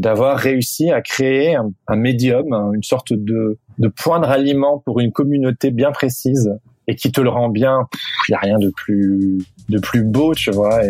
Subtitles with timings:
[0.00, 5.12] D'avoir réussi à créer un, médium, une sorte de, de point de ralliement pour une
[5.12, 6.50] communauté bien précise
[6.88, 7.86] et qui te le rend bien.
[8.28, 10.82] Il y a rien de plus de plus beau, tu vois.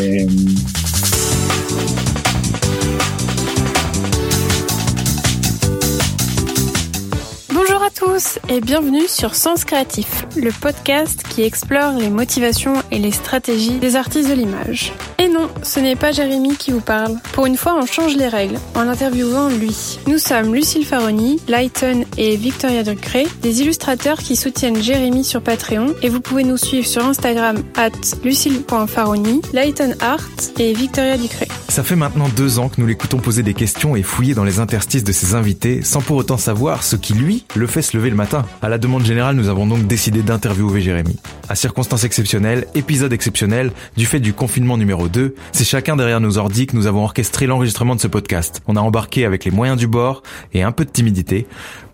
[8.00, 13.78] Tous et bienvenue sur Sens Créatif, le podcast qui explore les motivations et les stratégies
[13.78, 14.94] des artistes de l'image.
[15.18, 17.16] Et non, ce n'est pas Jérémy qui vous parle.
[17.34, 19.98] Pour une fois, on change les règles en interviewant lui.
[20.06, 25.94] Nous sommes Lucille Faroni, Lighton et Victoria Ducré, des illustrateurs qui soutiennent Jérémy sur Patreon
[26.00, 27.90] et vous pouvez nous suivre sur Instagram at
[28.24, 30.26] lucille.faroni, Lighton Art
[30.58, 31.48] et Victoria Ducré.
[31.68, 34.58] Ça fait maintenant deux ans que nous l'écoutons poser des questions et fouiller dans les
[34.58, 38.10] interstices de ses invités sans pour autant savoir ce qui, lui, le fait se lever
[38.10, 38.44] le matin.
[38.62, 41.16] À la demande générale, nous avons donc décidé d'interviewer Jérémy.
[41.48, 46.38] À circonstances exceptionnelles, épisode exceptionnel, du fait du confinement numéro 2, c'est chacun derrière nos
[46.38, 48.62] ordi que nous avons orchestré l'enregistrement de ce podcast.
[48.68, 51.48] On a embarqué avec les moyens du bord et un peu de timidité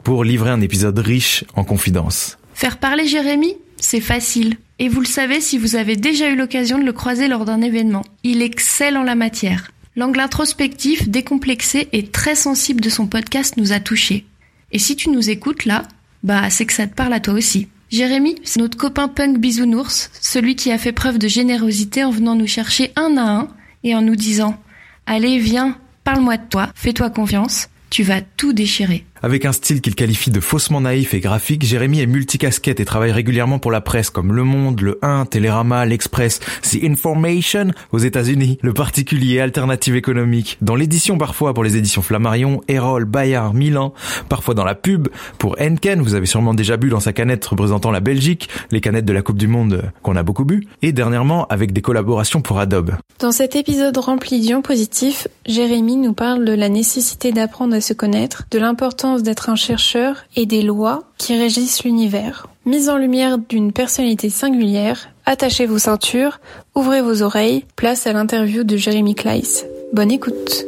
[0.05, 2.37] pour livrer un épisode riche en confidences.
[2.53, 4.57] Faire parler Jérémy, c'est facile.
[4.79, 7.63] Et vous le savez si vous avez déjà eu l'occasion de le croiser lors d'un
[7.63, 8.05] événement.
[8.23, 9.71] Il excelle en la matière.
[9.97, 14.27] L'angle introspectif, décomplexé et très sensible de son podcast nous a touchés.
[14.72, 15.83] Et si tu nous écoutes là,
[16.22, 17.69] bah c'est que ça te parle à toi aussi.
[17.91, 22.34] Jérémy, c'est notre copain punk bisounours, celui qui a fait preuve de générosité en venant
[22.34, 23.48] nous chercher un à un
[23.84, 24.61] et en nous disant
[25.06, 29.06] Allez, viens, parle-moi de toi, fais-toi confiance, tu vas tout déchirer.
[29.22, 33.12] Avec un style qu'il qualifie de faussement naïf et graphique, Jérémy est multicasquette et travaille
[33.12, 38.59] régulièrement pour la presse comme Le Monde, Le 1, Télérama, L'Express, The Information aux États-Unis,
[38.60, 43.94] Le Particulier, Alternative économique, dans l'édition parfois pour les éditions Flammarion, Erol, Bayard, Milan,
[44.28, 47.91] parfois dans la pub pour Henken, vous avez sûrement déjà bu dans sa canette représentant
[47.91, 51.47] la Belgique, les canettes de la Coupe du Monde qu'on a beaucoup bu, et dernièrement
[51.47, 52.97] avec des collaborations pour Adobe.
[53.19, 57.94] Dans cet épisode rempli d'ions positifs, Jérémy nous parle de la nécessité d'apprendre à se
[57.94, 62.47] connaître, de l'importance d'être un chercheur et des lois qui régissent l'univers.
[62.65, 66.41] Mise en lumière d'une personnalité singulière, attachez vos ceintures,
[66.75, 69.65] ouvrez vos oreilles, place à l'interview de Jérémy Kleiss.
[69.93, 70.67] Bonne écoute.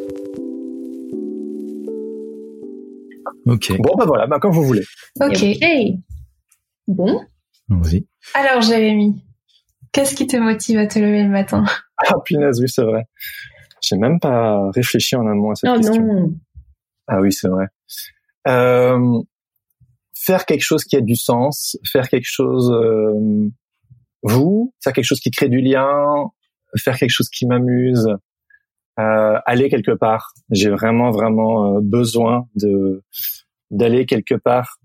[3.47, 3.72] Ok.
[3.78, 4.84] bon, bah voilà, bah, comme vous voulez.
[5.20, 5.44] Ok.
[6.87, 7.20] Bon.
[7.69, 8.06] Vas-y.
[8.34, 9.22] Alors Jérémy,
[9.93, 11.65] qu'est-ce qui te motive à te lever le matin?
[12.06, 13.05] Ah punaise, oui, c'est vrai.
[13.82, 16.03] J'ai même pas réfléchi en amont à cette Oh question.
[16.05, 16.32] non.
[17.06, 17.66] Ah oui, c'est vrai.
[18.47, 19.22] Euh,
[20.15, 23.49] faire quelque chose qui a du sens, faire quelque chose euh,
[24.22, 26.31] vous, faire quelque chose qui crée du lien,
[26.76, 28.09] faire quelque chose qui m'amuse,
[28.99, 30.32] euh, aller quelque part.
[30.50, 33.03] J'ai vraiment vraiment euh, besoin de
[33.71, 34.78] d'aller quelque part.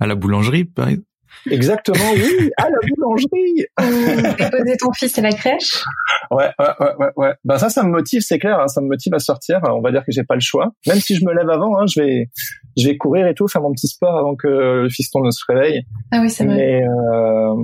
[0.00, 1.06] À la boulangerie, par exemple?
[1.50, 3.66] Exactement, oui, à la boulangerie.
[4.38, 5.82] Déposer ton fils à la crèche
[6.30, 7.34] Ouais, ouais, ouais, ouais, ouais.
[7.44, 8.58] Ben ça, ça me motive, c'est clair.
[8.60, 9.60] hein, ça me motive à sortir.
[9.64, 10.70] On va dire que j'ai pas le choix.
[10.86, 12.26] Même si je me lève avant, hein, je vais,
[12.76, 15.42] je vais courir et tout, faire mon petit sport avant que le fiston ne se
[15.48, 15.82] réveille.
[16.12, 16.54] Ah oui, c'est vrai.
[16.56, 17.54] Mais euh,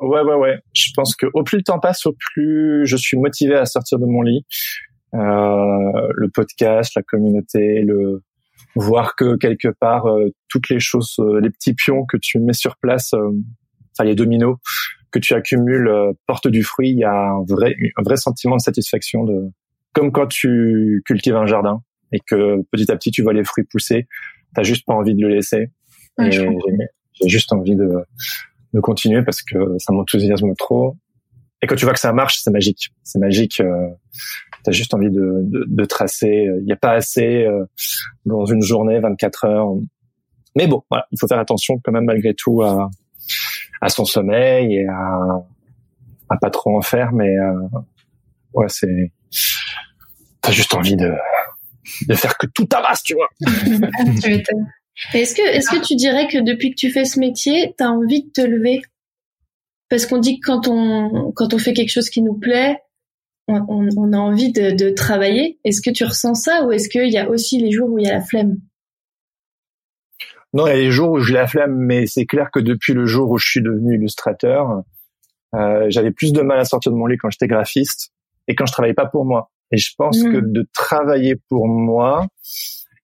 [0.00, 0.58] ouais, ouais, ouais.
[0.72, 3.98] Je pense que au plus le temps passe, au plus je suis motivé à sortir
[3.98, 4.46] de mon lit.
[5.14, 5.18] Euh,
[6.14, 8.22] le podcast, la communauté, le
[8.74, 12.52] voir que quelque part euh, toutes les choses, euh, les petits pions que tu mets
[12.52, 13.30] sur place, euh,
[13.92, 14.56] enfin les dominos
[15.10, 16.90] que tu accumules euh, portent du fruit.
[16.90, 19.50] Il y a un vrai, un vrai sentiment de satisfaction de,
[19.92, 21.82] comme quand tu cultives un jardin
[22.12, 24.08] et que petit à petit tu vois les fruits pousser.
[24.54, 25.70] T'as juste pas envie de le laisser.
[26.18, 27.88] Ouais, j'ai juste envie de,
[28.74, 30.96] de continuer parce que ça m'enthousiasme trop.
[31.62, 32.90] Et quand tu vois que ça marche, c'est magique.
[33.02, 33.60] C'est magique.
[33.60, 33.88] Euh,
[34.64, 36.46] T'as juste envie de, de, de tracer.
[36.60, 37.64] Il n'y a pas assez euh,
[38.26, 39.68] dans une journée, 24 heures.
[40.56, 42.90] Mais bon, voilà, il faut faire attention quand même malgré tout à,
[43.80, 45.18] à son sommeil et à,
[46.28, 47.12] à pas trop en faire.
[47.12, 47.80] Mais euh,
[48.54, 49.12] ouais, c'est
[50.40, 51.12] t'as juste envie de
[52.08, 53.28] de faire que tout tabasse, tu vois.
[55.14, 58.24] Est-ce que, est-ce que tu dirais que depuis que tu fais ce métier, t'as envie
[58.24, 58.82] de te lever?
[59.88, 62.78] Parce qu'on dit que quand on, quand on fait quelque chose qui nous plaît,
[63.48, 65.58] on, on, on a envie de, de travailler.
[65.64, 68.06] Est-ce que tu ressens ça ou est-ce qu'il y a aussi les jours où il
[68.06, 68.56] y a la flemme?
[70.54, 72.92] Non, il y a des jours où j'ai la flemme, mais c'est clair que depuis
[72.92, 74.82] le jour où je suis devenu illustrateur,
[75.54, 78.12] euh, j'avais plus de mal à sortir de mon lit quand j'étais graphiste.
[78.48, 79.50] et quand je travaille pas pour moi.
[79.70, 82.26] Et je pense que de travailler pour moi,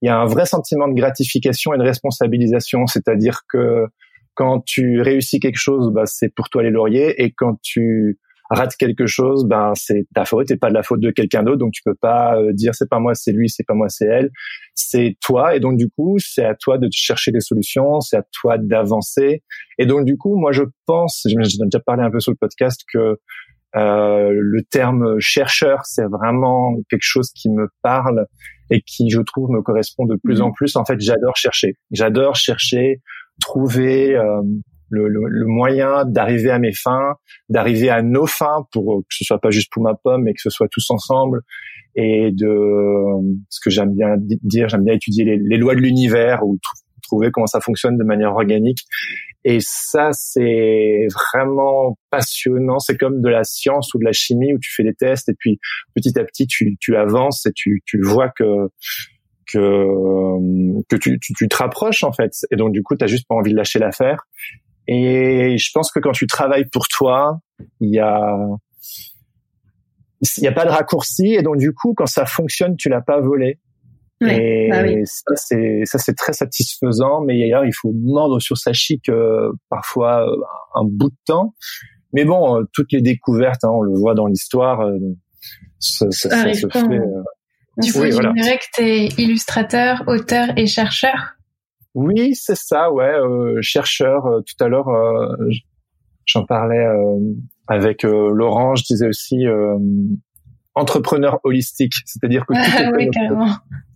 [0.02, 3.86] il y a un vrai sentiment de gratification et de responsabilisation, c'est-à-dire que
[4.34, 8.18] quand tu réussis quelque chose, bah, c'est pour toi les lauriers, et quand tu
[8.50, 11.58] rates quelque chose, ben c'est ta faute et pas de la faute de quelqu'un d'autre.
[11.58, 14.06] Donc tu peux pas euh, dire c'est pas moi, c'est lui, c'est pas moi, c'est
[14.06, 14.30] elle.
[14.74, 15.54] C'est toi.
[15.54, 19.42] Et donc du coup, c'est à toi de chercher des solutions, c'est à toi d'avancer.
[19.78, 22.82] Et donc du coup, moi je pense, j'ai déjà parlé un peu sur le podcast
[22.92, 23.18] que
[23.76, 28.26] euh, le terme chercheur, c'est vraiment quelque chose qui me parle
[28.70, 30.54] et qui, je trouve, me correspond de plus en mmh.
[30.54, 30.76] plus.
[30.76, 31.74] En fait, j'adore chercher.
[31.90, 33.02] J'adore chercher,
[33.40, 34.42] trouver euh,
[34.90, 37.14] le, le, moyen d'arriver à mes fins,
[37.48, 40.40] d'arriver à nos fins, pour que ce soit pas juste pour ma pomme, mais que
[40.40, 41.42] ce soit tous ensemble.
[41.94, 46.58] Et de ce que j'aime bien dire, j'aime bien étudier les, lois de l'univers ou
[47.02, 48.80] trouver comment ça fonctionne de manière organique.
[49.44, 52.78] Et ça, c'est vraiment passionnant.
[52.78, 55.34] C'est comme de la science ou de la chimie où tu fais des tests et
[55.38, 55.58] puis
[55.94, 58.68] petit à petit tu, tu avances et tu, tu vois que
[59.52, 62.32] que que tu, tu, tu te rapproches en fait.
[62.50, 64.26] Et donc du coup, tu as juste pas envie de lâcher l'affaire.
[64.90, 67.40] Et je pense que quand tu travailles pour toi,
[67.80, 68.34] il y a
[70.38, 71.34] il n'y a pas de raccourci.
[71.34, 73.60] Et donc du coup quand ça fonctionne tu l'as pas volé.
[74.22, 77.20] Et bah ça c'est ça c'est très satisfaisant.
[77.20, 80.34] Mais d'ailleurs il faut mordre sur sa chic euh, parfois euh,
[80.74, 81.54] un bout de temps.
[82.14, 84.80] Mais bon euh, toutes les découvertes hein, on le voit dans l'histoire
[85.78, 87.00] ça, ça, ça, se fait
[87.80, 91.37] du coup, tu dirais que tu es illustrateur, auteur et chercheur
[91.98, 93.12] oui, c'est ça, ouais.
[93.12, 95.34] Euh, chercheur, euh, tout à l'heure, euh,
[96.26, 96.86] j'en parlais
[97.66, 99.46] avec Laurent, je disais aussi
[100.74, 103.48] entrepreneur holistique, c'est-à-dire que tout est oui, carrément.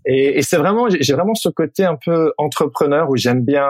[0.04, 3.68] Et, et c'est vraiment, j'ai vraiment ce côté un peu entrepreneur où j'aime bien.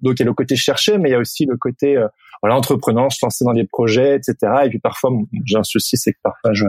[0.00, 2.02] donc il y a le côté chercher, mais il y a aussi le côté
[2.40, 4.36] voilà entrepreneur, se lancer dans des projets, etc.
[4.64, 5.10] Et puis parfois,
[5.44, 6.64] j'ai un souci, c'est que parfois je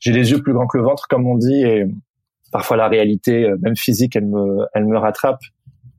[0.00, 1.84] j'ai les yeux plus grands que le ventre, comme on dit, et
[2.50, 5.38] parfois la réalité, même physique, elle me elle me rattrape.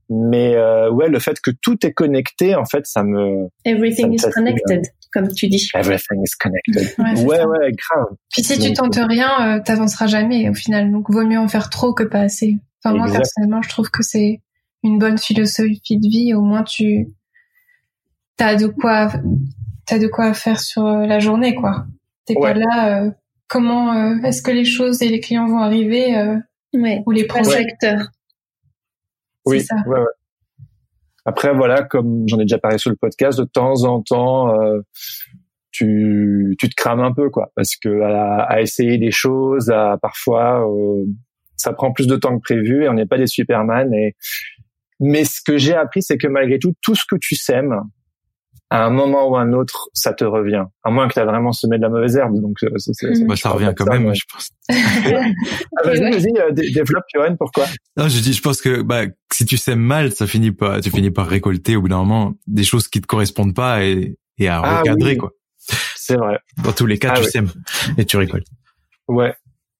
[0.09, 3.47] Mais euh, ouais, le fait que tout est connecté, en fait, ça me.
[3.65, 5.67] Everything is connected, comme tu dis.
[5.73, 6.93] Everything is connected.
[7.25, 8.15] Ouais, ouais, grave.
[8.31, 10.91] Puis si tu tentes rien, euh, t'avanceras jamais au final.
[10.91, 12.57] Donc vaut mieux en faire trop que pas assez.
[12.83, 14.41] Enfin moi personnellement, je trouve que c'est
[14.83, 16.33] une bonne philosophie de vie.
[16.35, 17.07] Au moins tu
[18.37, 19.09] t'as de quoi
[19.85, 21.85] t'as de quoi faire sur euh, la journée, quoi.
[22.25, 23.03] T'es pas là.
[23.03, 23.11] Euh,
[23.47, 26.15] comment euh, est-ce que les choses et les clients vont arriver
[26.73, 27.03] ouais.
[27.05, 28.07] ou les projecteurs.
[29.45, 30.05] Oui, Ouais, ouais.
[31.25, 34.81] Après, voilà, comme j'en ai déjà parlé sur le podcast, de temps en temps, euh,
[35.71, 39.97] tu, tu te crames un peu, quoi, parce que à, à essayer des choses, à
[39.99, 41.03] parfois, euh,
[41.57, 43.91] ça prend plus de temps que prévu et on n'est pas des Superman.
[43.93, 44.15] Et
[44.99, 47.81] mais ce que j'ai appris, c'est que malgré tout, tout ce que tu sèmes,
[48.69, 50.65] à un moment ou un autre, ça te revient.
[50.83, 52.41] À moins que tu as vraiment semé de la mauvaise herbe.
[52.41, 52.69] Donc, euh,
[53.27, 54.49] bah, ça revient quand même, je pense.
[54.69, 54.73] ah,
[55.83, 57.65] vas-y, vas-y, euh, développe, Johan, pourquoi?
[57.95, 60.89] Non, je dis, je pense que bah, si tu sèmes mal, ça finit pas, tu
[60.89, 64.47] finis par récolter au bout d'un moment des choses qui te correspondent pas et, et
[64.47, 65.31] à ah recadrer, quoi.
[65.95, 66.39] C'est vrai.
[66.63, 67.49] Dans tous les cas, ah tu sèmes
[67.97, 68.47] et tu récoltes.
[69.07, 69.35] Ouais.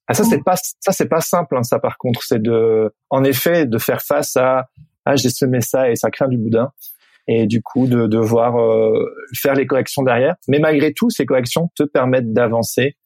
[0.08, 2.22] Ah, ça, c'est pas, ça, c'est pas simple, hein, ça, par contre.
[2.24, 4.68] C'est de, en effet, de faire face à,
[5.06, 6.72] ah, j'ai semé ça et ça craint du boudin
[7.27, 10.36] et du coup de devoir euh, faire les corrections derrière.
[10.48, 12.98] Mais malgré tout, ces corrections te permettent d'avancer.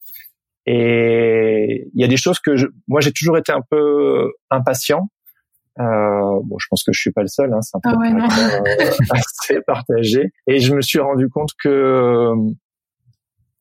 [0.66, 5.08] Et il y a des choses que je, moi j'ai toujours été un peu impatient.
[5.78, 8.28] Euh, bon, je pense que je suis pas le seul, hein, c'est un peu ah
[8.68, 10.30] euh, assez partagé.
[10.46, 12.32] Et je me suis rendu compte que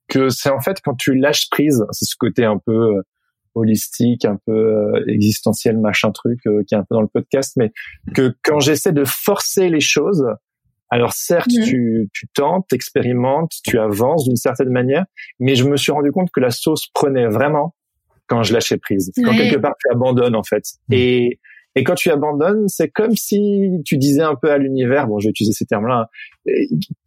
[0.08, 3.02] que c'est en fait quand tu lâches prise, c'est ce côté un peu euh,
[3.56, 7.72] holistique, un peu existentiel, machin truc, qui est un peu dans le podcast, mais
[8.16, 10.26] que quand j'essaie de forcer les choses,
[10.90, 11.64] alors certes, mhm.
[11.64, 15.06] tu, tu tentes, expérimentes, tu avances d'une certaine manière,
[15.40, 17.76] mais je me suis rendu compte que la sauce prenait vraiment
[18.28, 19.12] quand je lâchais prise.
[19.16, 20.64] Quand quelque part tu abandonnes en fait.
[20.90, 20.98] Mhm.
[20.98, 21.40] Et,
[21.76, 25.28] et quand tu abandonnes, c'est comme si tu disais un peu à l'univers, bon je
[25.28, 26.08] vais utiliser ces termes-là,
[26.48, 26.54] hein,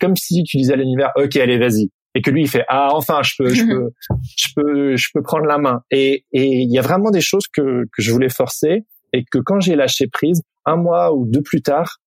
[0.01, 1.91] comme si tu disais à l'univers, ok allez vas-y.
[2.15, 3.91] Et que lui il fait ah enfin je peux je peux
[4.37, 5.83] je peux je peux prendre la main.
[5.91, 9.39] Et et il y a vraiment des choses que que je voulais forcer et que
[9.39, 11.99] quand j'ai lâché prise, un mois ou deux plus tard,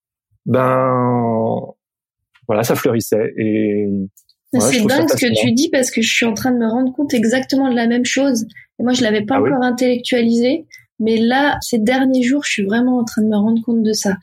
[0.45, 1.73] ben
[2.47, 3.87] voilà, ça fleurissait et
[4.59, 6.93] c'est dingue ce que tu dis parce que je suis en train de me rendre
[6.93, 8.45] compte exactement de la même chose.
[8.79, 10.65] Et moi, je l'avais pas ah encore intellectualisé,
[10.99, 13.93] mais là, ces derniers jours, je suis vraiment en train de me rendre compte de
[13.93, 14.17] ça.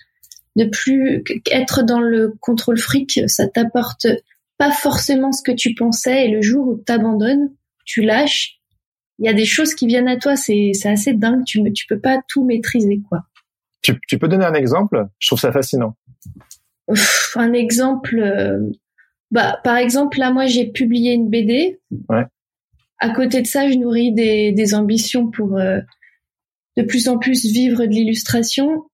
[0.57, 4.07] De plus être dans le contrôle fric, ça t'apporte
[4.59, 6.27] pas forcément ce que tu pensais.
[6.27, 7.51] Et le jour où tu abandonnes,
[7.85, 8.59] tu lâches,
[9.19, 10.37] il y a des choses qui viennent à toi.
[10.37, 11.45] C'est assez dingue.
[11.45, 13.21] Tu tu peux pas tout maîtriser, quoi.
[13.83, 15.07] Tu, tu peux donner un exemple?
[15.19, 15.97] Je trouve ça fascinant
[17.37, 18.61] un exemple, euh,
[19.31, 21.81] bah, par exemple, là, moi, j'ai publié une BD.
[22.09, 22.25] Ouais.
[22.99, 25.81] à côté de ça, je nourris des, des ambitions pour euh,
[26.77, 28.85] de plus en plus vivre de l'illustration.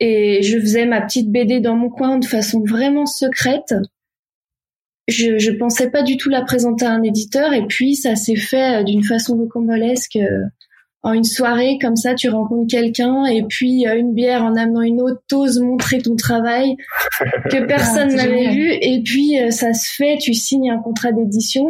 [0.00, 3.74] Et je faisais ma petite BD dans mon coin de façon vraiment secrète.
[5.06, 7.52] Je, je pensais pas du tout la présenter à un éditeur.
[7.52, 10.16] Et puis, ça s'est fait euh, d'une façon rocambolesque.
[10.16, 10.44] Euh,
[11.04, 15.00] en une soirée, comme ça, tu rencontres quelqu'un et puis une bière en amenant une
[15.00, 16.76] autre, t'oses montrer ton travail
[17.50, 18.72] que personne ah, n'avait vu.
[18.72, 21.66] Et puis, ça se fait, tu signes un contrat d'édition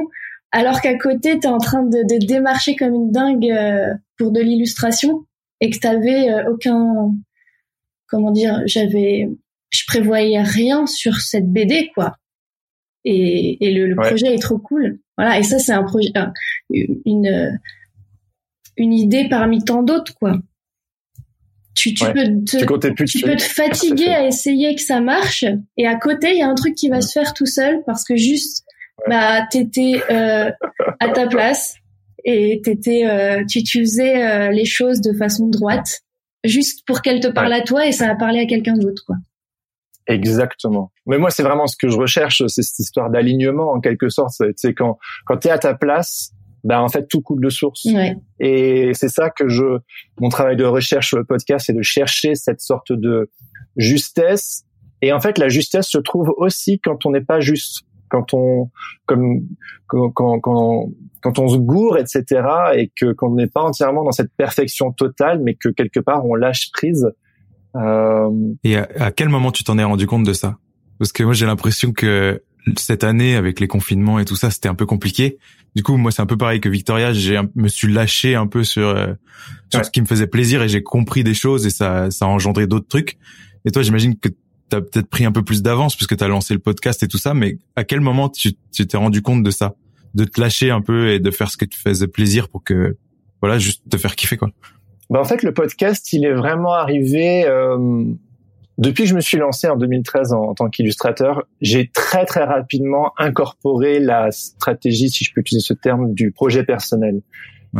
[0.54, 4.30] alors qu'à côté, tu es en train de, de, démarcher comme une dingue euh, pour
[4.30, 5.26] de l'illustration
[5.60, 7.10] et que t'avais euh, aucun,
[8.06, 9.28] comment dire, j'avais,
[9.70, 12.18] je prévoyais rien sur cette BD, quoi.
[13.04, 15.00] Et, et le, projet est trop cool.
[15.18, 15.40] Voilà.
[15.40, 16.12] Et ça, c'est un projet,
[16.70, 17.58] une,
[18.76, 20.38] une idée parmi tant d'autres, quoi.
[21.74, 25.44] Tu, tu peux te, tu, peux te fatiguer à essayer que ça marche
[25.76, 28.04] et à côté il y a un truc qui va se faire tout seul parce
[28.04, 28.64] que juste
[29.08, 30.52] bah t'étais euh,
[31.00, 31.74] à ta place
[32.24, 36.02] et t'étais euh, tu, tu faisais euh, les choses de façon droite
[36.44, 39.16] juste pour qu'elle te parle à toi et ça a parlé à quelqu'un d'autre quoi.
[40.06, 40.92] Exactement.
[41.06, 44.34] Mais moi c'est vraiment ce que je recherche, c'est cette histoire d'alignement en quelque sorte.
[44.56, 46.30] C'est quand quand t'es à ta place,
[46.64, 47.84] ben en fait tout coule de source.
[47.84, 48.16] Ouais.
[48.40, 49.78] Et c'est ça que je
[50.20, 53.30] mon travail de recherche sur le podcast, c'est de chercher cette sorte de
[53.76, 54.64] justesse.
[55.02, 58.70] Et en fait la justesse se trouve aussi quand on n'est pas juste quand on
[59.06, 59.42] comme
[59.86, 62.42] quand, quand, quand, on se gourre etc
[62.74, 66.34] et que qu'on n'est pas entièrement dans cette perfection totale mais que quelque part on
[66.34, 67.10] lâche prise
[67.76, 68.30] euh...
[68.62, 70.58] et à, quel moment tu t'en es rendu compte de ça?
[70.98, 72.40] Parce que moi j'ai l'impression que
[72.76, 75.38] cette année avec les confinements et tout ça c'était un peu compliqué.
[75.74, 77.12] Du coup moi c'est un peu pareil que Victoria.
[77.12, 79.12] J'ai me suis lâché un peu sur, euh,
[79.72, 82.28] sur ce qui me faisait plaisir et j'ai compris des choses et ça ça a
[82.28, 83.18] engendré d'autres trucs.
[83.64, 84.28] Et toi j'imagine que
[84.68, 87.34] t'as peut-être pris un peu plus d'avance puisque t'as lancé le podcast et tout ça,
[87.34, 89.74] mais à quel moment tu t'es rendu compte de ça,
[90.14, 92.96] de te lâcher un peu et de faire ce que tu faisais plaisir pour que
[93.40, 94.50] voilà juste te faire kiffer quoi.
[95.10, 98.04] Bah en fait le podcast il est vraiment arrivé euh,
[98.76, 103.12] depuis que je me suis lancé en 2013 en, tant qu'illustrateur, j'ai très très rapidement
[103.18, 107.20] incorporé la stratégie, si je peux utiliser ce terme, du projet personnel.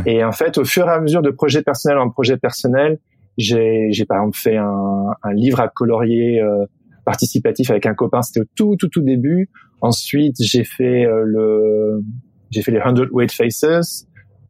[0.07, 2.99] Et en fait, au fur et à mesure de projet personnel en projet personnel,
[3.39, 6.67] j'ai, j'ai par exemple fait un, un livre à colorier euh,
[7.05, 8.23] participatif avec un copain.
[8.23, 9.51] C'était au tout tout tout début.
[9.81, 12.03] Ensuite, j'ai fait euh, le,
[12.51, 14.07] j'ai fait les 100 Weight Faces,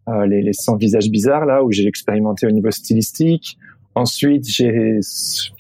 [0.09, 3.59] euh, les, les 100 visages bizarres là où j'ai expérimenté au niveau stylistique.
[3.95, 4.99] Ensuite, j'ai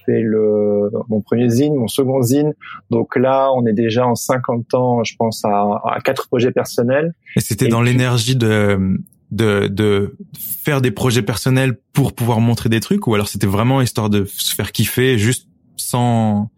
[0.06, 2.54] fait le, mon premier zine, mon second zine.
[2.90, 7.14] Donc là, on est déjà en 50 ans, je pense, à, à quatre projets personnels.
[7.36, 8.98] Et c'était dans l'énergie de,
[9.30, 13.80] de, de faire des projets personnels pour pouvoir montrer des trucs ou alors c'était vraiment
[13.82, 16.50] histoire de se faire kiffer juste sans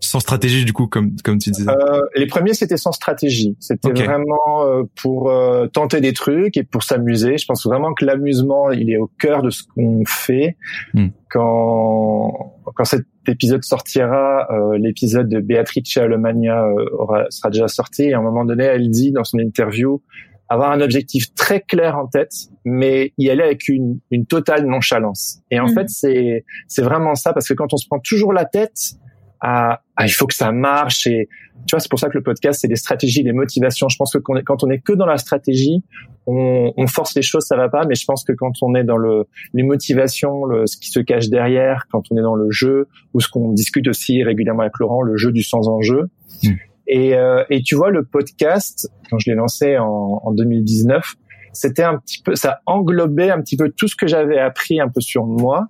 [0.00, 3.92] sans stratégie du coup comme comme tu disais euh, les premiers c'était sans stratégie c'était
[3.92, 8.70] vraiment euh, pour euh, tenter des trucs et pour s'amuser je pense vraiment que l'amusement
[8.70, 10.56] il est au cœur de ce qu'on fait
[10.94, 11.08] hmm.
[11.30, 18.14] quand quand cet épisode sortira euh, l'épisode de Beatrice Alemania aura, sera déjà sorti et
[18.14, 20.02] à un moment donné elle dit dans son interview
[20.48, 22.32] avoir un objectif très clair en tête,
[22.64, 25.38] mais y aller avec une, une totale nonchalance.
[25.52, 25.74] Et en mm.
[25.74, 28.96] fait, c'est c'est vraiment ça parce que quand on se prend toujours la tête
[29.40, 31.28] à, il faut que ça marche et
[31.66, 33.88] tu vois c'est pour ça que le podcast c'est des stratégies, des motivations.
[33.88, 35.82] Je pense que quand on est que dans la stratégie,
[36.26, 37.84] on, on, force les choses, ça va pas.
[37.86, 41.00] Mais je pense que quand on est dans le les motivations, le, ce qui se
[41.00, 44.78] cache derrière, quand on est dans le jeu ou ce qu'on discute aussi régulièrement avec
[44.78, 46.10] Laurent, le jeu du sans enjeu.
[46.42, 46.50] Mm.
[46.92, 51.14] Et, euh, et tu vois, le podcast, quand je l'ai lancé en, en 2019,
[51.52, 54.88] c'était un petit peu, ça englobait un petit peu tout ce que j'avais appris un
[54.88, 55.68] peu sur moi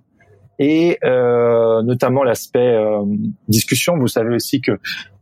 [0.61, 3.03] et euh, notamment l'aspect euh,
[3.47, 3.97] discussion.
[3.97, 4.73] Vous savez aussi que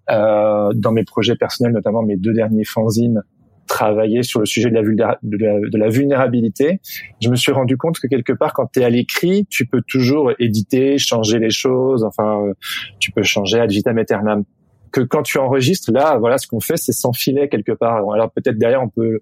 [0.10, 3.24] euh, dans mes projets personnels, notamment mes deux derniers fanzines,
[3.66, 6.82] travaillaient sur le sujet de la, vulnérabilité.
[7.22, 9.82] Je me suis rendu compte que quelque part, quand tu es à l'écrit, tu peux
[9.88, 12.04] toujours éditer, changer les choses.
[12.04, 12.54] Enfin, euh,
[13.00, 14.44] tu peux changer ad vitam aeternam
[14.92, 18.12] que quand tu enregistres, là, voilà, ce qu'on fait, c'est s'enfiler quelque part.
[18.12, 19.20] Alors peut-être derrière, on peut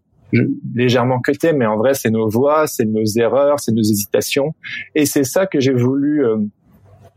[0.75, 4.53] légèrement cuter, mais en vrai, c'est nos voix, c'est nos erreurs, c'est nos hésitations,
[4.95, 6.37] et c'est ça que j'ai voulu euh,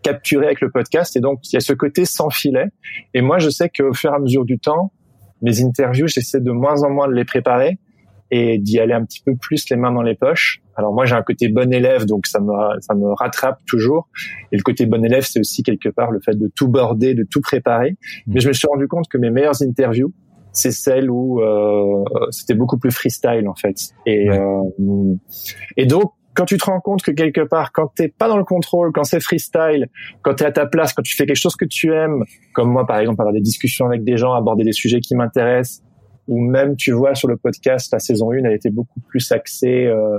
[0.02, 1.16] capturer avec le podcast.
[1.16, 2.66] Et donc, il y a ce côté sans filet.
[3.14, 4.92] Et moi, je sais qu'au fur et à mesure du temps,
[5.42, 7.78] mes interviews, j'essaie de moins en moins de les préparer
[8.30, 10.62] et d'y aller un petit peu plus les mains dans les poches.
[10.76, 14.08] Alors moi j'ai un côté bon élève donc ça me ça me rattrape toujours
[14.52, 17.26] et le côté bon élève c'est aussi quelque part le fait de tout border, de
[17.28, 17.90] tout préparer.
[17.90, 18.32] Mmh.
[18.34, 20.12] Mais je me suis rendu compte que mes meilleures interviews
[20.52, 23.76] c'est celles où euh, c'était beaucoup plus freestyle en fait.
[24.06, 24.62] Et euh,
[25.76, 28.44] et donc quand tu te rends compte que quelque part, quand t'es pas dans le
[28.44, 29.88] contrôle, quand c'est freestyle,
[30.22, 32.86] quand t'es à ta place, quand tu fais quelque chose que tu aimes, comme moi
[32.86, 35.82] par exemple, avoir des discussions avec des gens, aborder des sujets qui m'intéressent,
[36.28, 39.86] ou même tu vois sur le podcast la saison 1 elle était beaucoup plus axée
[39.86, 40.18] euh,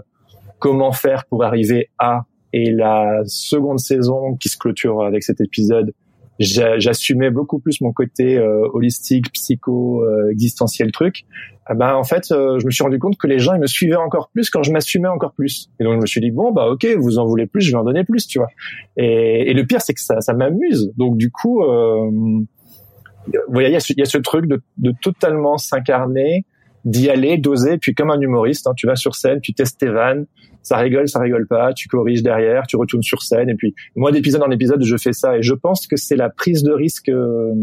[0.60, 5.94] comment faire pour arriver à et la seconde saison qui se clôture avec cet épisode
[6.42, 11.26] j'assumais beaucoup plus mon côté euh, holistique, psycho, euh, existentiel truc.
[11.66, 13.68] Ah ben en fait, euh, je me suis rendu compte que les gens ils me
[13.68, 15.70] suivaient encore plus quand je m'assumais encore plus.
[15.80, 17.78] Et donc je me suis dit bon bah ok, vous en voulez plus, je vais
[17.78, 18.50] en donner plus, tu vois.
[18.98, 20.92] Et, et le pire c'est que ça, ça m'amuse.
[20.98, 24.94] Donc du coup, vous voyez, il y, a ce, y a ce truc de, de
[25.02, 26.46] totalement s'incarner,
[26.86, 29.90] d'y aller, d'oser, puis comme un humoriste, hein, tu vas sur scène, tu testes tes
[29.90, 30.26] vannes,
[30.64, 34.12] ça rigole, ça rigole pas, tu corriges derrière, tu retournes sur scène, et puis moi
[34.12, 37.10] d'épisode en épisode, je fais ça, et je pense que c'est la prise de risque
[37.10, 37.54] euh,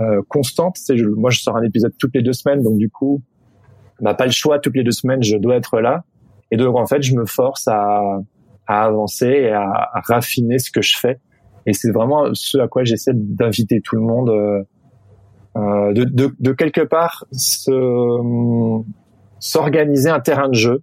[0.00, 0.76] euh constante.
[0.78, 3.22] C'est moi, je sors un épisode toutes les deux semaines, donc du coup,
[4.00, 6.04] bah pas le choix toutes les deux semaines, je dois être là,
[6.50, 8.00] et donc en fait, je me force à,
[8.66, 11.20] à avancer et à, raffiner ce que je fais,
[11.66, 14.30] et c'est vraiment ce à quoi j'essaie d'inviter tout le monde.
[14.30, 14.62] Euh,
[15.56, 17.24] euh de, de, de, quelque part
[19.40, 20.82] s'organiser un terrain de jeu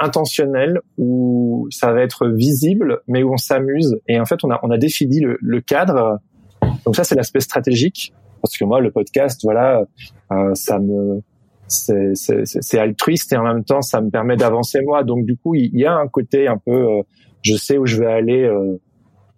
[0.00, 4.00] intentionnel où ça va être visible, mais où on s'amuse.
[4.08, 6.18] Et en fait, on a, on a défini le, le cadre.
[6.84, 8.12] Donc ça, c'est l'aspect stratégique.
[8.42, 9.84] Parce que moi, le podcast, voilà,
[10.30, 11.20] euh, ça me,
[11.68, 15.04] c'est altruiste et en même temps, ça me permet d'avancer moi.
[15.04, 17.02] Donc du coup, il y a un côté un peu, euh,
[17.42, 18.80] je sais où je vais aller euh,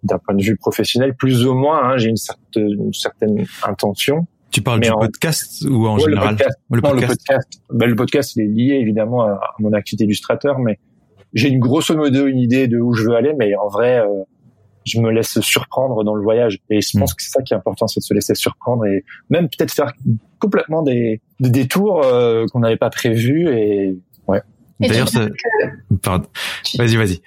[0.03, 1.83] d'un point de vue professionnel, plus ou moins.
[1.83, 2.17] Hein, J'ai une
[2.55, 4.27] une certaine intention.
[4.51, 6.35] Tu parles du podcast ou en général
[6.69, 7.61] le podcast, le podcast.
[7.69, 10.79] Ben, le podcast, il est lié évidemment à, mon activité illustrateur, mais
[11.33, 14.23] j'ai une grosso modo une idée de où je veux aller, mais en vrai, euh,
[14.85, 16.59] je me laisse surprendre dans le voyage.
[16.69, 17.15] Et je pense hmm.
[17.15, 19.93] que c'est ça qui est important, c'est de se laisser surprendre et même peut-être faire
[20.39, 23.47] complètement des, des détours euh, qu'on n'avait pas prévus.
[23.49, 24.41] Et ouais.
[24.79, 25.09] D'ailleurs,
[26.01, 26.27] pardon.
[26.77, 27.21] Vas-y, vas-y.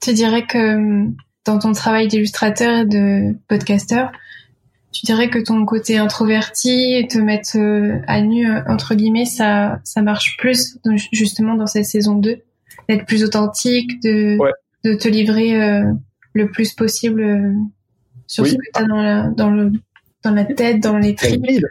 [0.00, 1.06] Tu dirais que
[1.44, 4.10] dans ton travail d'illustrateur et de podcasteur,
[4.92, 9.80] tu dirais que ton côté introverti, te mettre euh, à nu euh, entre guillemets, ça
[9.84, 10.78] ça marche plus
[11.12, 12.36] justement dans cette saison 2,
[12.88, 14.38] d'être plus authentique, de
[14.84, 15.84] de te livrer euh,
[16.34, 17.54] le plus possible
[18.26, 19.72] sur ce que tu as dans la dans le
[20.22, 21.64] dans la tête, dans les tripes?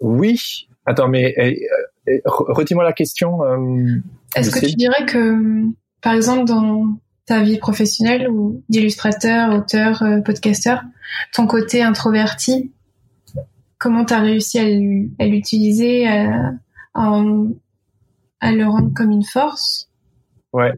[0.00, 0.68] Oui.
[0.86, 1.34] Attends, mais
[2.24, 3.40] redis-moi la question.
[4.34, 5.64] Est-ce que tu dirais que
[6.00, 10.82] par exemple dans ta vie professionnelle ou d'illustrateur, auteur, podcasteur,
[11.34, 12.72] ton côté introverti,
[13.78, 16.52] comment tu as réussi à l'utiliser, à,
[16.94, 19.88] à, le rendre comme une force?
[20.52, 20.72] Ouais.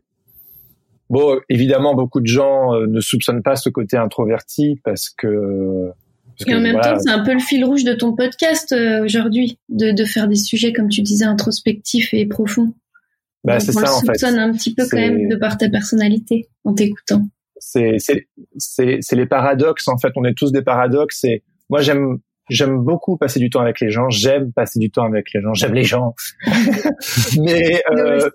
[1.09, 5.91] Bon, évidemment, beaucoup de gens euh, ne soupçonnent pas ce côté introverti parce que.
[6.47, 9.59] et en même temps, c'est un peu le fil rouge de ton podcast euh, aujourd'hui,
[9.69, 12.75] de, de, faire des sujets, comme tu disais, introspectifs et profonds.
[13.45, 14.19] Bah, c'est ça, en fait.
[14.19, 17.23] soupçonne un petit peu quand même de par ta personnalité en t'écoutant.
[17.59, 20.13] C'est c'est les paradoxes en fait.
[20.17, 23.91] On est tous des paradoxes et moi j'aime j'aime beaucoup passer du temps avec les
[23.91, 24.09] gens.
[24.09, 25.55] J'aime passer du temps avec les gens.
[25.55, 26.15] J'aime les gens.
[27.39, 28.29] Mais euh,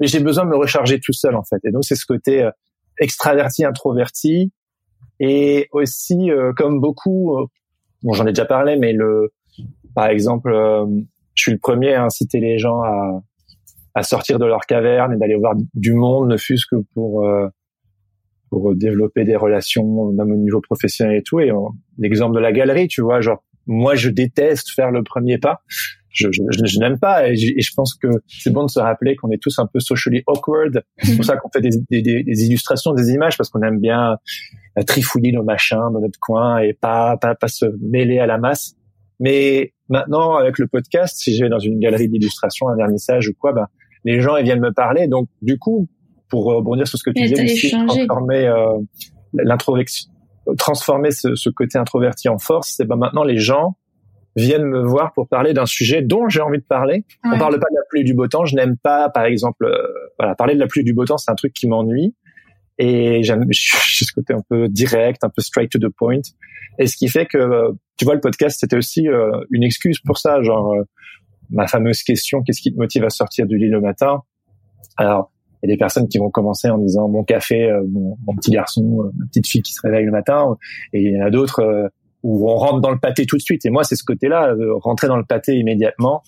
[0.00, 1.60] j'ai besoin de me recharger tout seul en fait.
[1.64, 2.50] Et donc c'est ce côté euh,
[2.98, 4.52] extraverti introverti.
[5.20, 7.46] Et aussi euh, comme beaucoup euh,
[8.02, 9.32] bon j'en ai déjà parlé mais le
[9.94, 10.52] par exemple
[11.34, 13.22] je suis le premier à inciter les gens à
[13.98, 17.28] à sortir de leur caverne et d'aller voir du monde ne fût-ce que pour
[18.50, 21.40] pour développer des relations même au niveau professionnel et tout.
[21.40, 21.50] Et
[21.98, 25.60] l'exemple de la galerie, tu vois, genre moi je déteste faire le premier pas.
[26.10, 29.30] Je, je, je, n'aime pas et je, pense que c'est bon de se rappeler qu'on
[29.30, 30.82] est tous un peu socially awkward.
[31.02, 34.16] C'est pour ça qu'on fait des, des, des, illustrations, des images parce qu'on aime bien
[34.86, 38.74] trifouiller nos machins dans notre coin et pas, pas pas se mêler à la masse.
[39.20, 43.34] Mais maintenant avec le podcast, si je vais dans une galerie d'illustration, un vernissage ou
[43.38, 43.66] quoi, ben
[44.04, 45.08] les gens ils viennent me parler.
[45.08, 45.88] Donc du coup,
[46.28, 48.78] pour rebondir sur ce que tu disais, transformer euh,
[49.32, 50.10] l'introversion,
[50.58, 53.76] transformer ce, ce, côté introverti en force, c'est ben maintenant les gens
[54.38, 57.04] viennent me voir pour parler d'un sujet dont j'ai envie de parler.
[57.24, 58.44] On parle pas de la pluie du beau temps.
[58.44, 59.76] Je n'aime pas, par exemple, euh,
[60.18, 62.14] voilà, parler de la pluie du beau temps, c'est un truc qui m'ennuie.
[62.78, 66.20] Et j'aime, j'ai ce côté un peu direct, un peu straight to the point.
[66.78, 70.18] Et ce qui fait que, tu vois, le podcast, c'était aussi euh, une excuse pour
[70.18, 70.42] ça.
[70.42, 70.84] Genre, euh,
[71.50, 74.22] ma fameuse question, qu'est-ce qui te motive à sortir du lit le matin?
[74.96, 75.30] Alors,
[75.62, 78.50] il y a des personnes qui vont commencer en disant mon café, euh, mon, petit
[78.50, 80.56] garçon, euh, ma petite fille qui se réveille le matin,
[80.92, 81.88] et il y en a d'autres euh,
[82.22, 83.64] où on rentre dans le pâté tout de suite.
[83.64, 86.22] Et moi, c'est ce côté-là, rentrer dans le pâté immédiatement.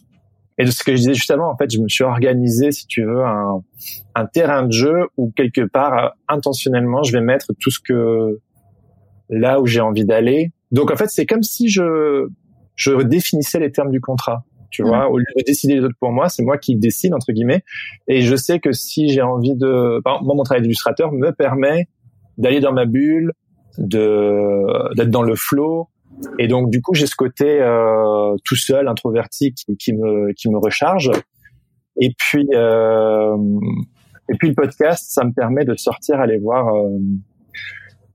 [0.56, 3.02] Et de ce que je disais justement, en fait, je me suis organisé, si tu
[3.02, 3.62] veux, un,
[4.14, 8.40] un terrain de jeu où quelque part, intentionnellement, je vais mettre tout ce que
[9.30, 10.52] là où j'ai envie d'aller.
[10.70, 12.28] Donc en fait, c'est comme si je
[12.76, 15.10] je définissais les termes du contrat tu vois.
[15.10, 17.64] Au lieu de décider les autres pour moi, c'est moi qui décide entre guillemets.
[18.08, 21.88] Et je sais que si j'ai envie de, par moi, mon travail d'illustrateur me permet
[22.38, 23.32] d'aller dans ma bulle,
[23.78, 25.88] de d'être dans le flow
[26.38, 30.48] Et donc du coup, j'ai ce côté euh, tout seul, introverti, qui, qui, me qui
[30.48, 31.10] me recharge.
[32.00, 33.36] Et puis euh,
[34.28, 36.98] et puis le podcast, ça me permet de sortir, aller voir euh,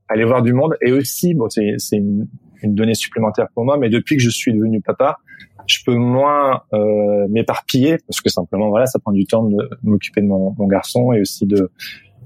[0.08, 0.76] aller voir du monde.
[0.82, 2.28] Et aussi, bon, c'est c'est une,
[2.62, 5.18] une donnée supplémentaire pour moi, mais depuis que je suis devenu papa,
[5.66, 10.20] je peux moins euh, m'éparpiller parce que simplement voilà ça prend du temps de m'occuper
[10.20, 11.70] de mon, mon, garçon et aussi de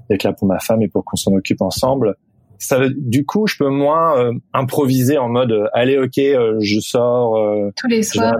[0.09, 2.15] d'être là pour ma femme et pour qu'on s'en occupe ensemble.
[2.59, 6.79] Ça du coup je peux moins euh, improviser en mode euh, allez ok euh, je
[6.79, 8.35] sors tous les soirs.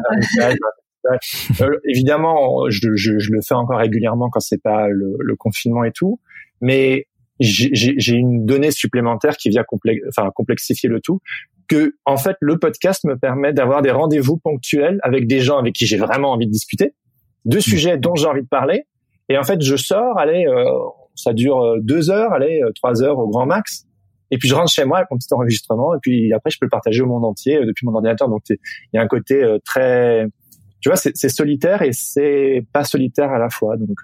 [1.89, 5.91] évidemment je, je, je, le fais encore régulièrement quand c'est pas le, le, confinement et
[5.91, 6.19] tout
[6.61, 7.07] mais
[7.39, 9.63] j'ai une donnée supplémentaire qui vient
[10.09, 11.19] enfin, complexifier le tout
[11.71, 15.73] que en fait le podcast me permet d'avoir des rendez-vous ponctuels avec des gens avec
[15.73, 16.95] qui j'ai vraiment envie de discuter
[17.45, 17.61] de mmh.
[17.61, 18.83] sujets dont j'ai envie de parler.
[19.29, 20.65] Et en fait je sors allez euh,
[21.15, 23.85] ça dure euh, deux heures allez euh, trois heures au grand max.
[24.31, 25.95] Et puis je rentre chez moi avec mon petit enregistrement.
[25.95, 28.27] Et puis après je peux le partager au monde entier depuis mon ordinateur.
[28.27, 28.57] Donc il
[28.93, 30.27] y a un côté très
[30.81, 33.77] tu vois c'est solitaire et c'est pas solitaire à la fois.
[33.77, 33.97] Donc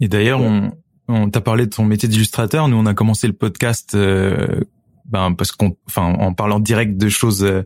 [0.00, 0.70] et d'ailleurs on
[1.10, 2.68] on t'a parlé de ton métier d'illustrateur.
[2.68, 3.96] Nous on a commencé le podcast
[5.08, 7.62] ben parce qu'on, enfin, en parlant direct de choses euh,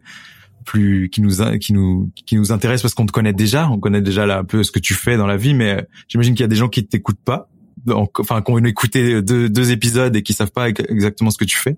[0.64, 4.00] plus qui nous qui nous qui nous intéressent parce qu'on te connaît déjà, on connaît
[4.00, 6.42] déjà là un peu ce que tu fais dans la vie, mais euh, j'imagine qu'il
[6.42, 7.48] y a des gens qui t'écoutent pas,
[8.18, 11.56] enfin qui ont écouté deux, deux épisodes et qui savent pas exactement ce que tu
[11.56, 11.76] fais.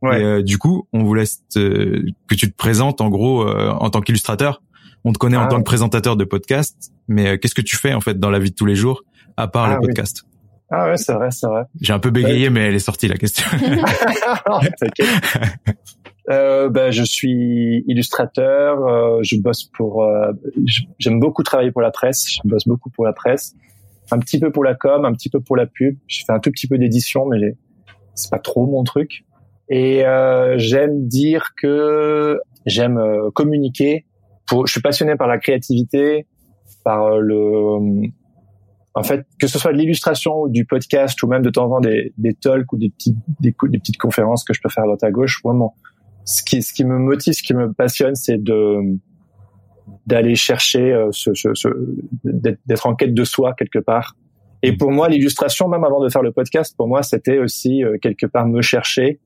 [0.00, 0.20] Ouais.
[0.20, 4.00] Et, euh, du coup, on vous laisse que tu te présentes en gros en tant
[4.00, 4.62] qu'illustrateur.
[5.04, 7.92] On te connaît en ah tant que présentateur de podcast, mais qu'est-ce que tu fais
[7.92, 9.02] en fait dans la vie de tous les jours
[9.36, 10.24] à part ah, le podcast?
[10.74, 11.64] Ah ouais, c'est vrai, c'est vrai.
[11.82, 13.44] J'ai un peu bégayé, mais elle est sortie la question.
[16.30, 18.82] euh, ben, je suis illustrateur.
[18.86, 20.02] Euh, je bosse pour.
[20.02, 20.32] Euh,
[20.98, 22.26] j'aime beaucoup travailler pour la presse.
[22.26, 23.54] Je bosse beaucoup pour la presse.
[24.12, 25.98] Un petit peu pour la com, un petit peu pour la pub.
[26.06, 27.54] Je fais un tout petit peu d'édition, mais
[28.14, 29.26] c'est pas trop mon truc.
[29.68, 32.98] Et euh, j'aime dire que j'aime
[33.34, 34.06] communiquer.
[34.46, 36.26] Pour, je suis passionné par la créativité,
[36.82, 38.08] par le
[38.94, 41.80] en fait, que ce soit de l'illustration du podcast ou même de temps en temps
[41.80, 44.86] des, des talks ou des petites, des, des, petites conférences que je peux faire à
[44.86, 45.74] droite à gauche, vraiment,
[46.24, 48.98] ce qui, ce qui me motive, ce qui me passionne, c'est de
[50.06, 51.68] d'aller chercher euh, ce, ce, ce
[52.24, 54.16] d'être en quête de soi quelque part.
[54.62, 57.98] Et pour moi, l'illustration, même avant de faire le podcast, pour moi, c'était aussi euh,
[58.00, 59.20] quelque part me chercher.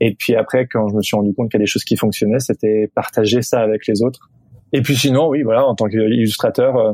[0.00, 1.96] Et puis après, quand je me suis rendu compte qu'il y a des choses qui
[1.96, 4.30] fonctionnaient, c'était partager ça avec les autres.
[4.72, 6.92] Et puis sinon, oui, voilà, en tant qu'illustrateur, euh,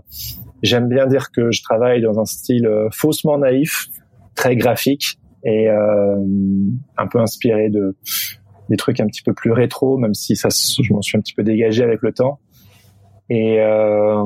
[0.65, 3.89] J'aime bien dire que je travaille dans un style euh, faussement naïf,
[4.35, 6.17] très graphique et euh,
[6.97, 7.95] un peu inspiré de
[8.71, 11.35] des trucs un petit peu plus rétro, même si ça, je m'en suis un petit
[11.35, 12.41] peu dégagé avec le temps.
[13.29, 14.25] Et euh,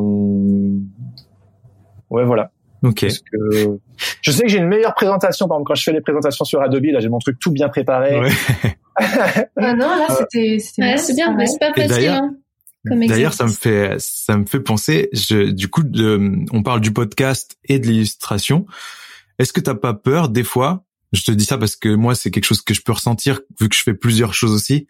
[2.11, 2.53] ouais, voilà.
[2.85, 3.01] Ok.
[3.01, 3.81] que
[4.22, 5.48] je sais que j'ai une meilleure présentation.
[5.48, 7.68] Par exemple, quand je fais les présentations sur Adobe, là, j'ai mon truc tout bien
[7.68, 8.20] préparé.
[8.20, 8.31] Ouais.
[8.96, 12.11] ah non, là, c'était, c'était c'est bien, mais c'est pas facile.
[12.11, 12.37] Hein.
[12.90, 15.09] D'ailleurs, ça me fait ça me fait penser.
[15.12, 18.66] Je, du coup, de, on parle du podcast et de l'illustration.
[19.38, 22.31] Est-ce que t'as pas peur des fois Je te dis ça parce que moi, c'est
[22.31, 24.87] quelque chose que je peux ressentir vu que je fais plusieurs choses aussi,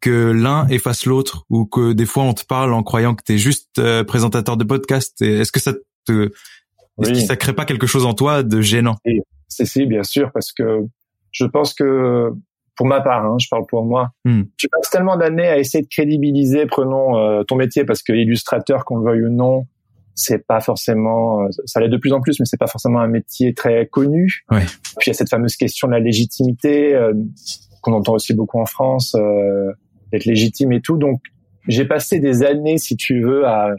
[0.00, 3.38] que l'un efface l'autre ou que des fois on te parle en croyant que t'es
[3.38, 5.20] juste euh, présentateur de podcast.
[5.22, 6.30] Est-ce que ça te
[7.02, 8.96] est-ce que ça crée pas quelque chose en toi de gênant?
[9.48, 10.80] C'est si, bien sûr, parce que
[11.30, 12.30] je pense que
[12.76, 14.10] pour ma part, hein, je parle pour moi.
[14.24, 14.42] Hmm.
[14.58, 18.84] Tu passes tellement d'années à essayer de crédibiliser, prenons euh, ton métier, parce que illustrateur,
[18.84, 19.66] qu'on le veuille ou non,
[20.14, 23.08] c'est pas forcément, euh, ça l'est de plus en plus, mais c'est pas forcément un
[23.08, 24.44] métier très connu.
[24.50, 24.64] Ouais.
[24.98, 27.14] Puis il y a cette fameuse question de la légitimité euh,
[27.80, 29.16] qu'on entend aussi beaucoup en France,
[30.12, 30.98] d'être légitime et tout.
[30.98, 31.20] Donc
[31.68, 33.70] j'ai passé des années, si tu veux, à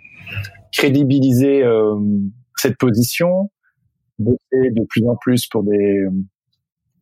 [0.71, 1.63] crédibiliser
[2.55, 3.51] cette position,
[4.17, 6.05] bosser de plus en plus pour des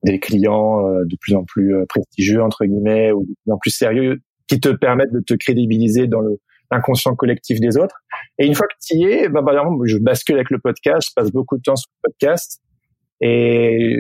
[0.06, 3.58] des clients euh, de plus en plus euh, prestigieux entre guillemets ou de plus en
[3.58, 6.40] plus sérieux qui te permettent de te crédibiliser dans le
[6.72, 8.04] inconscient collectif des autres.
[8.40, 11.14] Et une fois que tu y es, par exemple, je bascule avec le podcast, je
[11.16, 12.60] passe beaucoup de temps sur le podcast
[13.22, 13.98] et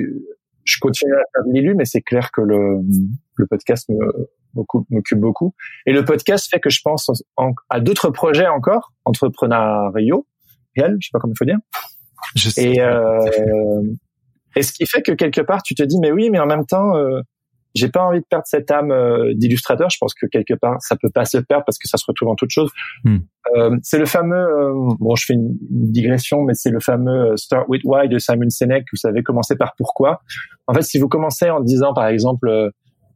[0.64, 2.80] je continue à faire de l'élu, mais c'est clair que le,
[3.36, 4.30] le podcast me,
[4.90, 5.54] m'occupe beaucoup.
[5.86, 7.12] Et le podcast fait que je pense
[7.70, 10.28] à d'autres projets encore, entrepreneuriaux,
[10.76, 11.60] réels, je sais pas comment il faut dire.
[12.36, 12.72] Je sais.
[12.72, 13.82] Et, euh,
[14.56, 16.66] et ce qui fait que quelque part, tu te dis, mais oui, mais en même
[16.66, 17.22] temps, euh,
[17.76, 19.90] j'ai pas envie de perdre cette âme euh, d'illustrateur.
[19.90, 22.30] Je pense que quelque part, ça peut pas se perdre parce que ça se retrouve
[22.30, 22.72] en toute chose.
[23.04, 23.18] Hmm.
[23.56, 27.36] Euh, c'est le fameux, euh, bon, je fais une, digression, mais c'est le fameux euh,
[27.36, 28.86] Start with Why de Simon Sinek.
[28.92, 30.22] Vous savez, commencer par pourquoi.
[30.68, 32.72] En fait, si vous commencez en disant, par exemple,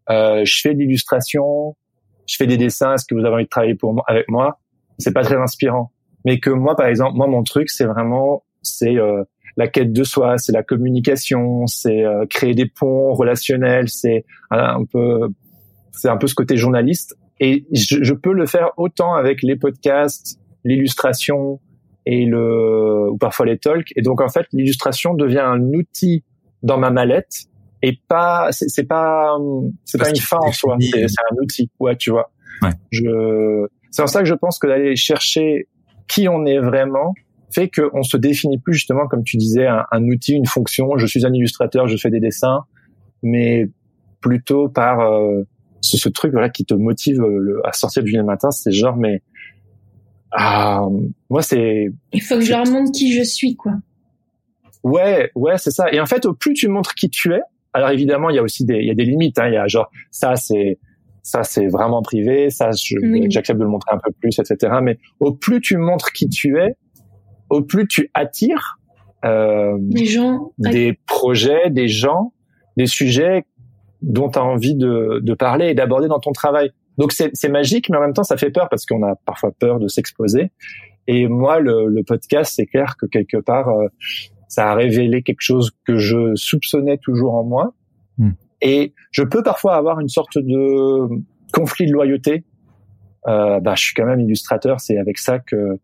[0.09, 1.75] je fais de l'illustration,
[2.27, 4.59] je fais des dessins, est-ce que vous avez envie de travailler pour moi, avec moi?
[4.97, 5.91] C'est pas très inspirant.
[6.25, 8.97] Mais que moi, par exemple, moi, mon truc, c'est vraiment, c'est
[9.59, 14.85] la quête de soi, c'est la communication, c'est euh, créer des ponts relationnels, c'est un
[14.85, 15.27] peu,
[15.91, 17.17] c'est un peu ce côté journaliste.
[17.41, 21.59] Et je, je, peux le faire autant avec les podcasts, l'illustration
[22.05, 23.91] et le ou parfois les talks.
[23.97, 26.23] Et donc en fait, l'illustration devient un outil
[26.63, 27.47] dans ma mallette
[27.81, 29.37] et pas c'est pas
[29.83, 30.77] c'est pas une fin en soi.
[30.79, 31.69] C'est un outil.
[31.81, 32.31] Ouais, tu vois.
[32.61, 32.71] Ouais.
[32.91, 35.67] Je c'est en ça que je pense que d'aller chercher
[36.07, 37.13] qui on est vraiment
[37.51, 40.97] fait qu'on se définit plus justement, comme tu disais, un, un, outil, une fonction.
[40.97, 42.65] Je suis un illustrateur, je fais des dessins,
[43.23, 43.69] mais
[44.21, 45.43] plutôt par euh,
[45.81, 48.51] ce, ce, truc voilà qui te motive euh, à sortir du matin.
[48.51, 49.21] C'est genre, mais
[50.31, 50.85] ah,
[51.29, 51.91] moi c'est.
[52.13, 53.73] Il faut que je leur montre qui je suis, quoi.
[54.83, 55.91] Ouais, ouais, c'est ça.
[55.91, 57.41] Et en fait, au plus tu montres qui tu es,
[57.73, 59.39] alors évidemment, il y a aussi des, il y a des limites.
[59.39, 59.47] Hein.
[59.47, 60.79] Il y a genre ça, c'est
[61.21, 64.73] ça c'est vraiment privé, ça j'accepte de le montrer un peu plus, etc.
[64.81, 66.75] Mais au plus tu montres qui tu es,
[67.49, 68.79] au plus tu attires
[69.25, 72.33] euh, des gens, des projets, des gens,
[72.77, 73.45] des sujets
[74.01, 76.71] dont tu as envie de, de parler et d'aborder dans ton travail.
[76.97, 79.79] Donc c'est magique, mais en même temps ça fait peur parce qu'on a parfois peur
[79.79, 80.51] de s'exposer.
[81.07, 83.87] Et moi, le, le podcast, c'est clair que quelque part, euh,
[84.47, 87.73] ça a révélé quelque chose que je soupçonnais toujours en moi.
[88.17, 88.31] Mm.
[88.61, 91.07] Et je peux parfois avoir une sorte de
[91.51, 92.43] conflit de loyauté.
[93.27, 95.79] Euh, bah, je suis quand même illustrateur, c'est avec ça que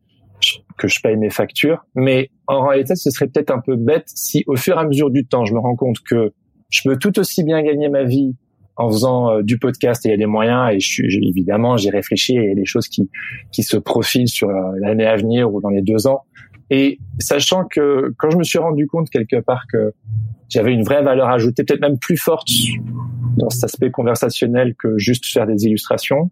[0.77, 1.85] que je paye mes factures.
[1.95, 5.09] Mais en réalité, ce serait peut-être un peu bête si, au fur et à mesure
[5.09, 6.33] du temps, je me rends compte que
[6.69, 8.35] je peux tout aussi bien gagner ma vie
[8.77, 11.77] en faisant euh, du podcast et il y a des moyens et je suis évidemment
[11.77, 13.09] j'ai réfléchi et il y a des choses qui
[13.51, 16.23] qui se profilent sur euh, l'année à venir ou dans les deux ans
[16.69, 19.93] et sachant que quand je me suis rendu compte quelque part que
[20.49, 22.49] j'avais une vraie valeur ajoutée peut-être même plus forte
[23.37, 26.29] dans cet aspect conversationnel que juste faire des illustrations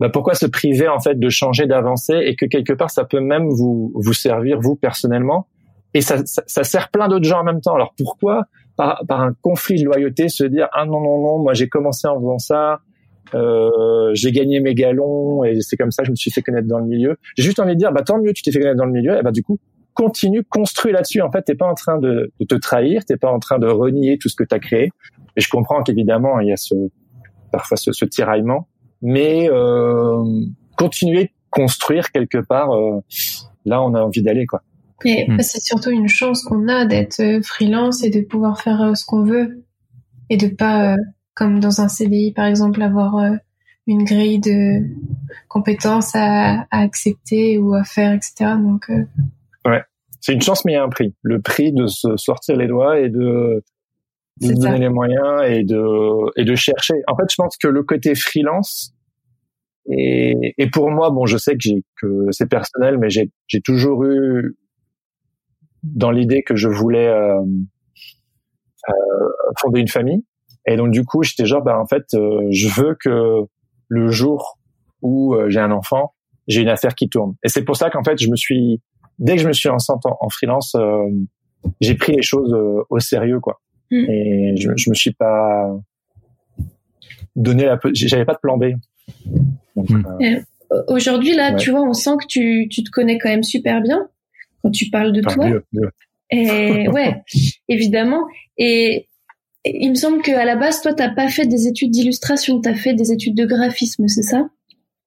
[0.00, 3.20] bah pourquoi se priver en fait de changer d'avancer et que quelque part ça peut
[3.20, 5.46] même vous vous servir vous personnellement?
[5.94, 7.74] Et ça, ça, ça sert plein d'autres gens en même temps.
[7.74, 8.44] Alors pourquoi
[8.76, 12.08] par, par un conflit de loyauté se dire ah non non non moi j'ai commencé
[12.08, 12.80] en faisant ça
[13.34, 16.68] euh, j'ai gagné mes galons et c'est comme ça que je me suis fait connaître
[16.68, 17.16] dans le milieu.
[17.36, 19.18] J'ai juste envie de dire bah tant mieux tu t'es fait connaître dans le milieu.
[19.18, 19.58] Et bah du coup
[19.94, 21.20] continue construis là-dessus.
[21.20, 23.66] En fait t'es pas en train de, de te trahir t'es pas en train de
[23.66, 24.90] renier tout ce que tu as créé.
[25.36, 26.74] Et je comprends qu'évidemment il y a ce
[27.50, 28.68] parfois ce, ce tiraillement
[29.04, 30.24] mais euh,
[30.76, 33.00] continuer de construire quelque part euh,
[33.64, 34.62] là on a envie d'aller quoi
[35.04, 35.40] et hmm.
[35.40, 39.04] c'est surtout une chance qu'on a d'être euh, freelance et de pouvoir faire euh, ce
[39.04, 39.62] qu'on veut
[40.30, 40.96] et de pas
[41.34, 43.16] comme dans un CDI par exemple avoir
[43.86, 44.86] une grille de
[45.48, 48.88] compétences à, à accepter ou à faire etc donc
[49.66, 49.82] ouais
[50.20, 52.68] c'est une chance mais il y a un prix le prix de se sortir les
[52.68, 53.62] doigts et de
[54.40, 54.78] de donner ça.
[54.78, 56.94] les moyens et de et de chercher.
[57.06, 58.93] En fait, je pense que le côté freelance
[59.90, 61.68] et, et pour moi, bon, je sais que
[62.00, 64.56] que c'est personnel, mais j'ai toujours eu
[65.82, 67.40] dans l'idée que je voulais euh,
[68.88, 68.92] euh,
[69.60, 70.24] fonder une famille.
[70.66, 73.40] Et donc du coup, j'étais genre, bah en fait, euh, je veux que
[73.88, 74.58] le jour
[75.02, 76.14] où euh, j'ai un enfant,
[76.48, 77.34] j'ai une affaire qui tourne.
[77.44, 78.80] Et c'est pour ça qu'en fait, je me suis
[79.18, 81.06] dès que je me suis lancé en, en freelance, euh,
[81.80, 82.54] j'ai pris les choses
[82.88, 83.60] au sérieux, quoi.
[83.90, 83.96] Mmh.
[84.10, 85.70] Et je, je me suis pas
[87.36, 88.64] donné la, j'avais pas de plan B.
[89.76, 90.04] mmh.
[90.22, 91.56] euh, Aujourd'hui, là, ouais.
[91.56, 94.08] tu vois, on sent que tu, tu te connais quand même super bien
[94.62, 95.48] quand tu parles de enfin, toi.
[95.48, 95.90] Mieux, mieux.
[96.30, 97.22] Et ouais,
[97.68, 98.24] évidemment.
[98.56, 99.08] Et,
[99.64, 102.74] et il me semble qu'à la base, toi, t'as pas fait des études d'illustration, t'as
[102.74, 104.48] fait des études de graphisme, c'est ça?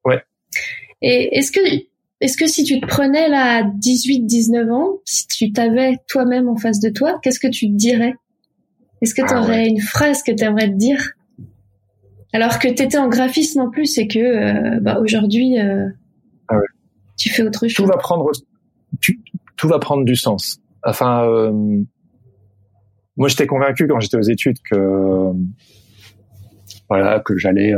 [0.06, 0.22] Ouais.
[1.02, 1.60] Et est-ce que
[2.20, 6.50] est-ce que si tu te prenais là à 18, 19 ans, si tu t'avais toi-même
[6.50, 8.16] en face de toi, qu'est-ce que tu te dirais?
[9.02, 9.68] Est-ce que tu aurais ah ouais.
[9.68, 11.12] une phrase que tu aimerais te dire?
[12.38, 15.90] Alors que tu étais en graphisme en plus et que euh, bah, aujourd'hui, euh,
[16.50, 16.66] ah ouais.
[17.18, 17.74] tu fais autre chose.
[17.74, 18.30] Tout va prendre,
[19.02, 19.20] tu,
[19.56, 20.62] tout va prendre du sens.
[20.86, 21.52] Enfin, euh,
[23.16, 25.32] moi j'étais convaincu quand j'étais aux études que
[26.88, 27.74] voilà que j'allais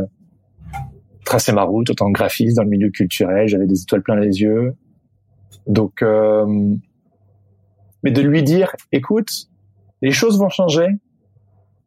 [1.24, 3.48] tracer ma route autant que graphiste dans le milieu culturel.
[3.48, 4.74] J'avais des étoiles plein les yeux.
[5.68, 6.04] Donc,
[8.04, 9.30] mais de lui dire, écoute,
[10.02, 10.88] les choses vont changer,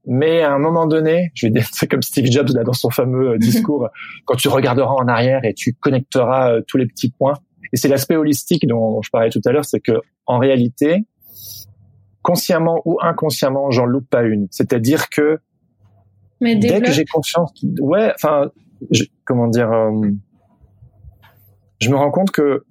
[0.06, 2.90] mais à un moment donné, je vais dire, c'est comme Steve Jobs là dans son
[2.90, 3.88] fameux euh, discours,
[4.24, 7.34] quand tu regarderas en arrière et tu connecteras euh, tous les petits points.
[7.72, 9.92] Et c'est l'aspect holistique dont je parlais tout à l'heure, c'est que
[10.26, 11.06] en réalité,
[12.22, 14.46] consciemment ou inconsciemment, j'en loupe pas une.
[14.50, 15.38] C'est-à-dire que
[16.40, 18.50] mais dès que j'ai conscience, ouais, enfin,
[18.90, 20.10] je, comment dire, euh,
[21.80, 22.64] je me rends compte que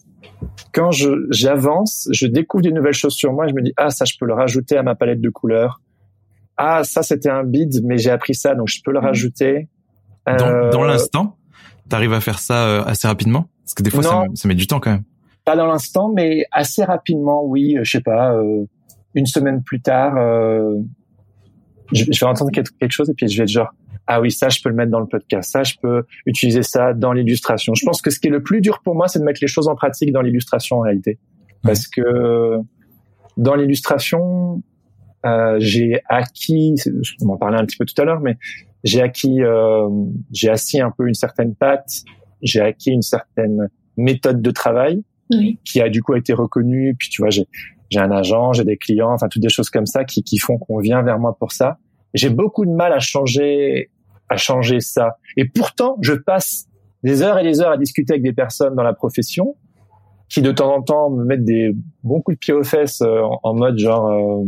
[0.73, 4.03] quand je j'avance, je découvre des nouvelles choses sur moi, je me dis ah ça
[4.03, 5.81] je peux le rajouter à ma palette de couleurs.
[6.63, 9.67] Ah ça c'était un bid mais j'ai appris ça donc je peux le rajouter.
[10.27, 10.69] Dans, euh...
[10.69, 11.37] dans l'instant,
[11.89, 13.47] t'arrives à faire ça euh, assez rapidement?
[13.63, 15.03] Parce que des fois ça, ça, met du temps quand même.
[15.45, 18.65] Pas dans l'instant mais assez rapidement oui, je sais pas euh,
[19.15, 20.75] une semaine plus tard euh,
[21.91, 23.73] je, je vais entendre quelque chose et puis je vais être genre
[24.07, 26.93] ah oui, ça, je peux le mettre dans le podcast, ça, je peux utiliser ça
[26.93, 27.73] dans l'illustration.
[27.75, 29.47] Je pense que ce qui est le plus dur pour moi, c'est de mettre les
[29.47, 31.17] choses en pratique dans l'illustration en réalité.
[31.63, 32.57] Parce que
[33.37, 34.61] dans l'illustration,
[35.25, 38.37] euh, j'ai acquis, je m'en parlais un petit peu tout à l'heure, mais
[38.83, 39.87] j'ai acquis, euh,
[40.31, 41.91] j'ai assis un peu une certaine patte,
[42.41, 45.03] j'ai acquis une certaine méthode de travail
[45.63, 46.95] qui a du coup été reconnue.
[46.97, 47.45] Puis tu vois, j'ai
[47.89, 50.57] j'ai un agent, j'ai des clients, enfin toutes des choses comme ça qui qui font
[50.57, 51.77] qu'on vient vers moi pour ça.
[52.13, 53.89] J'ai beaucoup de mal à changer
[54.29, 55.17] à changer ça.
[55.37, 56.67] Et pourtant, je passe
[57.03, 59.55] des heures et des heures à discuter avec des personnes dans la profession
[60.31, 63.21] qui de temps en temps me mettent des bons coups de pied aux fesses euh,
[63.43, 64.45] en, mode genre euh,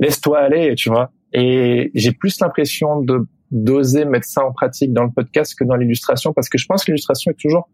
[0.00, 1.10] laisse-toi aller, tu vois.
[1.32, 5.76] Et j'ai plus l'impression de d'oser mettre ça en pratique dans le podcast que dans
[5.76, 7.68] l'illustration parce que je pense que l'illustration est toujours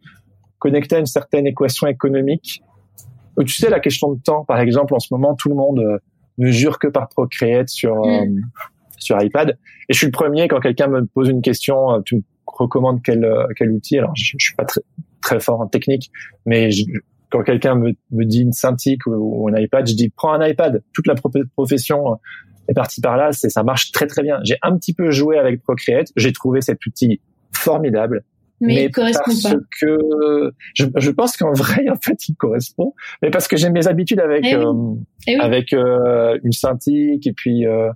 [0.58, 2.62] connectée à une certaine équation économique.
[3.38, 5.96] Tu sais la question de temps, par exemple, en ce moment, tout le monde euh,
[6.36, 8.42] ne jure que par Procreate sur mm.
[8.98, 9.56] sur iPad.
[9.88, 13.26] Et je suis le premier quand quelqu'un me pose une question, tu me recommandes quel
[13.56, 14.82] quel outil Alors je, je suis pas très
[15.22, 16.10] très fort en technique,
[16.46, 16.70] mais
[17.30, 20.82] quand quelqu'un me, me, dit une Cintiq ou, un iPad, je dis prends un iPad.
[20.92, 21.14] Toute la
[21.56, 22.18] profession
[22.68, 24.38] est partie par là, c'est ça marche très très bien.
[24.44, 27.20] J'ai un petit peu joué avec Procreate, j'ai trouvé cet outil
[27.52, 28.24] formidable.
[28.60, 29.60] Mais, il correspond parce pas.
[29.80, 33.86] que je, je pense qu'en vrai en fait il correspond, mais parce que j'ai mes
[33.86, 34.72] habitudes avec eh euh,
[35.26, 35.40] eh oui.
[35.40, 37.90] avec euh, une Cintiq et puis euh,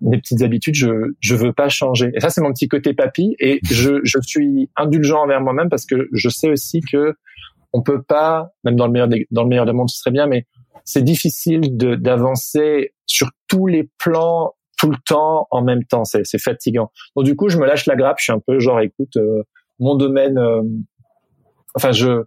[0.00, 0.88] des petites habitudes, je
[1.20, 2.10] je veux pas changer.
[2.14, 5.84] Et ça c'est mon petit côté papy et je je suis indulgent envers moi-même parce
[5.84, 7.14] que je sais aussi que
[7.72, 10.10] on peut pas, même dans le meilleur des, dans le meilleur des mondes, ce serait
[10.10, 10.46] bien, mais
[10.84, 16.04] c'est difficile de d'avancer sur tous les plans tout le temps en même temps.
[16.04, 16.90] C'est c'est fatigant.
[17.16, 18.18] Donc du coup, je me lâche la grappe.
[18.18, 19.42] Je suis un peu genre, écoute, euh,
[19.78, 20.38] mon domaine.
[20.38, 20.62] euh,
[21.74, 22.24] enfin, je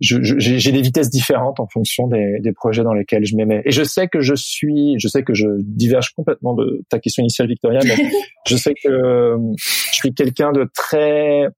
[0.00, 3.62] j'ai des vitesses différentes en fonction des, des, projets dans lesquels je m'aimais.
[3.64, 7.22] Et je sais que je suis, je sais que je diverge complètement de ta question
[7.22, 7.96] initiale, Victoria, mais
[8.46, 11.48] je sais que euh, je suis quelqu'un de très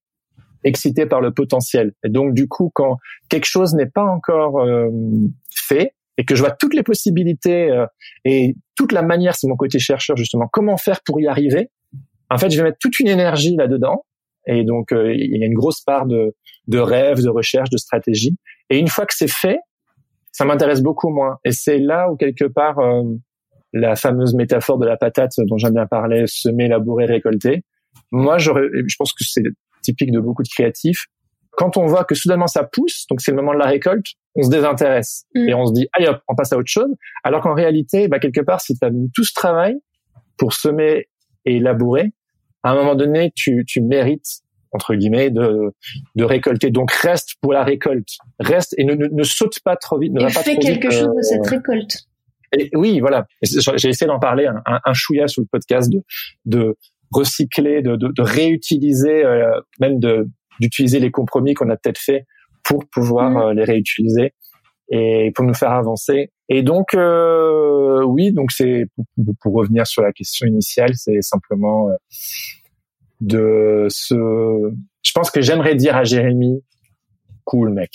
[0.65, 1.93] excité par le potentiel.
[2.05, 4.89] Et donc, du coup, quand quelque chose n'est pas encore euh,
[5.55, 7.87] fait et que je vois toutes les possibilités euh,
[8.25, 11.71] et toute la manière, c'est mon côté chercheur justement, comment faire pour y arriver,
[12.31, 14.05] en fait, je vais mettre toute une énergie là-dedans
[14.47, 16.35] et donc, euh, il y a une grosse part de,
[16.67, 18.37] de rêve, de recherche, de stratégie.
[18.71, 19.59] Et une fois que c'est fait,
[20.33, 21.39] ça m'intéresse beaucoup moins.
[21.45, 23.03] Et c'est là où, quelque part, euh,
[23.73, 27.65] la fameuse métaphore de la patate dont j'aime bien parler, semer, labourer, récolter.
[28.11, 29.43] Moi, j'aurais, je pense que c'est
[29.83, 31.07] typique de beaucoup de créatifs.
[31.53, 34.43] Quand on voit que soudainement ça pousse, donc c'est le moment de la récolte, on
[34.43, 35.49] se désintéresse Mm.
[35.49, 36.91] et on se dit allez hop, on passe à autre chose.
[37.25, 39.75] Alors qu'en réalité, bah, quelque part, si tu as mis tout ce travail
[40.37, 41.09] pour semer
[41.45, 42.13] et labourer,
[42.63, 45.73] à un moment donné, tu, tu mérites entre guillemets de,
[46.15, 46.71] de récolter.
[46.71, 50.13] Donc reste pour la récolte, reste et ne, ne, ne saute pas trop vite.
[50.13, 51.97] Ne Et va pas fais trop quelque vite, chose euh, de cette récolte.
[52.57, 53.27] et oui, voilà.
[53.43, 56.03] J'ai essayé d'en parler un, un, un chouïa sur le podcast de,
[56.45, 56.77] de
[57.13, 60.29] recycler, de, de, de réutiliser, euh, même de
[60.61, 62.27] d'utiliser les compromis qu'on a peut-être fait
[62.65, 63.37] pour pouvoir Mhm.
[63.39, 64.35] euh, les réutiliser
[64.91, 66.31] et pour nous faire avancer.
[66.49, 69.05] Et donc euh, oui, donc c'est pour,
[69.41, 71.95] pour revenir sur la question initiale, c'est simplement euh,
[73.21, 74.15] de se.
[75.03, 76.63] Je pense que j'aimerais dire à Jérémy,
[77.45, 77.91] cool mec,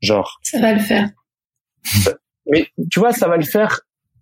[0.00, 1.10] genre Ça va le faire.
[2.46, 3.80] mais tu vois, ça va le faire.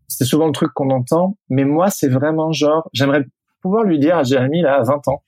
[0.09, 1.39] C'est souvent le truc qu'on entend.
[1.49, 3.25] Mais moi, c'est vraiment genre, j'aimerais
[3.65, 5.23] pouvoir lui dire à Jérémy, là, à 20 ans,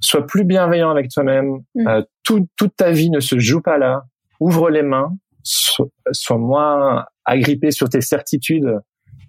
[0.00, 1.60] sois plus bienveillant avec toi-même.
[1.76, 1.86] Mm.
[1.86, 4.02] Euh, tout- toute ta vie ne se joue pas là.
[4.40, 5.16] Ouvre les mains.
[5.44, 8.80] Sois, sois moins agrippé sur tes certitudes.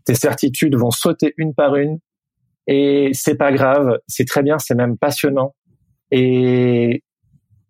[0.05, 1.99] Tes certitudes vont sauter une par une.
[2.65, 3.99] Et c'est pas grave.
[4.07, 4.57] C'est très bien.
[4.57, 5.53] C'est même passionnant.
[6.09, 7.03] Et,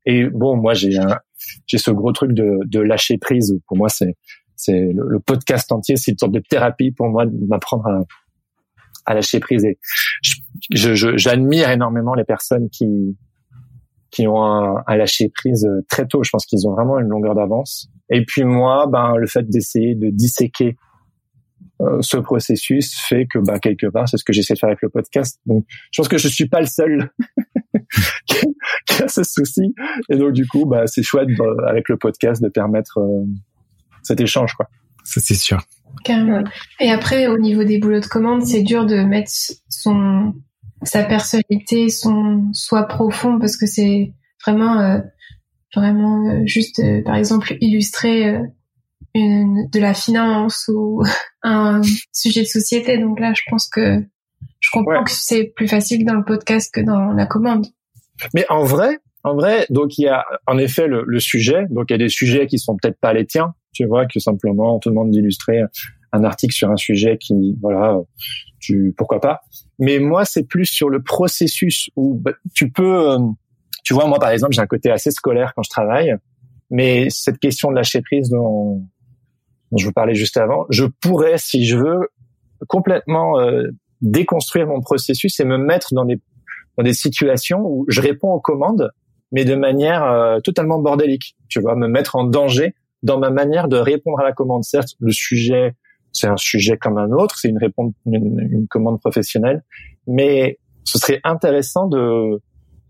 [0.06, 1.20] et bon, moi, j'ai un,
[1.68, 3.60] j'ai ce gros truc de, de lâcher prise.
[3.68, 4.16] Pour moi, c'est,
[4.56, 8.00] c'est le, le podcast entier, c'est une sorte de thérapie pour moi de m'apprendre à,
[9.06, 9.64] à lâcher prise.
[9.66, 9.78] Et
[10.22, 10.36] je-
[10.72, 13.18] je- je- j'admire énormément les personnes qui
[14.12, 16.24] qui ont un, un lâcher prise très tôt.
[16.24, 17.90] Je pense qu'ils ont vraiment une longueur d'avance.
[18.12, 20.76] Et puis moi, ben le fait d'essayer de disséquer
[21.82, 24.84] euh, ce processus fait que ben quelque part c'est ce que j'essaie de faire avec
[24.84, 25.40] le podcast.
[25.48, 27.10] Donc je pense que je suis pas le seul
[28.28, 28.46] qui,
[28.86, 29.74] qui a ce souci.
[30.12, 33.26] Et donc du coup, bah c'est chouette euh, avec le podcast de permettre euh,
[34.04, 34.68] cet échange quoi.
[35.04, 35.62] Ça, c'est sûr.
[36.04, 36.44] Carrément.
[36.80, 39.32] Et après, au niveau des boulots de commande, c'est dur de mettre
[39.70, 40.34] son
[40.84, 44.12] sa personnalité, son soi profond, parce que c'est
[44.46, 45.00] vraiment euh,
[45.76, 48.40] vraiment euh, juste, euh, par exemple, illustrer euh,
[49.16, 51.04] une, de la finance ou
[51.44, 51.82] un
[52.12, 52.98] sujet de société.
[52.98, 54.04] Donc là, je pense que
[54.60, 55.04] je comprends Ouais.
[55.06, 57.68] que c'est plus facile dans le podcast que dans la commande.
[58.34, 61.66] Mais en vrai, en vrai, donc il y a en effet le, le sujet.
[61.70, 63.54] Donc il y a des sujets qui sont peut-être pas les tiens.
[63.74, 65.62] Tu vois que simplement on te demande d'illustrer
[66.12, 67.98] un article sur un sujet qui, voilà,
[68.60, 69.42] tu pourquoi pas.
[69.80, 73.20] Mais moi, c'est plus sur le processus où bah, tu peux, euh,
[73.84, 76.16] tu vois, moi par exemple, j'ai un côté assez scolaire quand je travaille,
[76.70, 78.84] mais cette question de lâcher prise dont,
[79.72, 82.10] dont je vous parlais juste avant, je pourrais, si je veux,
[82.68, 83.70] complètement euh,
[84.02, 86.22] déconstruire mon processus et me mettre dans des
[86.78, 88.92] dans des situations où je réponds aux commandes,
[89.32, 91.36] mais de manière euh, totalement bordélique.
[91.48, 92.74] Tu vois, me mettre en danger
[93.04, 94.64] dans ma manière de répondre à la commande.
[94.64, 95.76] Certes, le sujet
[96.14, 99.64] c'est un sujet comme un autre, c'est une, réponse, une, commande professionnelle,
[100.08, 102.40] mais ce serait intéressant de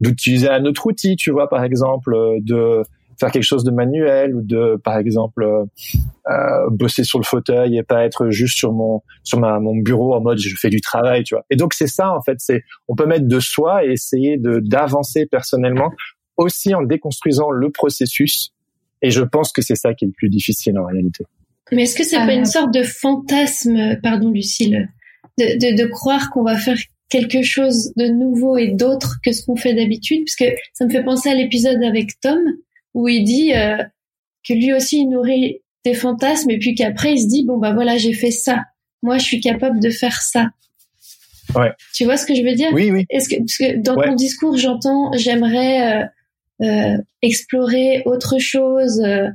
[0.01, 2.84] d'utiliser un autre outil, tu vois, par exemple, de
[3.18, 7.84] faire quelque chose de manuel ou de, par exemple, euh, bosser sur le fauteuil et
[7.84, 11.24] pas être juste sur mon sur ma mon bureau en mode je fais du travail,
[11.24, 11.45] tu vois.
[11.49, 14.59] Et donc c'est ça en fait, c'est on peut mettre de soi et essayer de
[14.59, 15.91] d'avancer personnellement
[16.36, 18.53] aussi en déconstruisant le processus.
[19.03, 21.25] Et je pense que c'est ça qui est le plus difficile en réalité.
[21.71, 22.45] Mais est-ce que c'est pas une euh.
[22.45, 24.89] sorte de fantasme, pardon Lucille,
[25.37, 26.77] de, de, de croire qu'on va faire
[27.09, 30.23] quelque chose de nouveau et d'autre que ce qu'on fait d'habitude?
[30.25, 32.39] Parce que ça me fait penser à l'épisode avec Tom,
[32.93, 33.77] où il dit euh,
[34.47, 37.73] que lui aussi il nourrit des fantasmes et puis qu'après il se dit bon bah
[37.73, 38.63] voilà j'ai fait ça,
[39.01, 40.49] moi je suis capable de faire ça.
[41.55, 41.71] Ouais.
[41.93, 42.69] Tu vois ce que je veux dire?
[42.73, 43.05] Oui oui.
[43.09, 46.05] Est-ce que, parce que dans ton discours j'entends j'aimerais euh,
[47.22, 49.28] explorer autre chose, euh,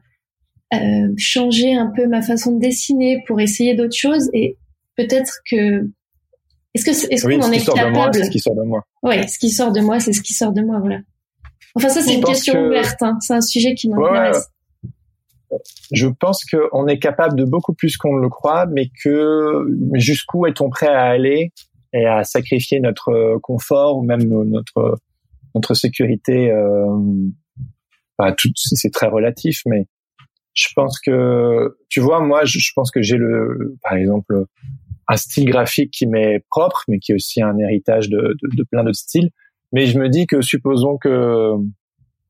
[0.75, 4.57] euh, changer un peu ma façon de dessiner pour essayer d'autres choses et
[4.97, 5.89] peut-être que
[6.75, 8.15] est-ce que est-ce qu'on en est capable?
[8.15, 8.83] C'est ce qui sort de moi.
[9.03, 11.01] Ouais, ce qui sort de moi, c'est ce qui sort de moi, voilà.
[11.75, 13.17] Enfin ça c'est une question ouverte, hein.
[13.21, 14.49] c'est un sujet qui m'intéresse.
[15.93, 20.69] je pense qu'on est capable de beaucoup plus qu'on le croit, mais que jusqu'où est-on
[20.71, 21.53] prêt à aller
[21.93, 24.99] et à sacrifier notre confort ou même notre
[25.55, 26.87] notre sécurité euh,
[28.19, 29.87] bah, c'est très relatif, mais
[30.55, 34.45] je pense que, tu vois, moi, je, pense que j'ai le, par exemple,
[35.07, 38.83] un style graphique qui m'est propre, mais qui est aussi un héritage de, de, plein
[38.83, 39.31] d'autres styles.
[39.73, 41.53] Mais je me dis que supposons que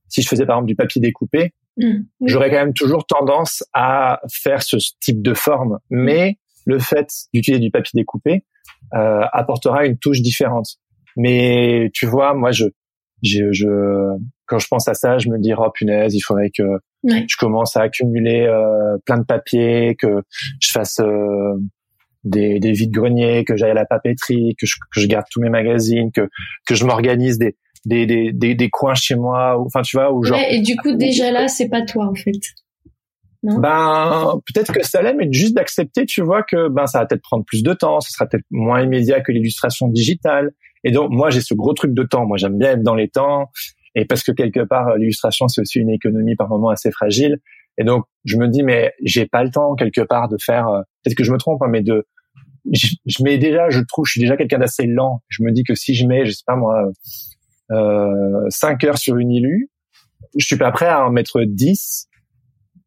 [0.08, 4.20] si je faisais par exemple du papier découpé, mmh, j'aurais quand même toujours tendance à
[4.30, 5.78] faire ce type de forme.
[5.88, 8.44] Mais le fait d'utiliser du papier découpé
[8.94, 10.76] euh, apportera une touche différente.
[11.16, 12.66] Mais tu vois, moi, je,
[13.22, 13.66] je, je,
[14.46, 16.62] quand je pense à ça, je me dis oh punaise, il faudrait que
[17.04, 20.22] je commence à accumuler euh, plein de papiers, que
[20.60, 21.54] je fasse euh,
[22.24, 25.40] des, des vides greniers, que j'aille à la papeterie, que je, que je garde tous
[25.40, 26.28] mes magazines, que
[26.66, 30.22] que je m'organise des des, des, des, des coins chez moi, enfin tu vois, ou
[30.24, 30.38] genre.
[30.50, 32.32] et du coup déjà là, c'est pas toi en fait.
[33.44, 33.60] Non?
[33.60, 37.22] Ben peut-être que ça l'est, mais juste d'accepter, tu vois que ben ça va peut-être
[37.22, 40.50] prendre plus de temps, ce sera peut-être moins immédiat que l'illustration digitale.
[40.84, 42.26] Et donc moi j'ai ce gros truc de temps.
[42.26, 43.50] Moi j'aime bien être dans les temps.
[43.94, 47.38] Et parce que quelque part l'illustration c'est aussi une économie par moment assez fragile.
[47.78, 50.80] Et donc je me dis mais j'ai pas le temps quelque part de faire euh,
[51.02, 52.06] peut-être que je me trompe hein, mais de
[52.72, 55.22] je, mets déjà je trouve je suis déjà quelqu'un d'assez lent.
[55.28, 56.84] Je me dis que si je mets je sais pas moi
[57.70, 59.70] euh, 5 heures sur une illu
[60.36, 62.08] je suis pas prêt à en mettre 10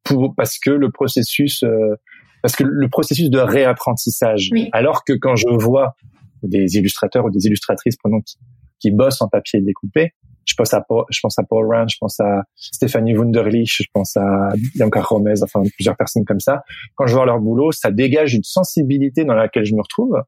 [0.03, 1.95] pour parce que le processus euh,
[2.41, 4.49] parce que le processus de réapprentissage.
[4.71, 5.95] Alors que quand je vois
[6.43, 8.37] des illustrateurs ou des illustratrices prenons qui,
[8.79, 10.13] qui bossent en papier découpé
[10.45, 13.87] je pense à Paul, je pense à Paul Rand, je pense à Stéphanie Wunderlich, je
[13.93, 16.63] pense à Bianca Romez, enfin plusieurs personnes comme ça.
[16.95, 20.21] Quand je vois leur boulot, ça dégage une sensibilité dans laquelle je me retrouve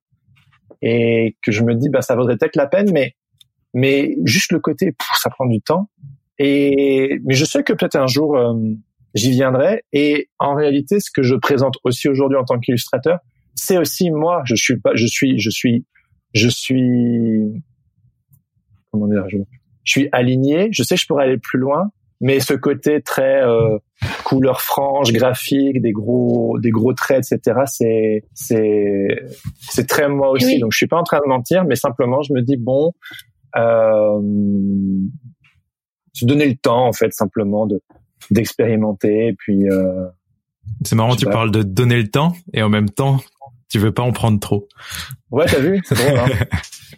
[0.82, 3.16] et que je me dis, bah ça vaudrait peut-être la peine, mais
[3.74, 5.90] mais juste le côté, ça prend du temps.
[6.38, 8.54] Et mais je sais que peut-être un jour euh,
[9.16, 9.84] j'y viendrai.
[9.94, 13.20] Et en réalité, ce que je présente aussi aujourd'hui en tant qu'illustrateur,
[13.56, 14.42] c'est aussi moi.
[14.46, 15.86] Je suis pas, je suis, je suis,
[16.34, 17.64] je suis,
[18.92, 19.38] comment dire, je,
[19.84, 21.92] je suis aligné, je sais que je pourrais aller plus loin,
[22.24, 23.78] mais ce côté très euh,
[24.24, 27.62] couleur franche, graphique, des gros des gros traits, etc.
[27.66, 29.08] C'est c'est
[29.60, 30.60] c'est très moi aussi.
[30.60, 32.94] Donc je suis pas en train de mentir, mais simplement je me dis bon,
[33.58, 34.22] euh,
[36.14, 37.82] se donner le temps en fait simplement de
[38.32, 39.68] d'expérimenter et puis.
[39.70, 40.08] Euh,
[40.86, 43.20] c'est marrant, tu parles de donner le temps et en même temps
[43.74, 44.68] tu veux pas en prendre trop.
[45.32, 46.20] Ouais, t'as vu, c'est drôle.
[46.20, 46.46] Hein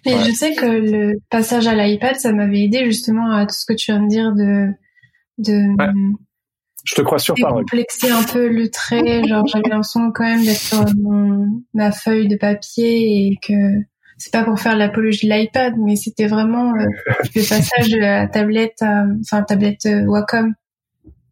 [0.06, 3.66] Mais je sais que le passage à l'iPad, ça m'avait aidé justement à tout ce
[3.66, 4.68] que tu viens de dire de
[5.38, 5.74] de
[6.84, 7.64] je te crois sur parole.
[7.64, 10.84] Complexer un peu le trait, genre j'avais l'impression quand même d'être sur
[11.74, 13.54] ma feuille de papier et que
[14.18, 16.86] c'est pas pour faire l'apologie de l'iPad, mais c'était vraiment euh,
[17.36, 18.84] le passage de la tablette,
[19.22, 20.54] enfin tablette euh, Wacom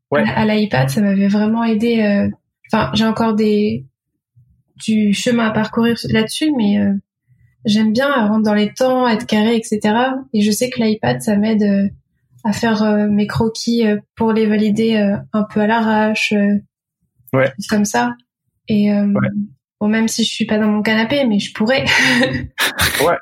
[0.10, 0.24] ouais.
[0.26, 2.02] à, l'iPad, ça m'avait vraiment aidé.
[2.02, 2.30] Euh,
[2.72, 3.86] enfin, j'ai encore des
[4.78, 6.80] du chemin à parcourir là-dessus, mais
[7.66, 9.80] j'aime bien rentrer dans les temps, être carré, etc.
[10.34, 11.90] Et je sais que l'iPad, ça m'aide euh,
[12.44, 14.96] à faire euh, mes croquis euh, pour les valider
[15.34, 16.34] un peu à l'arrache,
[17.34, 17.54] ouais.
[17.70, 18.14] comme ça.
[18.68, 19.30] Et ouais.
[19.80, 21.84] Bon, même si je suis pas dans mon canapé, mais je pourrais.
[23.02, 23.18] ouais.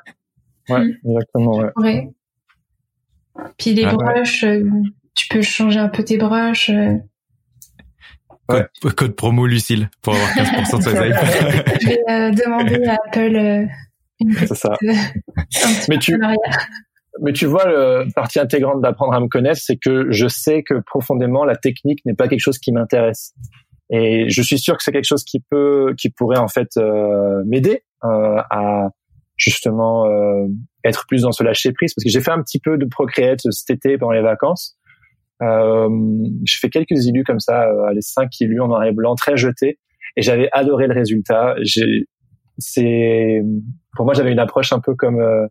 [0.68, 0.92] Ouais, mm.
[1.04, 1.56] exactement.
[1.56, 1.70] Ouais.
[1.74, 2.08] pourrais.
[3.58, 4.62] Puis les ah, broches, euh,
[5.14, 6.70] tu peux changer un peu tes broches.
[8.50, 8.62] Euh.
[8.80, 11.76] Code, code, promo Lucille pour avoir 15% de ses iPhones.
[11.80, 13.68] je vais euh, demander à Apple
[14.20, 14.76] une C'est ça.
[15.88, 16.18] mais tu,
[17.20, 20.74] mais tu vois, le partie intégrante d'apprendre à me connaître, c'est que je sais que
[20.86, 23.34] profondément la technique n'est pas quelque chose qui m'intéresse.
[23.90, 27.42] Et je suis sûr que c'est quelque chose qui peut, qui pourrait en fait euh,
[27.46, 28.88] m'aider euh, à
[29.36, 30.46] justement euh,
[30.84, 31.92] être plus dans ce lâcher prise.
[31.94, 34.78] Parce que j'ai fait un petit peu de Procreate cet été pendant les vacances.
[35.42, 35.88] Euh,
[36.44, 39.36] je fais quelques illus comme ça, euh, les cinq illus en noir et blanc, très
[39.36, 39.78] jetés,
[40.16, 41.54] et j'avais adoré le résultat.
[42.58, 43.42] C'est,
[43.96, 45.46] pour moi, j'avais une approche un peu comme euh,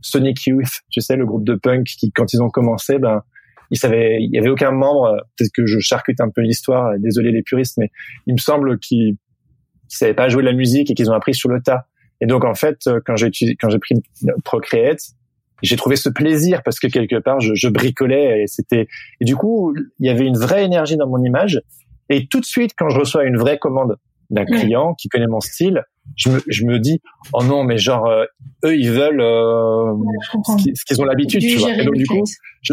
[0.00, 3.22] Sonic Youth, tu sais, le groupe de punk qui, quand ils ont commencé, ben
[3.70, 5.16] il savait, il y avait aucun membre.
[5.36, 6.96] Peut-être que je charcute un peu l'histoire.
[6.98, 7.90] Désolé les puristes, mais
[8.26, 9.16] il me semble qu'ils
[9.88, 11.86] savaient pas jouer de la musique et qu'ils ont appris sur le tas.
[12.20, 13.30] Et donc en fait, quand j'ai
[13.80, 13.96] pris
[14.44, 15.00] Procreate,
[15.62, 18.88] j'ai trouvé ce plaisir parce que quelque part je, je bricolais et c'était
[19.20, 21.60] et du coup il y avait une vraie énergie dans mon image.
[22.08, 23.96] Et tout de suite quand je reçois une vraie commande
[24.30, 25.84] d'un client qui connaît mon style,
[26.16, 27.00] je me, je me dis
[27.32, 28.24] oh non mais genre euh,
[28.64, 29.92] eux ils veulent euh,
[30.74, 31.72] ce qu'ils ont l'habitude tu vois.
[31.72, 32.24] Et donc du coup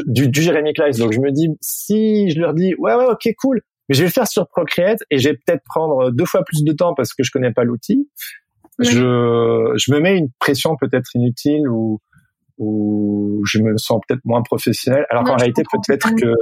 [0.08, 3.28] du, du Jeremy Kleiss donc je me dis si je leur dis ouais ouais ok
[3.38, 6.44] cool mais je vais le faire sur Procreate et je vais peut-être prendre deux fois
[6.44, 8.10] plus de temps parce que je connais pas l'outil.
[8.80, 12.00] Je je me mets une pression peut-être inutile ou
[12.58, 15.06] ou je me sens peut-être moins professionnel.
[15.10, 16.34] Alors qu'en réalité peut-être que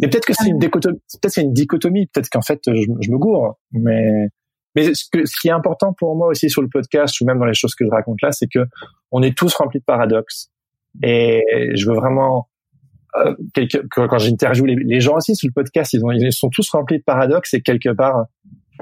[0.00, 3.10] mais peut-être que c'est une dichotomie peut-être c'est une dichotomie peut-être qu'en fait je, je
[3.10, 3.56] me gourre.
[3.72, 4.28] Mais
[4.74, 7.38] mais ce, que, ce qui est important pour moi aussi sur le podcast ou même
[7.38, 8.60] dans les choses que je raconte là, c'est que
[9.10, 10.50] on est tous remplis de paradoxes.
[11.02, 11.42] Et
[11.74, 12.48] je veux vraiment
[13.16, 16.50] euh, quelque, quand j'interviewe les, les, gens aussi sur le podcast, ils, ont, ils sont
[16.50, 18.26] tous remplis de paradoxes et quelque part,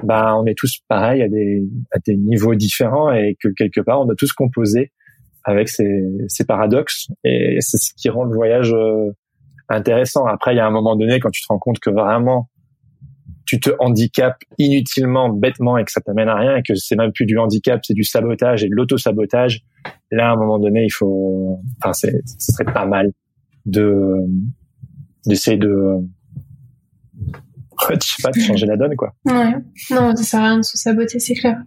[0.03, 4.01] bah, on est tous pareils à des, à des niveaux différents et que quelque part,
[4.01, 4.91] on a tous composé
[5.47, 9.11] avec ces, ces paradoxes et c'est ce qui rend le voyage euh,
[9.69, 10.25] intéressant.
[10.25, 12.49] Après, il y a un moment donné quand tu te rends compte que vraiment
[13.45, 17.13] tu te handicapes inutilement, bêtement et que ça t'amène à rien et que c'est même
[17.13, 19.61] plus du handicap, c'est du sabotage et de l'auto-sabotage.
[20.11, 23.13] Là, à un moment donné, il faut, enfin, ce serait pas mal
[23.65, 24.17] de,
[25.25, 25.69] d'essayer de,
[27.89, 29.13] je sais pas, de changer la donne, quoi.
[29.23, 29.53] Ouais.
[29.91, 31.57] Non, ça sert à rien de se saboter, c'est clair.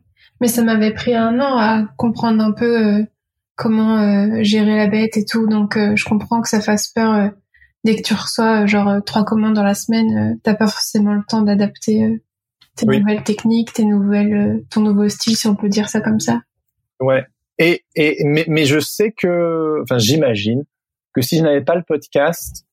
[0.42, 3.02] Mais ça m'avait pris un an à comprendre un peu euh,
[3.60, 7.30] comment euh, gérer la bête et tout, donc euh, je comprends que ça fasse peur
[7.84, 10.66] dès que tu reçois euh, genre euh, trois commandes dans la semaine, euh, t'as pas
[10.66, 12.22] forcément le temps d'adapter
[12.76, 16.40] tes nouvelles techniques, tes nouvelles, ton nouveau style, si on peut dire ça comme ça.
[17.00, 17.26] Ouais.
[17.58, 20.64] Et, et mais, mais je sais que, enfin, j'imagine
[21.12, 22.64] que si je n'avais pas le podcast,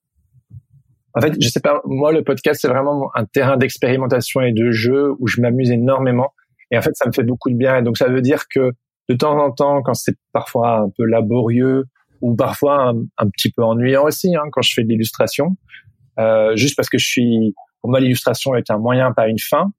[1.13, 4.71] en fait, je sais pas, moi, le podcast, c'est vraiment un terrain d'expérimentation et de
[4.71, 6.31] jeu où je m'amuse énormément.
[6.71, 7.77] Et en fait, ça me fait beaucoup de bien.
[7.77, 8.71] Et donc, ça veut dire que
[9.09, 11.85] de temps en temps, quand c'est parfois un peu laborieux
[12.21, 15.55] ou parfois un, petit peu ennuyant aussi hein, quand je fais de l'illustration,
[16.19, 19.71] euh, juste parce que je suis, pour moi l'illustration est un moyen, pas une fin.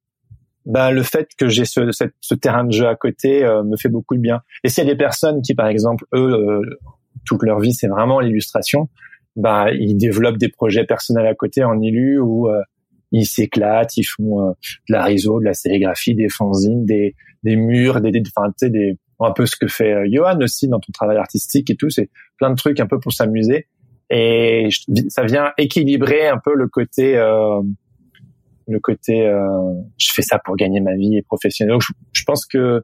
[0.69, 1.81] Ben, le fait que j'ai ce,
[2.21, 4.43] ce, terrain de jeu à côté euh, me fait beaucoup de bien.
[4.65, 6.61] Et s'il y a des personnes qui, par exemple, eux, euh,
[7.25, 8.91] toute leur vie, c'est vraiment l'illustration,
[9.35, 12.61] ben, ils développent des projets personnels à côté en illu ou euh,
[13.13, 17.15] ils s'éclatent, ils font de la réseau, de la sérigraphie, des fanzines, des,
[17.45, 20.81] des murs, des, des, enfin, des, un peu ce que fait euh, Johan aussi dans
[20.81, 21.91] ton travail artistique et tout.
[21.91, 23.67] C'est plein de trucs un peu pour s'amuser.
[24.11, 24.69] Et
[25.09, 27.61] ça vient équilibrer un peu le côté, euh,
[28.67, 31.75] le côté, euh, je fais ça pour gagner ma vie et professionnelle.
[31.75, 32.83] Donc, je, pense que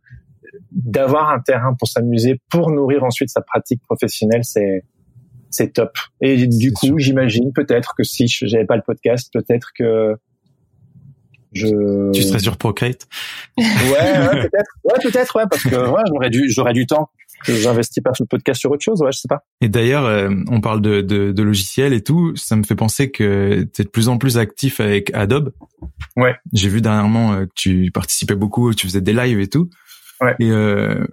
[0.71, 4.85] d'avoir un terrain pour s'amuser, pour nourrir ensuite sa pratique professionnelle, c'est
[5.51, 5.97] c'est top.
[6.21, 10.17] Et du coup, j'imagine peut-être que si j'avais pas le podcast, peut-être que
[11.55, 12.13] je...
[12.13, 13.07] Tu serais sur Procreate
[13.57, 14.71] Ouais, ouais peut-être.
[14.85, 17.11] Ouais, peut-être, ouais, parce que ouais, j'aurais du, j'aurais du temps
[17.47, 19.45] j'investis pas sur le podcast sur autre chose, ouais, je sais pas.
[19.61, 23.11] Et d'ailleurs, euh, on parle de, de, de logiciels et tout, ça me fait penser
[23.11, 25.53] que tu es de plus en plus actif avec Adobe.
[26.17, 26.35] Ouais.
[26.53, 29.69] J'ai vu dernièrement euh, que tu participais beaucoup, tu faisais des lives et tout.
[30.21, 30.35] Ouais.
[30.39, 31.05] Et, euh,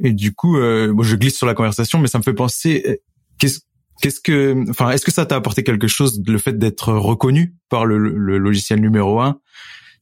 [0.00, 2.82] et du coup, euh, bon, je glisse sur la conversation, mais ça me fait penser,
[2.86, 2.96] euh,
[3.38, 3.60] qu'est-ce
[4.02, 7.86] Qu'est-ce que, enfin, est-ce que ça t'a apporté quelque chose, le fait d'être reconnu par
[7.86, 9.38] le, le, logiciel numéro un?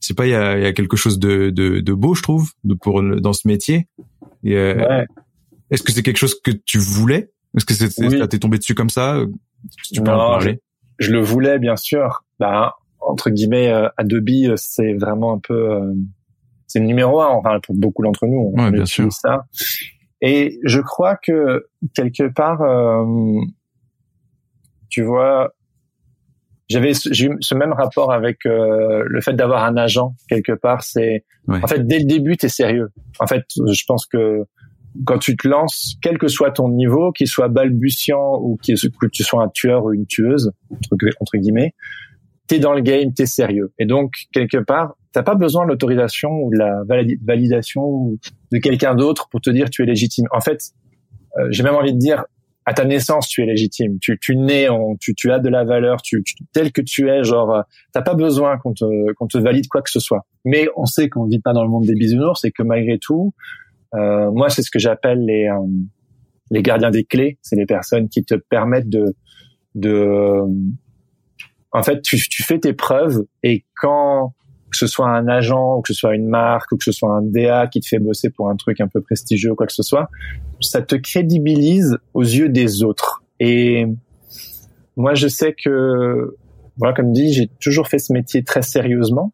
[0.03, 2.23] Je sais pas, il y a, y a, quelque chose de, de, de, beau, je
[2.23, 3.89] trouve, de, pour dans ce métier.
[4.43, 5.07] Et, euh, ouais.
[5.71, 7.31] Est-ce que c'est quelque chose que tu voulais?
[7.57, 8.29] Est-ce que c'est, oui.
[8.29, 9.25] t'es tombé dessus comme ça?
[9.93, 10.51] Tu peux non, je,
[10.99, 12.25] je, le voulais, bien sûr.
[12.41, 15.95] Bah, entre guillemets, euh, Adobe, euh, c'est vraiment un peu, euh,
[16.67, 17.29] c'est le numéro un.
[17.29, 19.13] Enfin, pour beaucoup d'entre nous, on, ouais, bien sûr.
[19.13, 19.47] ça.
[20.21, 22.61] Et je crois que quelque part,
[24.89, 25.53] tu vois,
[26.69, 30.83] j'avais j'ai eu ce même rapport avec euh, le fait d'avoir un agent quelque part.
[30.83, 32.91] C'est en fait dès le début t'es sérieux.
[33.19, 34.45] En fait, je pense que
[35.05, 39.23] quand tu te lances, quel que soit ton niveau, qu'il soit balbutiant ou que tu
[39.23, 41.75] sois un tueur ou une tueuse entre, entre guillemets,
[42.47, 43.73] t'es dans le game, t'es sérieux.
[43.79, 46.83] Et donc quelque part, t'as pas besoin de l'autorisation ou de la
[47.25, 48.17] validation
[48.53, 50.27] de quelqu'un d'autre pour te dire tu es légitime.
[50.33, 50.61] En fait,
[51.39, 52.25] euh, j'ai même envie de dire
[52.65, 53.99] à ta naissance, tu es légitime.
[54.01, 54.69] Tu, tu nais,
[55.01, 57.25] tu, tu as de la valeur, tu, tel que tu es.
[57.25, 60.27] Genre, euh, t'as pas besoin qu'on te, qu'on te valide quoi que ce soit.
[60.45, 63.35] Mais on sait qu'on vit pas dans le monde des bisounours, et que malgré tout,
[63.95, 65.67] euh, moi, c'est ce que j'appelle les euh,
[66.51, 67.39] les gardiens des clés.
[67.43, 69.15] C'est les personnes qui te permettent de
[69.75, 70.43] de
[71.75, 74.35] en fait, tu, tu fais tes preuves et quand
[74.73, 77.15] que ce soit un agent ou que ce soit une marque ou que ce soit
[77.15, 79.73] un DA qui te fait bosser pour un truc un peu prestigieux ou quoi que
[79.73, 80.09] ce soit,
[80.63, 83.23] ça te crédibilise aux yeux des autres.
[83.41, 83.87] Et
[84.97, 86.37] moi, je sais que,
[86.77, 89.33] voilà, comme dit, j'ai toujours fait ce métier très sérieusement,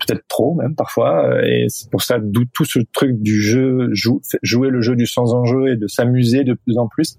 [0.00, 3.90] peut-être trop même parfois, et c'est pour ça d'où tout ce truc du jeu,
[4.42, 7.18] jouer le jeu du sans enjeu et de s'amuser de plus en plus.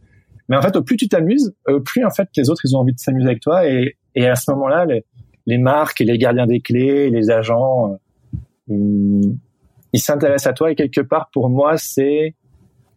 [0.50, 2.80] Mais en fait, au plus tu t'amuses, au plus en fait les autres ils ont
[2.80, 5.06] envie de s'amuser avec toi, et, et à ce moment-là, les,
[5.46, 7.98] les marques et les gardiens des clés, les agents,
[8.70, 9.22] euh,
[9.92, 12.36] ils, s'intéressent à toi et quelque part pour moi c'est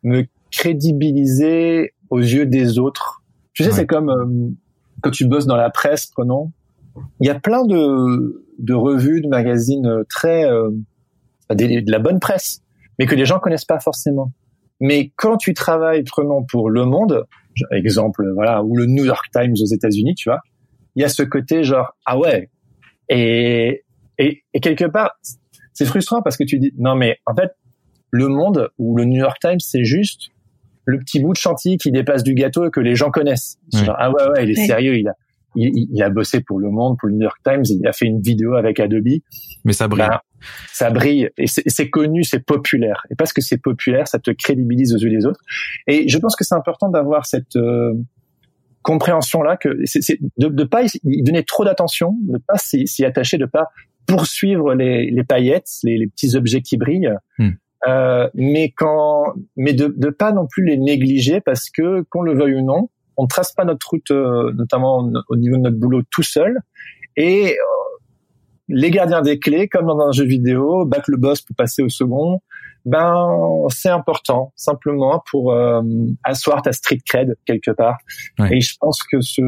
[0.03, 0.25] me
[0.57, 3.23] crédibiliser aux yeux des autres.
[3.53, 4.51] Tu sais, c'est comme euh,
[5.03, 6.53] quand tu bosses dans la presse, prenons.
[7.21, 10.71] Il y a plein de, de revues, de magazines très euh,
[11.51, 12.63] de la bonne presse,
[12.99, 14.33] mais que les gens connaissent pas forcément.
[14.81, 17.25] Mais quand tu travailles, prenons pour Le Monde,
[17.71, 20.41] exemple, voilà, ou le New York Times aux États-Unis, tu vois,
[20.97, 22.51] il y a ce côté genre ah ouais
[23.09, 23.85] et
[24.19, 25.13] et, et quelque part
[25.73, 27.53] c'est frustrant parce que tu dis non mais en fait
[28.11, 30.31] le Monde ou le New York Times c'est juste
[30.87, 33.59] le petit bout de chantilly qui dépasse du gâteau et que les gens connaissent.
[33.73, 35.15] Genre, ah ouais ouais il est sérieux il a
[35.59, 38.07] il, il, a bossé pour le Monde pour le New York Times il a fait
[38.07, 39.09] une vidéo avec Adobe.
[39.65, 40.07] Mais ça brille.
[40.07, 40.21] Ben,
[40.73, 43.03] ça brille et c'est connu, c'est populaire.
[43.11, 45.41] Et parce que c'est populaire, ça te crédibilise aux yeux des autres.
[45.87, 47.95] Et je pense que c'est important d'avoir cette euh,
[48.83, 53.39] compréhension là que c'est de ne pas y donner trop d'attention, de pas s'y attacher,
[53.39, 53.69] de pas
[54.07, 57.51] poursuivre les, les paillettes, les, les, petits objets qui brillent, hmm.
[57.87, 62.35] Euh, mais quand, mais de ne pas non plus les négliger parce que qu'on le
[62.35, 65.79] veuille ou non, on ne trace pas notre route, euh, notamment au niveau de notre
[65.79, 66.59] boulot tout seul,
[67.17, 67.97] et euh,
[68.69, 71.89] les gardiens des clés, comme dans un jeu vidéo, battre le boss pour passer au
[71.89, 72.41] second,
[72.87, 75.83] ben c'est important simplement pour euh,
[76.23, 77.99] asseoir ta street cred quelque part.
[78.51, 79.43] Et je pense que ce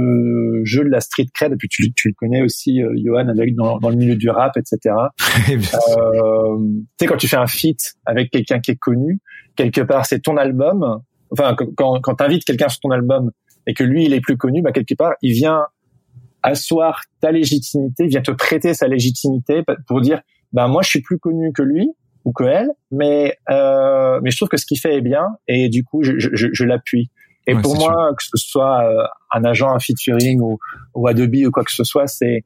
[0.65, 3.55] jeu de la street cred, et puis tu, tu le connais aussi, euh, Johan, avec
[3.55, 4.95] dans, dans, le milieu du rap, etc.
[5.51, 5.55] euh,
[6.59, 9.21] tu sais quand tu fais un feat avec quelqu'un qui est connu,
[9.55, 11.01] quelque part c'est ton album.
[11.31, 13.31] Enfin quand quand t'invites quelqu'un sur ton album
[13.69, 15.63] et que lui il est plus connu, ben quelque part il vient
[16.43, 20.23] asseoir ta légitimité, vient te prêter sa légitimité pour dire
[20.53, 21.89] ben moi je suis plus connu que lui
[22.29, 25.71] ou que elle, mais euh, mais je trouve que ce qu'il fait est bien et
[25.71, 27.11] du coup je, je, je l'appuie.
[27.47, 30.59] Et pour moi, que ce soit euh, un agent, un featuring ou,
[30.95, 32.45] ou Adobe ou quoi que ce soit, c'est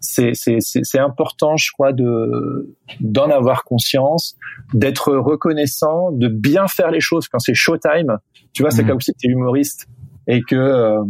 [0.00, 4.36] c'est c'est important, je crois, de d'en avoir conscience,
[4.74, 8.18] d'être reconnaissant, de bien faire les choses quand c'est showtime.
[8.52, 8.88] Tu vois, c'est mmh.
[8.88, 9.86] comme si tu es humoriste
[10.26, 11.04] et que euh,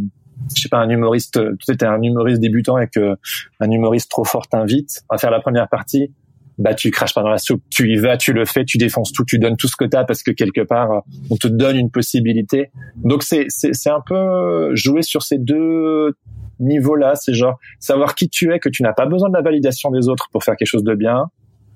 [0.55, 3.17] je sais pas un humoriste, tu étais un humoriste débutant et que
[3.61, 6.13] un humoriste trop fort t'invite à faire la première partie
[6.59, 9.13] bah tu craches pas dans la soupe, tu y vas, tu le fais, tu défonces
[9.13, 11.01] tout, tu donnes tout ce que t'as parce que quelque part euh,
[11.31, 12.71] on te donne une possibilité.
[12.97, 16.15] Donc c'est c'est un peu jouer sur ces deux
[16.61, 19.91] niveaux-là, c'est genre savoir qui tu es, que tu n'as pas besoin de la validation
[19.91, 21.27] des autres pour faire quelque chose de bien.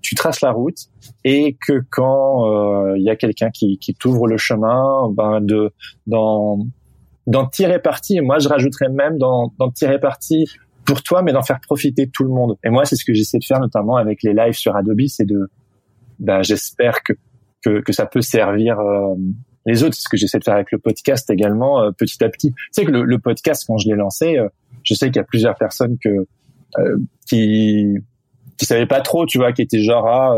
[0.02, 0.78] Tu traces la route
[1.24, 5.72] et que quand euh, il y a quelqu'un qui, qui t'ouvre le chemin, ben de
[6.06, 8.20] d'en tirer parti.
[8.22, 10.46] Moi, je rajouterais même d'en tirer parti
[10.91, 12.57] pour toi, mais d'en faire profiter tout le monde.
[12.64, 15.24] Et moi, c'est ce que j'essaie de faire notamment avec les lives sur Adobe, c'est
[15.24, 15.49] de,
[16.18, 17.12] ben, j'espère que,
[17.62, 19.14] que, que ça peut servir euh,
[19.66, 19.95] les autres.
[19.95, 22.53] C'est ce que j'essaie de faire avec le podcast également, euh, petit à petit.
[22.53, 24.49] Tu sais que le, le podcast, quand je l'ai lancé, euh,
[24.82, 26.26] je sais qu'il y a plusieurs personnes que
[27.28, 27.97] qui
[28.57, 30.36] qui savaient pas trop, tu vois, qui étaient genre ah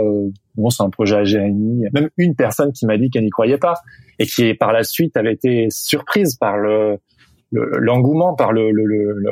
[0.55, 1.85] bon c'est un projet à Jérémy.
[1.93, 3.75] Même une personne qui m'a dit qu'elle n'y croyait pas
[4.19, 6.99] et qui par la suite avait été surprise par le
[7.53, 9.31] l'engouement, par le, le, le,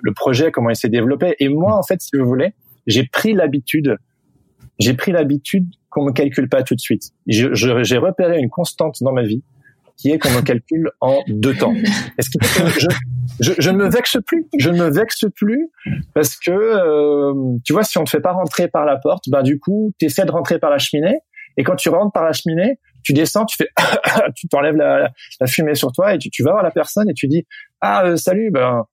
[0.00, 1.34] le, projet, comment il s'est développé.
[1.38, 2.54] Et moi, en fait, si vous voulez,
[2.86, 3.96] j'ai pris l'habitude,
[4.78, 7.10] j'ai pris l'habitude qu'on me calcule pas tout de suite.
[7.26, 9.42] J'ai repéré une constante dans ma vie
[9.96, 11.74] qui est qu'on me calcule en deux temps.
[12.18, 12.44] Est-ce que
[12.80, 12.88] je,
[13.40, 14.46] je, je, ne me vexe plus?
[14.58, 15.68] Je ne me vexe plus
[16.14, 19.42] parce que euh, tu vois, si on te fait pas rentrer par la porte, ben
[19.42, 21.18] du coup, tu essaies de rentrer par la cheminée.
[21.56, 23.68] Et quand tu rentres par la cheminée, tu descends, tu fais,
[24.36, 27.28] tu t'enlèves la, la, fumée sur toi et tu, vas voir la personne et tu
[27.28, 27.44] dis,
[27.80, 28.84] ah euh, salut, ben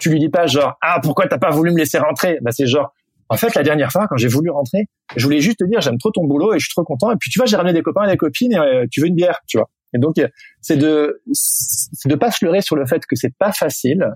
[0.00, 2.66] tu lui dis pas genre, ah pourquoi t'as pas voulu me laisser rentrer, ben c'est
[2.66, 2.92] genre,
[3.28, 5.98] en fait la dernière fois quand j'ai voulu rentrer, je voulais juste te dire j'aime
[5.98, 7.82] trop ton boulot et je suis trop content et puis tu vois j'ai ramené des
[7.82, 9.70] copains et des copines et euh, tu veux une bière, tu vois.
[9.94, 10.16] Et donc
[10.60, 14.06] c'est de c'est de pas se leurrer sur le fait que c'est pas facile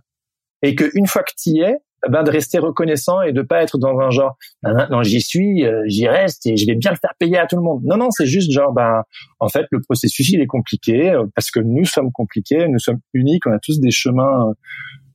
[0.63, 1.77] et que une fois que tu y es,
[2.09, 5.65] ben de rester reconnaissant et de pas être dans un genre ben non j'y suis
[5.65, 7.83] euh, j'y reste et je vais bien le faire payer à tout le monde.
[7.85, 9.03] Non non c'est juste genre ben
[9.39, 12.99] en fait le processus il est compliqué euh, parce que nous sommes compliqués nous sommes
[13.15, 14.53] uniques on a tous des chemins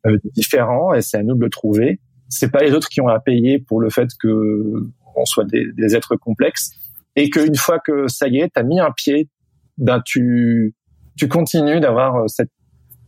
[0.05, 1.99] euh, différents et c'est à nous de le trouver.
[2.29, 5.65] C'est pas les autres qui ont à payer pour le fait que on soit des,
[5.75, 6.71] des êtres complexes
[7.15, 9.29] et qu'une fois que ça y est t'as mis un pied
[9.77, 10.73] ben tu
[11.17, 12.51] tu continues d'avoir cette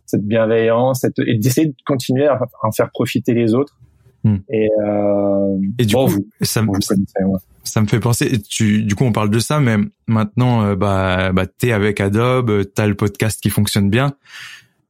[0.09, 3.77] cette bienveillance, cette, et d'essayer de continuer à, en faire profiter les autres.
[4.23, 4.37] Hmm.
[4.51, 6.71] Et, euh, et du coup, ça, me,
[7.63, 8.41] ça me fait penser.
[8.41, 12.65] Tu, du coup, on parle de ça, mais maintenant, euh, bah, bah, t'es avec Adobe,
[12.73, 14.15] t'as le podcast qui fonctionne bien.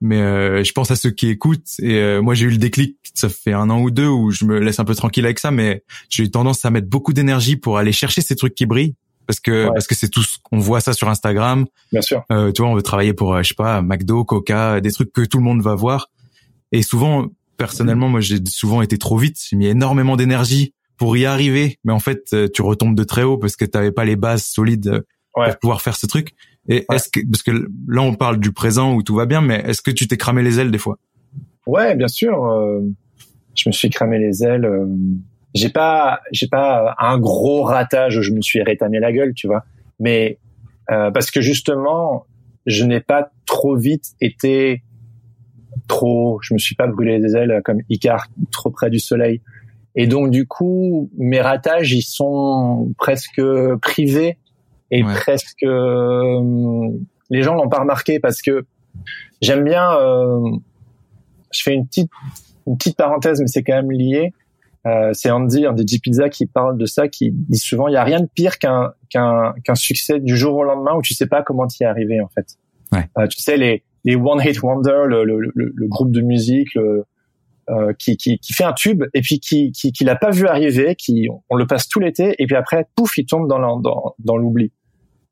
[0.02, 1.80] Mais euh, je pense à ceux qui écoutent.
[1.80, 2.98] Et euh, moi, j'ai eu le déclic.
[3.14, 5.52] Ça fait un an ou deux où je me laisse un peu tranquille avec ça,
[5.52, 8.96] mais j'ai eu tendance à mettre beaucoup d'énergie pour aller chercher ces trucs qui brillent
[9.30, 11.68] parce que parce que c'est tout ce qu'on voit ça sur Instagram.
[11.92, 12.26] Bien sûr.
[12.32, 15.14] Euh, tu vois, on veut travailler pour euh, je sais pas McDo, Coca, des trucs
[15.14, 16.10] que tout le monde va voir.
[16.72, 19.38] Et souvent, personnellement, moi j'ai souvent été trop vite.
[19.48, 23.22] J'ai mis énormément d'énergie pour y arriver, mais en fait, euh, tu retombes de très
[23.22, 25.02] haut parce que tu t'avais pas les bases solides euh,
[25.36, 26.34] pour pouvoir faire ce truc.
[26.68, 27.52] Et est-ce que parce que
[27.88, 30.42] là on parle du présent où tout va bien, mais est-ce que tu t'es cramé
[30.42, 30.98] les ailes des fois?
[31.68, 32.34] Ouais, bien sûr.
[33.54, 34.68] je me suis cramé les ailes
[35.54, 39.48] j'ai pas j'ai pas un gros ratage où je me suis rétamé la gueule, tu
[39.48, 39.64] vois.
[40.00, 40.40] Mais
[40.92, 42.26] euh, parce que justement,
[42.66, 44.84] je n'ai pas trop vite été
[45.88, 49.42] trop, je me suis pas brûlé les ailes comme Icar trop près du soleil.
[49.96, 53.42] Et donc du coup, mes ratages ils sont presque
[53.82, 54.38] privés
[54.92, 56.90] et presque euh,
[57.30, 58.66] les gens l'ont pas remarqué parce que
[59.42, 59.92] j'aime bien.
[59.98, 60.52] Euh,
[61.52, 62.12] je fais une petite
[62.68, 64.34] une petite parenthèse, mais c'est quand même lié.
[64.88, 67.98] Euh, c'est Andy, Andy G Pizza qui parle de ça, qui dit souvent il y
[67.98, 71.28] a rien de pire qu'un qu'un qu'un succès du jour au lendemain où tu sais
[71.28, 72.58] pas comment y es arrivé en fait.
[72.94, 73.06] Ouais.
[73.18, 77.04] Euh, tu sais les les One Hit Wonder, le, le, le, groupe de musique le,
[77.70, 80.48] euh, qui, qui, qui fait un tube et puis qui qui, qui l'a pas vu
[80.48, 84.16] arriver, qui on le passe tout l'été et puis après pouf il tombe dans dans,
[84.20, 84.72] dans l'oubli.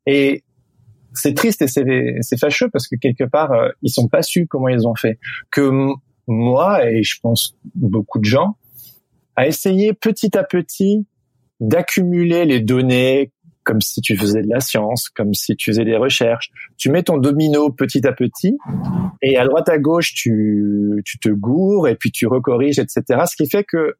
[0.04, 0.44] Et
[1.14, 4.46] c'est triste et c'est c'est fâcheux parce que quelque part euh, ils sont pas su
[4.46, 5.18] comment ils ont fait.
[5.50, 5.70] Que
[6.26, 8.56] moi et je pense beaucoup de gens
[9.38, 11.06] à essayer petit à petit
[11.60, 13.30] d'accumuler les données
[13.62, 16.50] comme si tu faisais de la science, comme si tu faisais des recherches.
[16.76, 18.58] Tu mets ton domino petit à petit
[19.22, 23.02] et à droite à gauche, tu, tu te gourres et puis tu recorriges, etc.
[23.30, 23.94] Ce qui fait que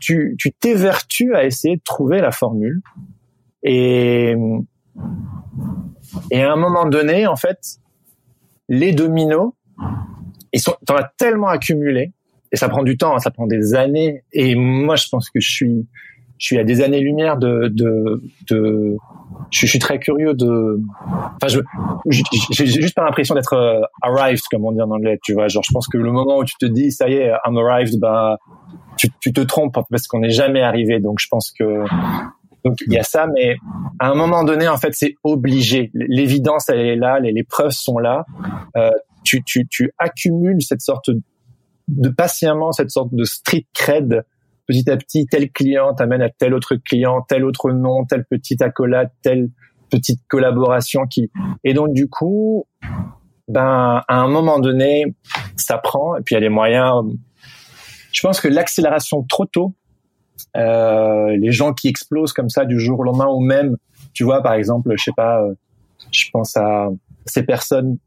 [0.00, 2.80] tu tu t'évertues à essayer de trouver la formule.
[3.62, 4.34] Et,
[6.30, 7.58] et à un moment donné, en fait,
[8.70, 9.52] les dominos,
[10.54, 12.14] ils sont, t'en as tellement accumulé
[12.52, 14.22] et ça prend du temps, hein, ça prend des années.
[14.32, 15.86] Et moi, je pense que je suis,
[16.38, 18.96] je suis à des années-lumière de, de, de,
[19.50, 20.80] je, suis très curieux de,
[21.36, 21.60] enfin, je,
[22.50, 25.48] j'ai juste pas l'impression d'être euh, arrived, comme on dit en anglais, tu vois.
[25.48, 27.98] Genre, je pense que le moment où tu te dis, ça y est, I'm arrived,
[27.98, 28.38] bah,
[28.96, 31.00] tu, tu te trompes parce qu'on n'est jamais arrivé.
[31.00, 31.84] Donc, je pense que,
[32.64, 33.56] donc, il y a ça, mais
[33.98, 35.90] à un moment donné, en fait, c'est obligé.
[35.94, 38.24] L'évidence, elle est là, les, les preuves sont là.
[38.76, 38.90] Euh,
[39.24, 41.10] tu, tu, tu accumules cette sorte
[41.88, 44.24] de patiemment cette sorte de street cred
[44.68, 48.60] petit à petit, tel client t'amène à tel autre client, tel autre nom, telle petite
[48.60, 49.48] accolade, telle
[49.90, 51.30] petite collaboration qui,
[51.64, 52.66] et donc du coup,
[53.48, 55.16] ben, à un moment donné,
[55.56, 57.02] ça prend, et puis il y a les moyens.
[58.12, 59.74] Je pense que l'accélération trop tôt,
[60.56, 63.76] euh, les gens qui explosent comme ça du jour au lendemain, ou même,
[64.12, 65.54] tu vois, par exemple, je sais pas, euh,
[66.12, 66.88] je pense à
[67.24, 67.98] ces personnes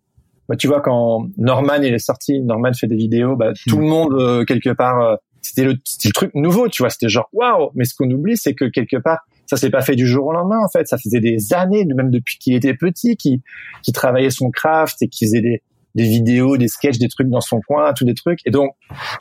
[0.51, 3.85] bah, tu vois quand Norman il est sorti, Norman fait des vidéos, bah, tout le
[3.85, 3.87] hmm.
[3.87, 7.71] monde euh, quelque part euh, c'était le, le truc nouveau, tu vois, c'était genre waouh.
[7.73, 10.33] Mais ce qu'on oublie, c'est que quelque part ça s'est pas fait du jour au
[10.33, 13.41] lendemain en fait, ça faisait des années, même depuis qu'il était petit, qui
[13.81, 15.61] qui travaillait son craft et qui faisait des
[15.95, 18.39] des vidéos, des sketchs, des trucs dans son coin, tous des trucs.
[18.45, 18.71] Et donc,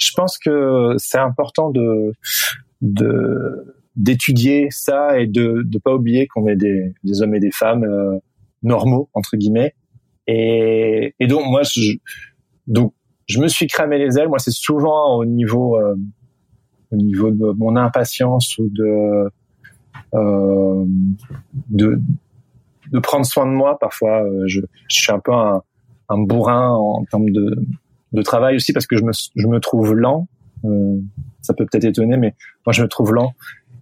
[0.01, 2.13] je pense que c'est important de
[2.81, 7.53] de d'étudier ça et de de pas oublier qu'on est des, des hommes et des
[7.53, 8.19] femmes euh,
[8.65, 9.75] normaux entre guillemets
[10.27, 11.97] et, et donc moi, je,
[12.67, 12.93] donc
[13.29, 14.29] je me suis cramé les ailes.
[14.29, 15.95] Moi, c'est souvent au niveau euh,
[16.93, 19.31] au niveau de mon impatience ou de
[20.15, 20.85] euh,
[21.69, 22.01] de
[22.93, 23.79] de prendre soin de moi.
[23.79, 25.63] Parfois, euh, je, je suis un peu un,
[26.09, 27.65] un bourrin en termes de
[28.13, 30.29] de travail aussi parce que je me je me trouve lent.
[30.65, 31.01] Euh,
[31.41, 32.35] ça peut peut-être étonner, mais
[32.67, 33.33] moi je me trouve lent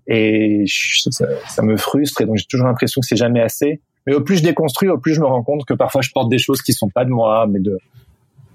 [0.06, 4.14] et ça, ça, me frustre et donc j'ai toujours l'impression que c'est jamais assez Mais
[4.14, 6.38] au plus je déconstruis, au plus je me rends compte que parfois je porte des
[6.38, 7.78] choses qui sont pas de moi, mais de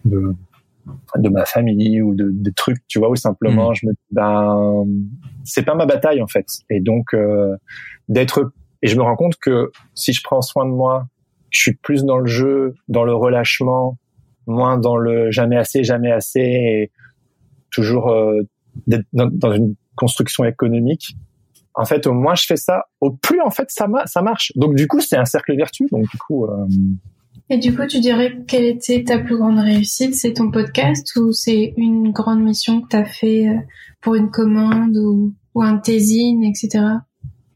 [0.03, 0.33] de,
[1.15, 3.75] de ma famille ou de des trucs, tu vois, ou simplement Mm.
[3.75, 4.87] je me dis ben
[5.43, 6.47] c'est pas ma bataille en fait.
[6.71, 7.55] Et donc euh,
[8.09, 8.51] d'être
[8.81, 11.05] et je me rends compte que si je prends soin de moi,
[11.51, 13.99] je suis plus dans le jeu, dans le relâchement,
[14.47, 16.91] moins dans le jamais assez, jamais assez, et
[17.69, 18.41] toujours euh,
[18.87, 21.15] d'être dans, dans une construction économique.
[21.75, 24.51] En fait, au moins je fais ça, au plus en fait ça, ma- ça marche.
[24.55, 25.87] Donc du coup, c'est un cercle vertueux.
[25.91, 26.65] Donc du coup, euh,
[27.49, 30.15] Et du coup, tu dirais quelle était ta plus grande réussite?
[30.15, 33.57] C'est ton podcast ou c'est une grande mission que tu as fait euh,
[34.01, 36.83] pour une commande ou, ou un thésine, etc.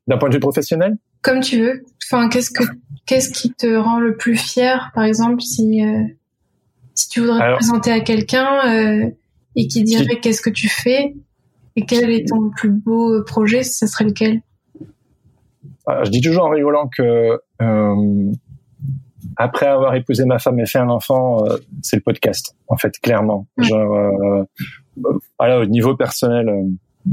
[0.07, 1.83] d'un point de vue professionnel, Comme tu veux.
[2.09, 2.63] Enfin, qu'est-ce que
[3.05, 6.03] qu'est-ce qui te rend le plus fier, par exemple, si euh,
[6.95, 8.47] si tu voudrais Alors- te présenter à quelqu'un
[9.05, 9.09] euh,
[9.55, 11.13] et qui dirait qu'est-ce que tu fais?
[11.77, 14.41] Et quel est ton plus beau projet, ça serait lequel?
[15.87, 18.31] Euh, je dis toujours en rigolant que euh,
[19.37, 22.55] après avoir épousé ma femme et fait un enfant, euh, c'est le podcast.
[22.67, 23.45] En fait, clairement.
[23.59, 24.43] Genre, euh,
[25.05, 26.63] euh, voilà, au niveau personnel, euh,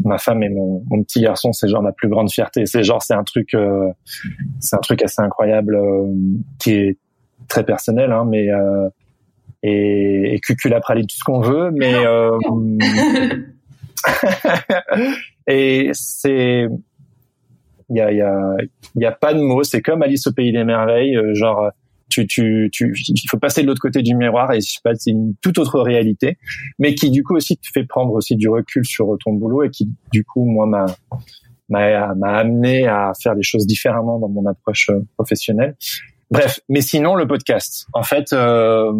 [0.02, 2.64] ma femme et mon, mon petit garçon, c'est genre ma plus grande fierté.
[2.64, 3.90] C'est genre, c'est un truc, euh,
[4.60, 6.10] c'est un truc assez incroyable euh,
[6.58, 6.98] qui est
[7.48, 8.88] très personnel, hein, mais euh,
[9.62, 12.30] et, et cuculapraline, tout ce qu'on veut, mais euh,
[15.46, 16.66] et c'est
[17.90, 18.56] il y a y a
[18.96, 19.62] y a pas de mots.
[19.62, 21.70] C'est comme Alice au pays des merveilles euh, genre
[22.08, 25.58] tu tu tu il faut passer de l'autre côté du miroir et c'est une toute
[25.58, 26.38] autre réalité.
[26.78, 29.70] Mais qui du coup aussi te fait prendre aussi du recul sur ton boulot et
[29.70, 30.86] qui du coup moi m'a
[31.68, 35.76] m'a m'a amené à faire des choses différemment dans mon approche euh, professionnelle.
[36.30, 37.86] Bref mais sinon le podcast.
[37.92, 38.92] En fait euh,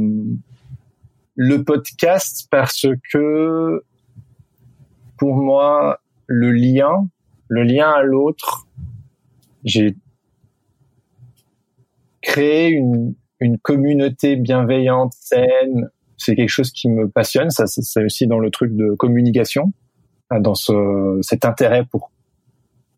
[1.37, 3.83] le podcast parce que
[5.17, 7.09] pour moi le lien
[7.49, 8.67] le lien à l'autre
[9.65, 9.97] j'ai
[12.21, 15.91] créé une, une communauté bienveillante, saine.
[16.17, 17.51] C'est quelque chose qui me passionne.
[17.51, 19.73] Ça, c'est aussi dans le truc de communication,
[20.31, 22.11] hein, dans ce, cet intérêt pour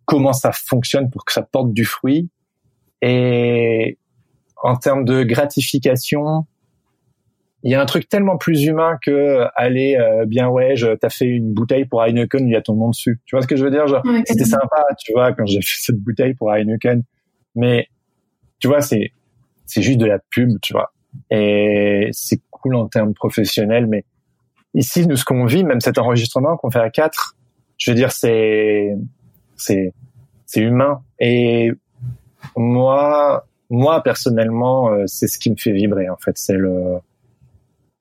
[0.04, 2.30] comment ça fonctionne, pour que ça porte du fruit.
[3.02, 3.98] Et
[4.62, 6.46] en termes de gratification,
[7.62, 11.08] il y a un truc tellement plus humain que aller euh, bien ouais, je- t'as
[11.10, 13.20] fait une bouteille pour Heineken, il y a ton nom dessus.
[13.24, 13.86] Tu vois ce que je veux dire?
[13.88, 17.02] Genre, c'était sympa, tu vois, quand j'ai fait cette bouteille pour Heineken.
[17.54, 17.88] Mais,
[18.60, 19.12] tu vois, c'est,
[19.64, 20.92] c'est juste de la pub, tu vois.
[21.30, 24.04] Et c'est cool en termes professionnels, mais
[24.74, 27.34] ici, nous, ce qu'on vit, même cet enregistrement qu'on fait à quatre,
[27.78, 28.94] je veux dire, c'est,
[29.56, 29.92] c'est,
[30.44, 31.00] c'est humain.
[31.18, 31.72] Et
[32.56, 36.36] moi, moi, personnellement, euh, c'est ce qui me fait vibrer, en fait.
[36.36, 36.98] C'est le, euh,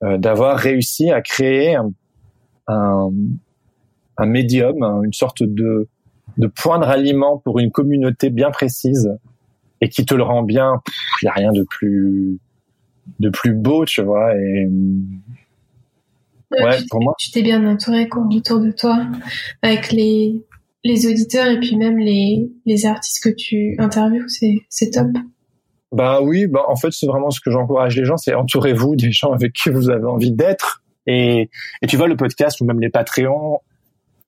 [0.02, 1.90] d'avoir réussi à créer un,
[2.68, 3.10] un,
[4.18, 5.88] un médium, hein, une sorte de,
[6.38, 9.10] de point de ralliement pour une communauté bien précise
[9.80, 10.80] et qui te le rend bien.
[11.22, 12.38] Il y a rien de plus
[13.20, 14.34] de plus beau, tu vois.
[14.36, 14.68] Et
[16.50, 19.06] ouais, tu pour moi, tu t'es bien entouré quoi, autour de toi
[19.62, 20.42] avec les
[20.84, 25.08] les auditeurs et puis même les les artistes que tu interviews, c'est c'est top.
[25.92, 29.12] Bah oui, bah en fait c'est vraiment ce que j'encourage les gens, c'est entourez-vous des
[29.12, 30.82] gens avec qui vous avez envie d'être.
[31.06, 31.48] Et
[31.82, 33.60] et tu vois le podcast ou même les Patreons,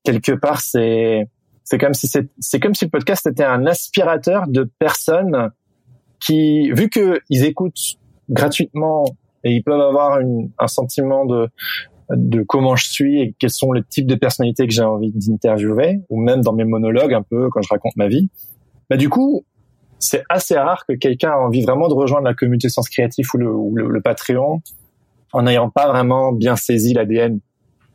[0.04, 1.28] quelque part c'est
[1.64, 5.50] c'est comme si c'est comme si le podcast était un aspirateur de personnes
[6.24, 7.98] qui, vu que ils écoutent
[8.30, 9.04] gratuitement
[9.44, 11.48] et ils peuvent avoir une, un sentiment de
[12.10, 16.00] de comment je suis et quels sont les types de personnalités que j'ai envie d'interviewer,
[16.08, 18.30] ou même dans mes monologues un peu quand je raconte ma vie.
[18.88, 19.44] Bah du coup,
[19.98, 23.38] c'est assez rare que quelqu'un a envie vraiment de rejoindre la communauté Sens Créatif ou
[23.38, 24.62] le, ou le, le Patreon
[25.32, 27.40] en n'ayant pas vraiment bien saisi l'ADN.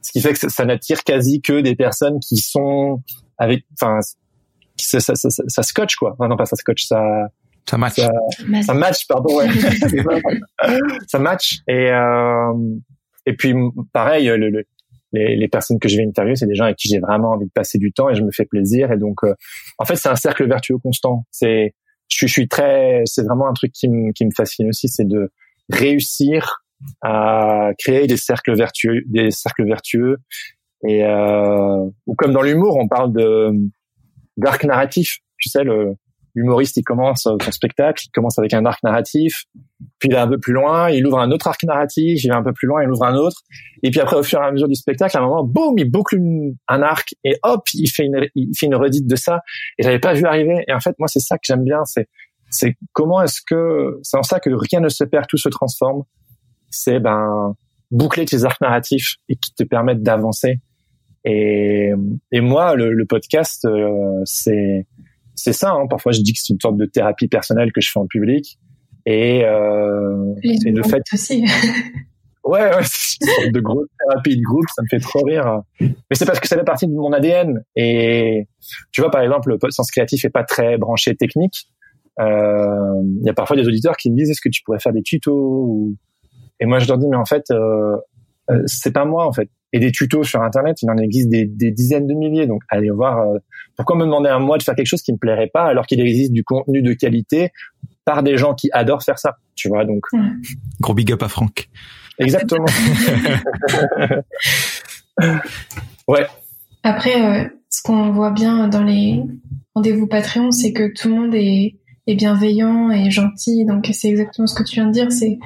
[0.01, 3.01] Ce qui fait que ça, ça n'attire quasi que des personnes qui sont
[3.38, 3.99] avec, enfin,
[4.78, 6.12] ça, ça, ça, ça, ça scotche quoi.
[6.14, 7.30] Enfin, non pas ça scotche, ça,
[7.70, 7.95] Ça match.
[7.95, 8.12] ça,
[8.64, 9.47] ça match, pardon, ouais.
[11.08, 11.60] ça match.
[11.68, 12.54] Et, euh,
[13.26, 13.54] et puis,
[13.93, 14.66] pareil, le, le-
[15.14, 17.45] les, les personnes que je vais interviewer, c'est des gens avec qui j'ai vraiment envie
[17.45, 18.91] de passer du temps et je me fais plaisir.
[18.91, 19.36] Et donc, euh,
[19.78, 21.26] en fait, c'est un cercle vertueux constant.
[21.30, 21.76] C'est,
[22.18, 25.32] je je suis très, c'est vraiment un truc qui me, qui fascine aussi, c'est de
[25.72, 26.64] réussir
[27.01, 30.18] à créer des cercles vertueux, des cercles vertueux.
[30.88, 33.51] Et, euh, ou comme dans l'humour, on parle de,
[34.38, 35.20] d'arc narratif.
[35.38, 35.95] Tu sais, le,
[36.36, 39.45] l'humoriste, il commence son spectacle, il commence avec un arc narratif,
[39.99, 42.38] puis il va un peu plus loin, il ouvre un autre arc narratif, il va
[42.38, 43.41] un peu plus loin, il ouvre un autre,
[43.84, 45.89] et puis après, au fur et à mesure du spectacle, à un moment, boum, il
[45.89, 46.17] boucle
[46.67, 49.41] un arc, et hop, il fait une, il fait une redite de ça,
[49.77, 50.63] et j'avais pas vu arriver.
[50.67, 52.07] Et en fait, moi, c'est ça que j'aime bien, c'est,
[52.49, 56.03] c'est comment est-ce que, c'est en ça que rien ne se perd, tout se transforme.
[56.69, 57.55] C'est, ben,
[57.91, 60.59] boucler tes arcs narratifs et qui te permettent d'avancer.
[61.25, 61.91] Et,
[62.31, 64.88] et moi, le, le podcast, euh, c'est,
[65.36, 65.71] c'est ça.
[65.71, 65.88] Hein.
[65.88, 68.57] Parfois, je dis que c'est une sorte de thérapie personnelle que je fais en public.
[69.05, 71.45] Et, euh, et le fait aussi.
[72.45, 75.61] ouais, ouais, c'est de grosse thérapie de groupe, ça me fait trop rire.
[75.79, 77.63] Mais c'est parce que ça fait partie de mon ADN.
[77.75, 78.47] Et
[78.91, 81.67] tu vois, par exemple, le sens créatif est pas très branché technique.
[82.19, 84.93] Euh, il y a parfois des auditeurs qui me disent est-ce que tu pourrais faire
[84.93, 85.95] des tutos ou...
[86.59, 87.97] Et moi, je leur dis mais en fait, euh,
[88.51, 89.49] euh, c'est pas moi en fait.
[89.74, 92.47] Et des tutos sur Internet, il en existe des, des dizaines de milliers.
[92.47, 93.19] Donc, allez voir.
[93.19, 93.39] Euh,
[93.76, 95.99] pourquoi me demander à moi de faire quelque chose qui me plairait pas alors qu'il
[95.99, 97.51] existe du contenu de qualité
[98.05, 100.05] par des gens qui adorent faire ça, tu vois Donc,
[100.80, 101.69] gros big up à Franck.
[102.19, 102.65] Exactement.
[106.07, 106.28] ouais.
[106.84, 109.21] Après, euh, ce qu'on voit bien dans les
[109.74, 111.76] rendez-vous Patreon, c'est que tout le monde est,
[112.07, 113.65] est bienveillant et gentil.
[113.65, 115.11] Donc, c'est exactement ce que tu viens de dire.
[115.11, 115.39] C'est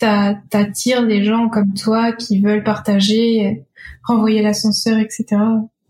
[0.00, 3.64] t'attires des gens comme toi qui veulent partager,
[4.02, 5.26] renvoyer l'ascenseur, etc.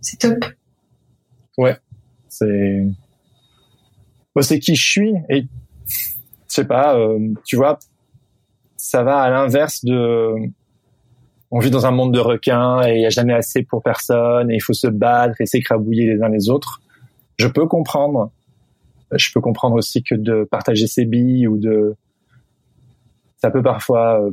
[0.00, 0.44] C'est top.
[1.56, 1.76] Ouais,
[2.28, 2.86] c'est
[4.42, 7.78] c'est qui je suis et je sais pas, euh, tu vois,
[8.76, 10.34] ça va à l'inverse de
[11.52, 14.50] on vit dans un monde de requins et il y a jamais assez pour personne
[14.50, 16.80] et il faut se battre et s'écrabouiller les uns les autres.
[17.38, 18.30] Je peux comprendre.
[19.12, 21.96] Je peux comprendre aussi que de partager ses billes ou de
[23.40, 24.30] ça peut parfois euh,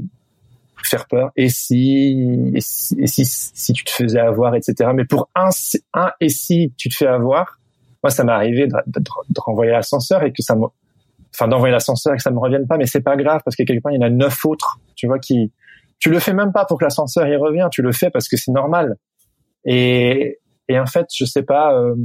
[0.83, 1.31] faire peur.
[1.35, 4.91] Et si, et si, si, tu te faisais avoir, etc.
[4.93, 5.49] Mais pour un,
[5.93, 7.59] un et si tu te fais avoir,
[8.03, 10.65] moi ça m'est arrivé de, de, renvoyer l'ascenseur et que ça me,
[11.33, 13.63] enfin d'envoyer l'ascenseur et que ça me revienne pas, mais c'est pas grave parce que
[13.63, 15.51] quelque part il y en a neuf autres, tu vois, qui,
[15.99, 18.37] tu le fais même pas pour que l'ascenseur y revienne, tu le fais parce que
[18.37, 18.95] c'est normal.
[19.65, 20.39] Et,
[20.69, 21.95] et en fait, je sais pas, euh,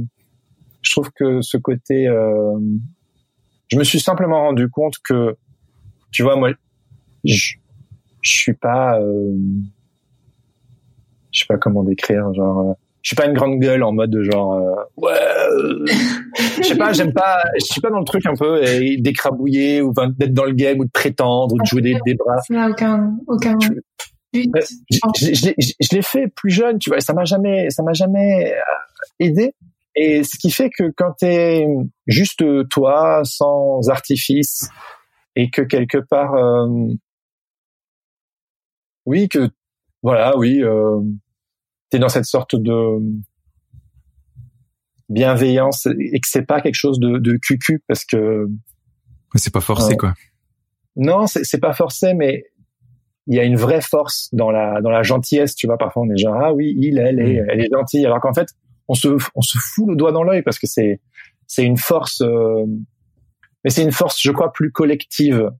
[0.81, 2.57] je trouve que ce côté, euh,
[3.71, 5.35] je me suis simplement rendu compte que,
[6.11, 6.51] tu vois, moi,
[7.23, 7.55] je,
[8.21, 9.35] je suis pas, euh,
[11.31, 14.17] je sais pas comment décrire, genre, euh, je suis pas une grande gueule en mode
[14.21, 15.85] genre, euh, ouais, euh,
[16.57, 18.61] je sais pas, j'aime pas, je suis pas dans le truc un peu
[18.99, 22.37] d'écrabouiller ou d'être dans le game ou de prétendre ou de jouer des, des bras.
[22.47, 23.83] Ça n'a aucun, aucun but.
[24.33, 24.41] Je,
[25.19, 28.53] je, je l'ai fait plus jeune, tu vois, et ça m'a jamais, ça m'a jamais
[29.19, 29.53] aidé.
[29.95, 31.67] Et ce qui fait que quand t'es
[32.07, 34.69] juste toi, sans artifice,
[35.35, 36.67] et que quelque part euh,
[39.05, 39.49] oui, que
[40.01, 40.99] voilà, oui, euh,
[41.89, 42.99] tu es dans cette sorte de
[45.09, 48.47] bienveillance et que c'est pas quelque chose de, de cucu parce que
[49.35, 50.13] c'est pas forcé euh, quoi.
[50.95, 52.43] Non, c'est pas forcé, mais
[53.27, 55.55] il y a une vraie force dans la dans la gentillesse.
[55.55, 57.45] Tu vois, parfois on est genre ah oui, il, elle, est, mm.
[57.49, 58.49] elle est gentille, alors qu'en fait
[58.87, 60.99] on se on se fout le doigt dans l'œil parce que c'est
[61.47, 62.65] c'est une force, euh,
[63.63, 65.51] mais c'est une force, je crois, plus collective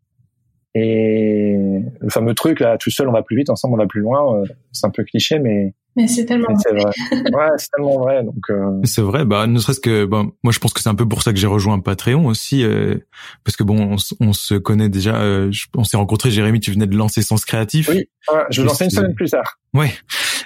[0.76, 1.55] et
[1.99, 4.41] le fameux truc là, tout seul on va plus vite, ensemble on va plus loin.
[4.41, 6.84] Euh, c'est un peu cliché, mais mais c'est tellement vrai.
[7.11, 8.24] ouais, c'est tellement vrai.
[8.24, 8.80] Donc euh...
[8.84, 9.26] c'est vrai.
[9.26, 11.39] Bah ne serait-ce que bah, moi je pense que c'est un peu pour ça que
[11.39, 12.95] j'ai rejoint Patreon aussi, euh,
[13.43, 15.21] parce que bon, on, se connaît déjà.
[15.21, 16.32] Euh, on s'est rencontrés.
[16.32, 17.89] Jérémy, tu venais de lancer Sens Créatif.
[17.89, 18.05] Oui.
[18.34, 19.59] Ouais, je lançais une semaine plus tard.
[19.76, 19.93] Ouais.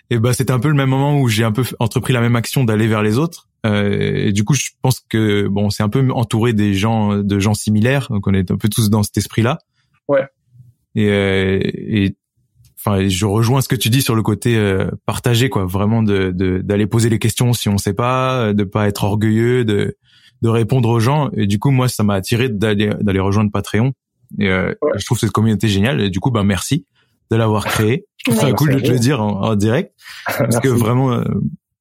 [0.09, 2.36] Et bah c'était un peu le même moment où j'ai un peu entrepris la même
[2.36, 3.47] action d'aller vers les autres.
[3.65, 7.39] Euh, et du coup, je pense que bon, c'est un peu entouré des gens, de
[7.39, 8.07] gens similaires.
[8.09, 9.59] Donc on est un peu tous dans cet esprit-là.
[10.07, 10.25] Ouais.
[10.95, 12.15] Et, euh, et
[12.79, 15.65] enfin, je rejoins ce que tu dis sur le côté euh, partagé, quoi.
[15.65, 16.31] Vraiment de
[16.61, 19.97] d'aller poser les questions si on sait pas, de pas être orgueilleux, de
[20.41, 21.29] de répondre aux gens.
[21.33, 23.93] Et du coup, moi, ça m'a attiré d'aller d'aller rejoindre Patreon.
[24.39, 26.01] Et euh, je trouve cette communauté géniale.
[26.01, 26.85] Et du coup, ben merci
[27.31, 28.05] de l'avoir créé.
[28.17, 29.93] Je trouve ça cool de te le dire en, direct
[30.25, 31.23] parce que vraiment, euh,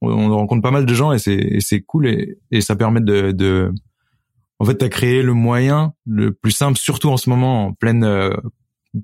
[0.01, 3.33] on rencontre pas mal de gens et c'est c'est cool et, et ça permet de,
[3.33, 3.73] de
[4.59, 7.73] en fait, tu as créé le moyen le plus simple, surtout en ce moment en
[7.73, 8.35] pleine euh,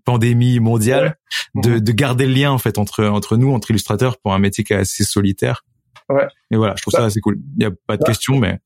[0.05, 1.17] pandémie mondiale,
[1.55, 4.65] de, de, garder le lien en fait entre entre nous, entre illustrateurs, pour un métier
[4.65, 5.65] qui est assez solitaire.
[6.09, 6.27] Ouais.
[6.51, 7.39] Et voilà, je trouve ça assez cool.
[7.57, 8.07] Il y a pas de bah.
[8.07, 8.59] question, mais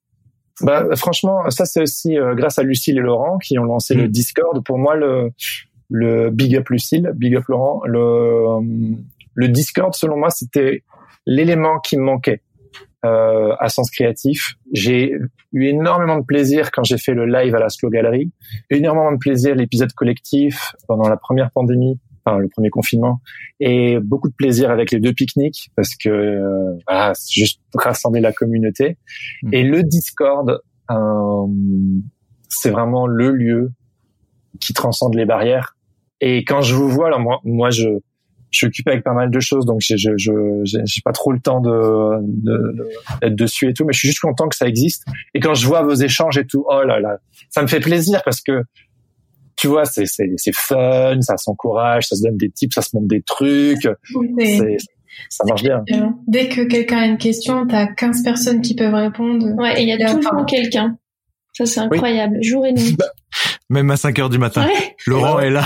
[0.62, 4.04] bah, franchement, ça c'est aussi euh, grâce à Lucille et Laurent qui ont lancé le
[4.04, 4.10] mm.
[4.10, 4.64] Discord.
[4.64, 5.30] Pour moi, le
[5.88, 8.60] le big up Lucille, big up Laurent, le
[9.34, 10.82] le Discord, selon moi, c'était
[11.26, 12.42] l'élément qui me manquait
[13.06, 14.54] euh, à Sens Créatif.
[14.72, 15.12] J'ai
[15.52, 18.30] eu énormément de plaisir quand j'ai fait le live à la Slow Gallery,
[18.70, 23.20] énormément de plaisir l'épisode collectif pendant la première pandémie, enfin le premier confinement,
[23.60, 28.32] et beaucoup de plaisir avec les deux pique-niques parce que euh, voilà, juste rassembler la
[28.32, 28.98] communauté.
[29.42, 29.54] Mmh.
[29.54, 31.46] Et le Discord, euh,
[32.48, 33.72] c'est vraiment le lieu
[34.60, 35.76] qui transcende les barrières.
[36.20, 37.88] Et quand je vous vois, alors moi, moi je
[38.56, 40.12] je suis occupé avec pas mal de choses, donc je je
[40.64, 42.86] j'ai pas trop le temps de
[43.20, 45.04] d'être dessus et tout, mais je suis juste content que ça existe.
[45.34, 47.18] Et quand je vois vos échanges et tout, oh là là,
[47.50, 48.62] ça me fait plaisir parce que
[49.56, 52.94] tu vois, c'est c'est c'est fun, ça s'encourage, ça se donne des tips, ça se
[52.94, 53.88] montre des trucs.
[55.30, 55.82] Ça marche bien.
[56.26, 59.46] Dès que quelqu'un a une question, t'as 15 personnes qui peuvent répondre.
[59.56, 60.98] Ouais, et il y a toujours quelqu'un.
[61.56, 62.36] Ça, c'est incroyable.
[62.42, 62.96] Jour et nuit.
[62.98, 63.06] Bah,
[63.70, 64.66] même à 5 heures du matin.
[65.06, 65.64] Laurent est là.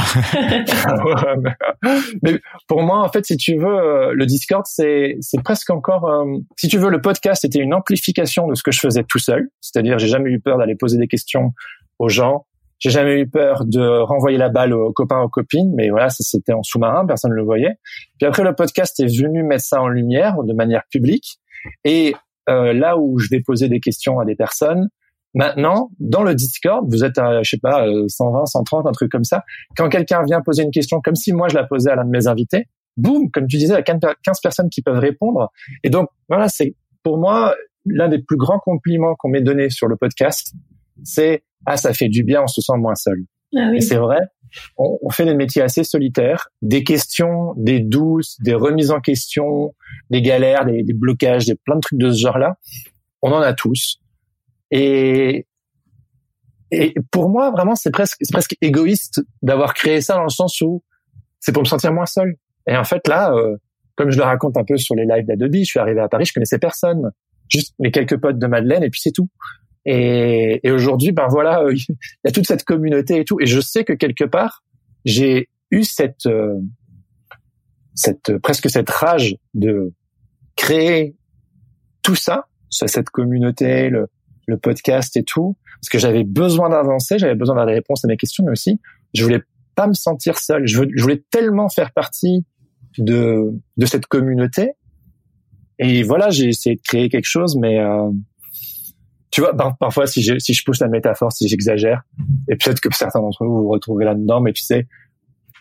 [2.22, 2.38] mais
[2.68, 6.24] pour moi, en fait, si tu veux, euh, le Discord, c'est c'est presque encore, euh,
[6.56, 9.48] si tu veux, le podcast était une amplification de ce que je faisais tout seul.
[9.60, 11.54] C'est-à-dire, j'ai jamais eu peur d'aller poser des questions
[11.98, 12.46] aux gens.
[12.78, 16.22] J'ai jamais eu peur de renvoyer la balle aux copains, aux copines, mais voilà, ça
[16.22, 17.74] c'était en sous-marin, personne ne le voyait.
[18.18, 21.40] Puis après, le podcast est venu mettre ça en lumière de manière publique.
[21.84, 22.14] Et
[22.48, 24.88] euh, là où je vais poser des questions à des personnes,
[25.34, 29.12] Maintenant, dans le Discord, vous êtes à, je sais pas, 120, euh, 130, un truc
[29.12, 29.44] comme ça.
[29.76, 32.10] Quand quelqu'un vient poser une question, comme si moi je la posais à l'un de
[32.10, 35.50] mes invités, boum, comme tu disais, il y a 15 personnes qui peuvent répondre.
[35.84, 37.54] Et donc, voilà, c'est pour moi
[37.86, 40.52] l'un des plus grands compliments qu'on m'ait donné sur le podcast,
[41.04, 43.18] c'est ah ça fait du bien, on se sent moins seul.
[43.56, 44.18] Ah Et c'est vrai,
[44.76, 49.74] on, on, fait des métiers assez solitaires, des questions, des douces, des remises en question,
[50.10, 52.56] des galères, des, des blocages, des plein de trucs de ce genre-là.
[53.22, 53.99] On en a tous.
[54.70, 55.46] Et,
[56.70, 60.60] et pour moi, vraiment, c'est presque, c'est presque égoïste d'avoir créé ça dans le sens
[60.60, 60.82] où
[61.40, 62.36] c'est pour me sentir moins seul.
[62.66, 63.56] Et en fait, là, euh,
[63.96, 66.26] comme je le raconte un peu sur les lives d'Adobe, je suis arrivé à Paris,
[66.26, 67.10] je connaissais personne,
[67.48, 69.28] juste mes quelques potes de Madeleine, et puis c'est tout.
[69.86, 73.40] Et, et aujourd'hui, ben voilà, euh, il y a toute cette communauté et tout.
[73.40, 74.62] Et je sais que quelque part,
[75.04, 76.58] j'ai eu cette, euh,
[77.94, 79.92] cette presque cette rage de
[80.56, 81.16] créer
[82.02, 84.08] tout ça, cette communauté, le,
[84.50, 88.08] le podcast et tout, parce que j'avais besoin d'avancer, j'avais besoin d'avoir des réponses à
[88.08, 88.80] mes questions, mais aussi
[89.14, 89.42] je voulais
[89.74, 90.66] pas me sentir seul.
[90.66, 92.44] Je, voulais tellement faire partie
[92.98, 94.72] de de cette communauté.
[95.78, 98.10] Et voilà, j'ai essayé de créer quelque chose, mais euh,
[99.30, 102.02] tu vois, parfois si je si je pousse la métaphore, si j'exagère,
[102.48, 104.86] et peut-être que certains d'entre vous vous retrouvez là-dedans, mais tu sais,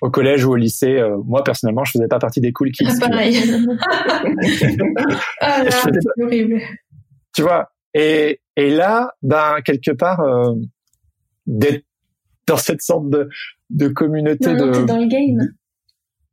[0.01, 2.85] au collège ou au lycée, euh, moi personnellement, je faisais pas partie des cool kids.
[3.01, 3.37] Ah, pareil.
[5.41, 6.59] ah là, c'est horrible.
[7.33, 10.53] Tu vois, et, et là, ben quelque part, euh,
[11.47, 11.85] d'être
[12.45, 13.29] dans cette sorte de,
[13.69, 14.85] de communauté non, de.
[14.85, 15.53] dans le game.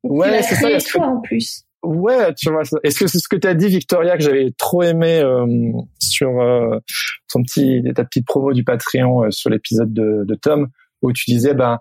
[0.03, 0.79] Ouais, c'est ça.
[0.91, 1.63] Toi en plus.
[1.85, 2.63] Ouais, tu vois.
[2.83, 5.47] Est-ce que c'est ce que tu as dit, Victoria, que j'avais trop aimé euh,
[6.01, 6.81] sur euh,
[7.33, 10.67] ton petit ta petite promo du Patreon euh, sur l'épisode de, de Tom,
[11.03, 11.79] où tu disais, ben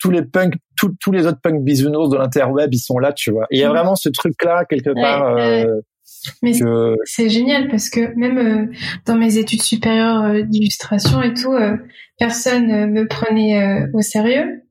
[0.00, 3.46] tous les punks, tous les autres punks bisounours de l'interweb, ils sont là, tu vois.
[3.50, 3.72] il y a mm.
[3.72, 5.36] vraiment ce truc-là quelque part.
[5.36, 5.80] Euh,
[6.42, 6.52] mais
[7.04, 8.72] c'est génial parce que même euh,
[9.06, 11.76] dans mes études supérieures euh, d'illustration et tout, euh,
[12.18, 14.62] personne me prenait au sérieux.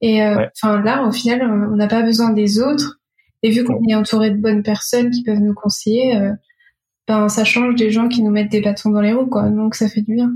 [0.00, 3.00] Et enfin là, au final, on n'a pas besoin des autres.
[3.42, 6.18] Et vu qu'on est entouré de bonnes personnes qui peuvent nous conseiller,
[7.06, 9.48] ben ça change des gens qui nous mettent des bâtons dans les roues, quoi.
[9.48, 10.32] Donc ça fait du bien.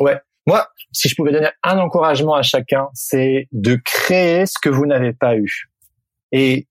[0.00, 0.18] Ouais.
[0.46, 4.86] Moi, si je pouvais donner un encouragement à chacun, c'est de créer ce que vous
[4.86, 5.68] n'avez pas eu.
[6.32, 6.66] Et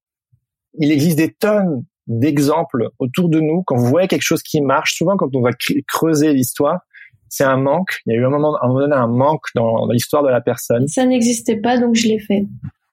[0.78, 3.62] il existe des tonnes d'exemples autour de nous.
[3.66, 5.50] Quand vous voyez quelque chose qui marche, souvent quand on va
[5.86, 6.80] creuser l'histoire,
[7.28, 8.00] c'est un manque.
[8.06, 10.40] Il y a eu un moment, un moment donné, un manque dans, l'histoire de la
[10.40, 10.88] personne.
[10.88, 12.46] Ça n'existait pas, donc je l'ai fait.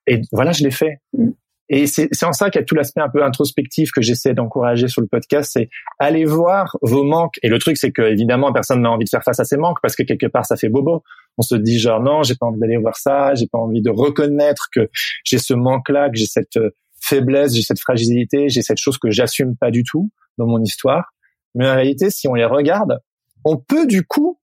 [0.08, 1.00] Et voilà, je l'ai fait.
[1.14, 1.30] Mm.
[1.68, 4.88] Et c'est en ça qu'il y a tout l'aspect un peu introspectif que j'essaie d'encourager
[4.88, 7.40] sur le podcast, c'est aller voir vos manques.
[7.42, 9.80] Et le truc, c'est que évidemment, personne n'a envie de faire face à ces manques
[9.82, 11.02] parce que quelque part, ça fait bobo.
[11.40, 13.90] On se dit genre non, j'ai pas envie d'aller voir ça, j'ai pas envie de
[13.90, 14.90] reconnaître que
[15.24, 16.60] j'ai ce manque-là, que j'ai cette
[17.08, 21.12] faiblesse, j'ai cette fragilité, j'ai cette chose que j'assume pas du tout dans mon histoire.
[21.54, 23.00] Mais en réalité, si on les regarde,
[23.44, 24.40] on peut du coup,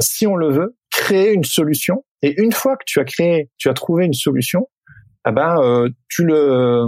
[0.00, 2.04] si on le veut, créer une solution.
[2.22, 4.68] Et une fois que tu as créé, tu as trouvé une solution,
[5.24, 6.84] ah ben euh, tu le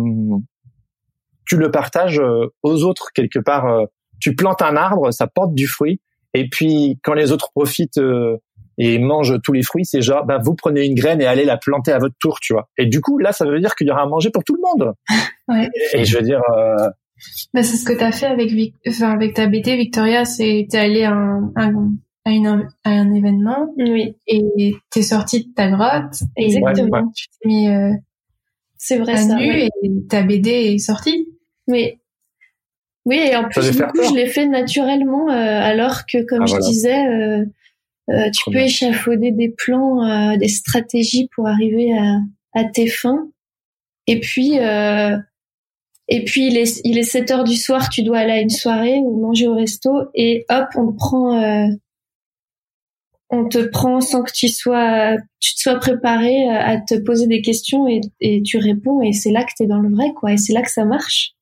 [1.46, 3.66] tu le partages euh, aux autres quelque part.
[3.66, 3.84] Euh,
[4.20, 6.00] tu plantes un arbre, ça porte du fruit.
[6.34, 8.00] Et puis quand les autres profitent
[8.78, 11.56] et mange tous les fruits, c'est genre, bah, vous prenez une graine et allez la
[11.56, 12.68] planter à votre tour, tu vois.
[12.78, 14.62] Et du coup, là, ça veut dire qu'il y aura à manger pour tout le
[14.62, 14.94] monde.
[15.48, 15.68] ouais.
[15.92, 16.40] Et, je veux dire.
[16.56, 16.88] Euh...
[17.52, 18.52] Bah, c'est ce que t'as fait avec,
[18.86, 23.74] enfin, avec ta BT, Victoria, c'est t'es allé à un, à, une, à un événement.
[23.76, 24.14] Oui.
[24.28, 26.22] Et t'es sorti de ta grotte.
[26.36, 27.10] Exactement.
[27.16, 27.68] Tu t'es mis.
[27.68, 27.92] Euh,
[28.76, 29.34] c'est vrai ça.
[29.34, 29.70] Nu Et
[30.08, 31.26] ta BD est sortie.
[31.66, 31.98] Oui.
[33.04, 36.46] Oui, et en plus, du coup, je l'ai fait naturellement, euh, alors que, comme ah,
[36.46, 37.42] je disais,
[38.10, 42.18] euh, tu peux échafauder des plans, euh, des stratégies pour arriver à,
[42.54, 43.28] à tes fins.
[44.06, 45.16] Et puis, euh,
[46.08, 48.48] et puis il est, il est 7 heures du soir, tu dois aller à une
[48.48, 51.68] soirée ou manger au resto et hop, on te prend,
[53.28, 57.42] on te prend sans que tu sois, tu te sois préparé à te poser des
[57.42, 60.32] questions et, et tu réponds et c'est là que tu es dans le vrai, quoi.
[60.32, 61.34] Et c'est là que ça marche.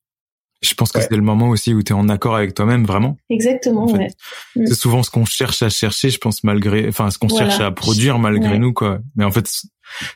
[0.62, 3.16] Je pense que c'est le moment aussi où tu es en accord avec toi-même, vraiment.
[3.28, 4.08] Exactement, ouais.
[4.54, 7.70] C'est souvent ce qu'on cherche à chercher, je pense, malgré, enfin, ce qu'on cherche à
[7.70, 9.00] produire malgré nous, quoi.
[9.16, 9.48] Mais en fait,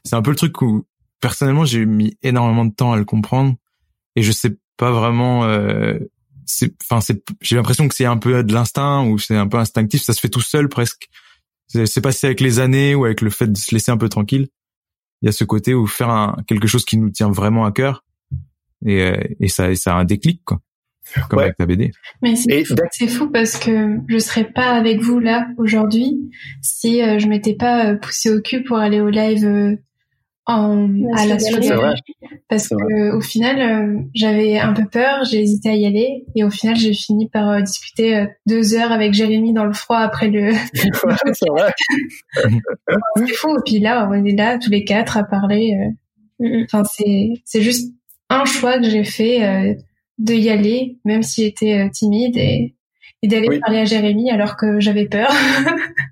[0.04, 0.86] c'est un peu le truc où,
[1.20, 3.54] personnellement, j'ai mis énormément de temps à le comprendre
[4.16, 5.98] et je sais pas vraiment, euh,
[6.46, 9.58] c'est, enfin, c'est, j'ai l'impression que c'est un peu de l'instinct ou c'est un peu
[9.58, 11.08] instinctif, ça se fait tout seul presque.
[11.68, 14.48] c'est passé avec les années ou avec le fait de se laisser un peu tranquille.
[15.20, 17.72] Il y a ce côté où faire un, quelque chose qui nous tient vraiment à
[17.72, 18.04] cœur
[18.86, 20.60] et, euh, et ça, ça a un déclic quoi.
[21.28, 21.90] Comme avec ta BD.
[22.22, 26.30] Mais c'est fou parce que je serais pas avec vous là aujourd'hui
[26.62, 29.78] si euh, je m'étais pas poussé au cul pour aller au live
[30.46, 31.72] à la suite
[32.48, 36.24] parce que au final euh, j'avais un peu peur j'ai hésité à y aller.
[36.34, 39.72] Et au final j'ai fini par euh, discuter euh, deux heures avec Jérémy dans le
[39.72, 41.72] froid après le c'est vrai.
[43.16, 43.56] C'est fou.
[43.56, 45.76] Et puis là on est là tous les quatre à parler
[46.64, 47.94] enfin c'est c'est juste
[48.30, 49.76] un choix que j'ai fait
[50.18, 52.74] de y aller même si j'étais timide et,
[53.22, 55.30] et d'aller parler à Jérémy alors que j'avais peur.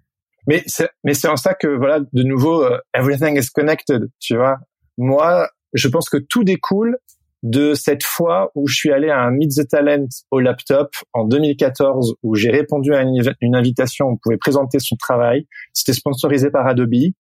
[0.49, 4.35] Mais c'est mais c'est en ça que voilà de nouveau uh, everything is connected tu
[4.37, 4.57] vois.
[4.97, 6.97] Moi je pense que tout découle
[7.43, 11.25] de cette fois où je suis allé à un Meet the Talent au laptop en
[11.25, 15.47] 2014 où j'ai répondu à une, invitation on pouvait présenter son travail.
[15.75, 16.95] C'était sponsorisé par Adobe.
[16.95, 17.15] Il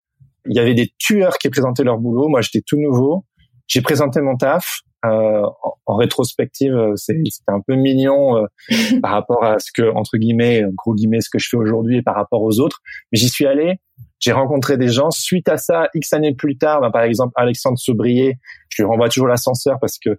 [0.46, 2.28] y avait des tueurs qui présentaient leur boulot.
[2.28, 3.26] Moi j'étais tout nouveau.
[3.66, 5.42] J'ai présenté mon taf euh,
[5.86, 8.46] en, rétrospective, euh, c'était un peu mignon euh,
[9.02, 12.02] par rapport à ce que entre guillemets, gros guillemets, ce que je fais aujourd'hui et
[12.02, 12.80] par rapport aux autres.
[13.12, 13.76] Mais j'y suis allé,
[14.18, 15.10] j'ai rencontré des gens.
[15.10, 18.38] Suite à ça, x années plus tard, ben, par exemple Alexandre Sobrier,
[18.70, 20.18] je lui renvoie toujours l'ascenseur parce que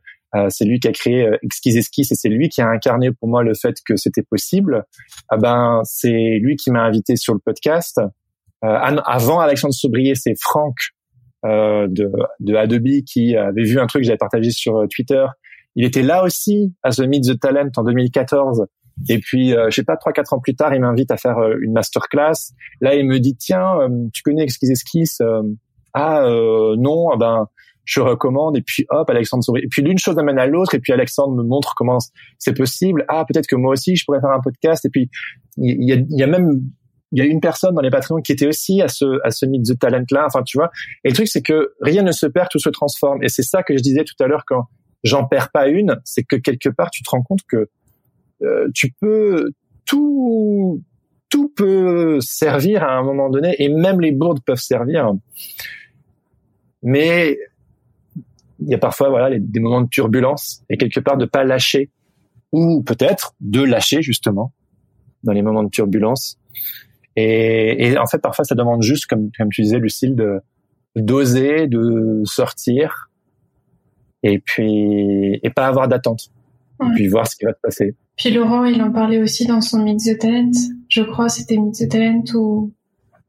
[0.49, 3.41] c'est lui qui a créé Exquise Esquisse et c'est lui qui a incarné pour moi
[3.41, 4.85] le fait que c'était possible.
[5.27, 7.99] Ah ben c'est lui qui m'a invité sur le podcast.
[8.61, 10.98] avant Alexandre Sobrier, c'est Franck euh,
[11.43, 15.25] de, de Adobe qui avait vu un truc que j'avais partagé sur euh, Twitter.
[15.75, 18.65] Il était là aussi à The Meet the Talent en 2014.
[19.07, 21.37] Et puis, euh, je sais pas, trois quatre ans plus tard, il m'invite à faire
[21.37, 22.53] euh, une masterclass.
[22.81, 23.77] Là, il me dit tiens,
[24.13, 25.21] tu connais Exquise Esquisse
[25.93, 26.23] Ah
[26.77, 27.47] non, ah ben
[27.85, 28.55] je recommande.
[28.57, 29.63] Et puis hop, Alexandre sourit.
[29.63, 30.75] Et puis l'une chose amène à l'autre.
[30.75, 31.97] Et puis Alexandre me montre comment
[32.37, 33.05] c'est possible.
[33.07, 34.85] Ah peut-être que moi aussi je pourrais faire un podcast.
[34.85, 35.09] Et puis
[35.57, 36.61] il y a, y a même
[37.11, 39.45] il y a une personne dans les Patreons qui était aussi à ce à ce
[39.45, 40.25] Meet the Talent là.
[40.27, 40.71] Enfin, tu vois.
[41.03, 43.23] Et le truc, c'est que rien ne se perd, tout se transforme.
[43.23, 44.65] Et c'est ça que je disais tout à l'heure quand
[45.03, 47.69] j'en perds pas une, c'est que quelque part, tu te rends compte que
[48.41, 49.51] euh, tu peux
[49.85, 50.83] tout
[51.29, 55.13] tout peut servir à un moment donné, et même les bourdes peuvent servir.
[56.81, 57.37] Mais
[58.59, 61.89] il y a parfois voilà des moments de turbulence et quelque part de pas lâcher
[62.51, 64.53] ou peut-être de lâcher justement
[65.23, 66.37] dans les moments de turbulence
[67.15, 70.41] et, et, en fait, parfois, ça demande juste, comme, comme tu disais, Lucille, de
[70.95, 73.09] d'oser, de sortir,
[74.23, 76.29] et puis et pas avoir d'attente,
[76.81, 77.95] et puis voir ce qui va se passer.
[78.17, 80.51] Puis Laurent, il en parlait aussi dans son Mix the Talent.
[80.89, 82.73] Je crois c'était Mix the Talent ou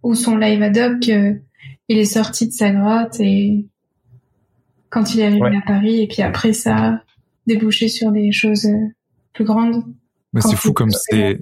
[0.02, 1.06] ou son live ad hoc.
[1.06, 3.66] il est sorti de sa grotte et
[4.88, 7.00] quand il est arrivé à Paris, et puis après ça a
[7.46, 8.66] débouché sur des choses
[9.32, 9.84] plus grandes.
[10.32, 11.40] Mais c'est fou comme c'est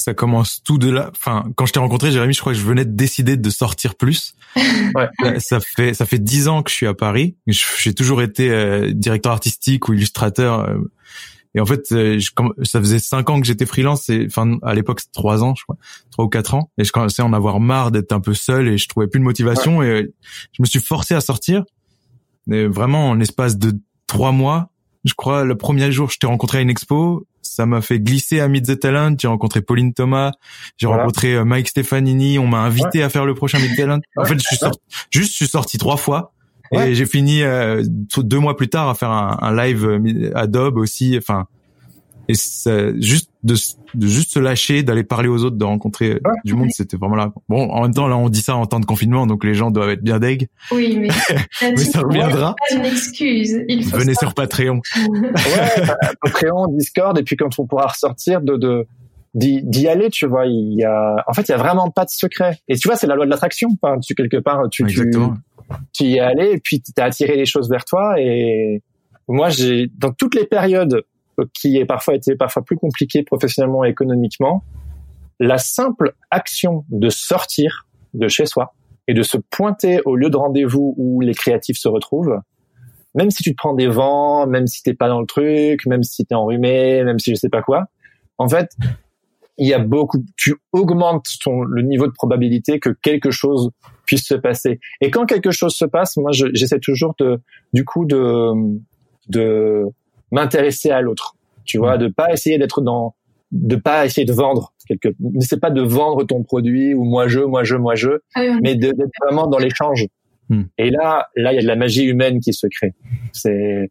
[0.00, 1.10] ça commence tout de là.
[1.16, 3.94] Enfin, quand je t'ai rencontré, Jérémy, je crois que je venais de décider de sortir
[3.94, 4.34] plus.
[4.96, 5.38] Ouais.
[5.38, 7.36] Ça fait ça fait dix ans que je suis à Paris.
[7.46, 10.60] J'ai toujours été euh, directeur artistique ou illustrateur.
[10.60, 10.78] Euh,
[11.54, 12.30] et en fait, euh, je,
[12.64, 14.08] ça faisait cinq ans que j'étais freelance.
[14.08, 15.76] Et enfin, à l'époque, c'était trois ans, je crois,
[16.10, 16.70] trois ou quatre ans.
[16.78, 19.20] Et je commençais à en avoir marre d'être un peu seul et je trouvais plus
[19.20, 19.82] de motivation.
[19.82, 20.10] Et
[20.52, 21.64] je me suis forcé à sortir.
[22.50, 24.70] Et vraiment, en espace de trois mois,
[25.04, 28.38] je crois, le premier jour, je t'ai rencontré à une expo ça m'a fait glisser
[28.38, 29.16] à Meet the Talent.
[29.18, 30.30] J'ai rencontré Pauline Thomas,
[30.76, 32.38] j'ai rencontré euh, Mike Stefanini.
[32.38, 34.00] On m'a invité à faire le prochain Meet the Talent.
[34.16, 34.78] En fait, je suis sorti,
[35.10, 36.32] juste, je suis sorti trois fois.
[36.72, 37.82] Et j'ai fini euh,
[38.18, 41.16] deux mois plus tard à faire un, un live euh, Adobe aussi.
[41.18, 41.48] Enfin,
[42.30, 43.54] et juste de,
[43.94, 47.32] de, juste se lâcher, d'aller parler aux autres, de rencontrer du monde, c'était vraiment là.
[47.48, 49.70] Bon, en même temps, là, on dit ça en temps de confinement, donc les gens
[49.70, 50.48] doivent être bien deg.
[50.70, 51.08] Oui, mais,
[51.62, 52.54] mais ça reviendra.
[52.68, 53.58] Pas une excuse.
[53.68, 54.80] Il faut Venez sur Patreon.
[54.96, 55.86] ouais,
[56.22, 58.86] Patreon, Discord, et puis quand on pourra ressortir de, de
[59.34, 62.10] d'y aller, tu vois, il y a, en fait, il y a vraiment pas de
[62.10, 62.58] secret.
[62.68, 63.68] Et tu vois, c'est la loi de l'attraction.
[63.80, 65.34] Enfin, tu quelque part, tu, Exactement.
[65.92, 68.14] tu, tu y es allé, et puis tu as attiré les choses vers toi.
[68.18, 68.82] Et
[69.28, 71.04] moi, j'ai, dans toutes les périodes
[71.54, 74.64] qui est parfois été parfois plus compliqué professionnellement et économiquement,
[75.38, 78.74] la simple action de sortir de chez soi
[79.08, 82.40] et de se pointer au lieu de rendez-vous où les créatifs se retrouvent,
[83.14, 86.02] même si tu te prends des vents, même si t'es pas dans le truc, même
[86.02, 87.86] si t'es enrhumé, même si je sais pas quoi,
[88.38, 88.70] en fait,
[89.58, 93.70] il y a beaucoup, tu augmentes ton, le niveau de probabilité que quelque chose
[94.06, 94.80] puisse se passer.
[95.02, 97.40] Et quand quelque chose se passe, moi, j'essaie toujours de,
[97.74, 98.52] du coup, de,
[99.28, 99.84] de,
[100.30, 101.36] m'intéresser à l'autre.
[101.64, 103.14] Tu vois, de pas essayer d'être dans,
[103.52, 105.08] de pas essayer de vendre quelque,
[105.40, 108.74] c'est pas de vendre ton produit ou moi je, moi je, moi je, ah mais
[108.74, 110.06] d'être vraiment dans l'échange.
[110.48, 110.64] Hmm.
[110.78, 112.94] Et là, là, il y a de la magie humaine qui se crée.
[113.32, 113.90] C'est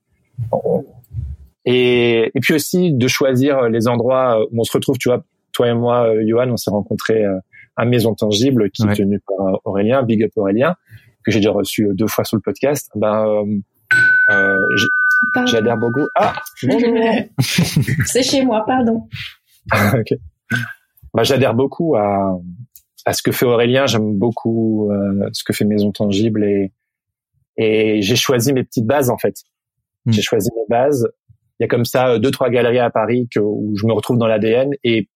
[1.65, 4.97] et, et puis aussi de choisir les endroits où on se retrouve.
[4.97, 7.39] Tu vois, toi et moi, euh, Johan, on s'est rencontrés euh,
[7.75, 10.75] à Maison Tangible qui est tenu par Aurélien, Big Up Aurélien,
[11.23, 12.89] que j'ai déjà reçu deux fois sur le podcast.
[12.95, 13.45] Ben
[14.31, 14.55] euh,
[15.45, 16.07] j'adhère beaucoup.
[16.15, 16.33] Ah
[16.63, 16.93] bonjour.
[18.05, 19.07] C'est chez moi, pardon.
[19.73, 20.17] ok.
[21.13, 22.39] Bah, j'adhère beaucoup à
[23.05, 23.85] à ce que fait Aurélien.
[23.85, 26.71] J'aime beaucoup euh, ce que fait Maison Tangible et
[27.57, 29.35] et j'ai choisi mes petites bases en fait.
[30.05, 30.11] Hmm.
[30.11, 31.09] J'ai choisi mes bases.
[31.59, 34.17] Il y a comme ça deux trois galeries à Paris que, où je me retrouve
[34.17, 35.09] dans l'ADN et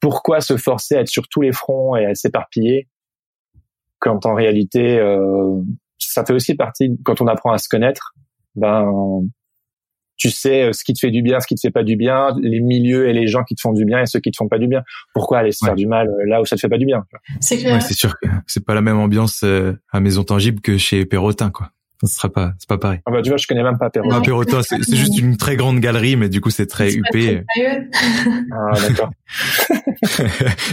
[0.00, 2.88] pourquoi se forcer à être sur tous les fronts et à s'éparpiller
[3.98, 5.62] quand en réalité euh,
[5.98, 8.14] ça fait aussi partie quand on apprend à se connaître
[8.54, 9.22] ben
[10.16, 12.28] tu sais ce qui te fait du bien, ce qui te fait pas du bien,
[12.40, 14.48] les milieux et les gens qui te font du bien et ceux qui te font
[14.48, 14.82] pas du bien.
[15.12, 17.04] Pourquoi aller se faire du mal là où ça te fait pas du bien
[17.40, 17.82] C'est clair.
[17.82, 21.50] c'est sûr que c'est pas la même ambiance euh, à Maison Tangible que chez Perrotin
[21.50, 21.70] quoi.
[22.02, 23.00] Ce sera pas, c'est pas pareil.
[23.06, 24.20] Ah bah tu vois, je connais même pas Perrotin.
[24.20, 27.44] Perrotin, c'est, juste une très grande galerie, mais du coup c'est très huppé.
[28.52, 29.10] ah d'accord.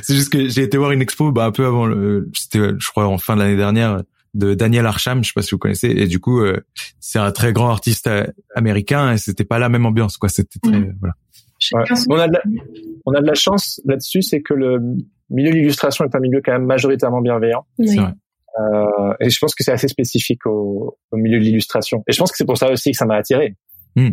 [0.02, 2.90] c'est juste que j'ai été voir une expo, bah un peu avant le, c'était, je
[2.90, 4.02] crois en fin de l'année dernière,
[4.34, 6.62] de Daniel Arsham, je sais pas si vous connaissez, et du coup euh,
[6.99, 8.26] c'est un très grand artiste euh,
[8.56, 10.98] américain et c'était pas la même ambiance quoi, c'était très mm.
[10.99, 11.14] voilà.
[12.10, 12.41] On a de la,
[13.06, 14.80] on a de la chance là-dessus, c'est que le
[15.30, 17.66] milieu de l'illustration est un milieu quand même majoritairement bienveillant.
[17.78, 17.99] Oui.
[17.99, 22.03] Euh, et je pense que c'est assez spécifique au, au milieu de l'illustration.
[22.08, 23.56] Et je pense que c'est pour ça aussi que ça m'a attiré.
[23.95, 24.10] Mm.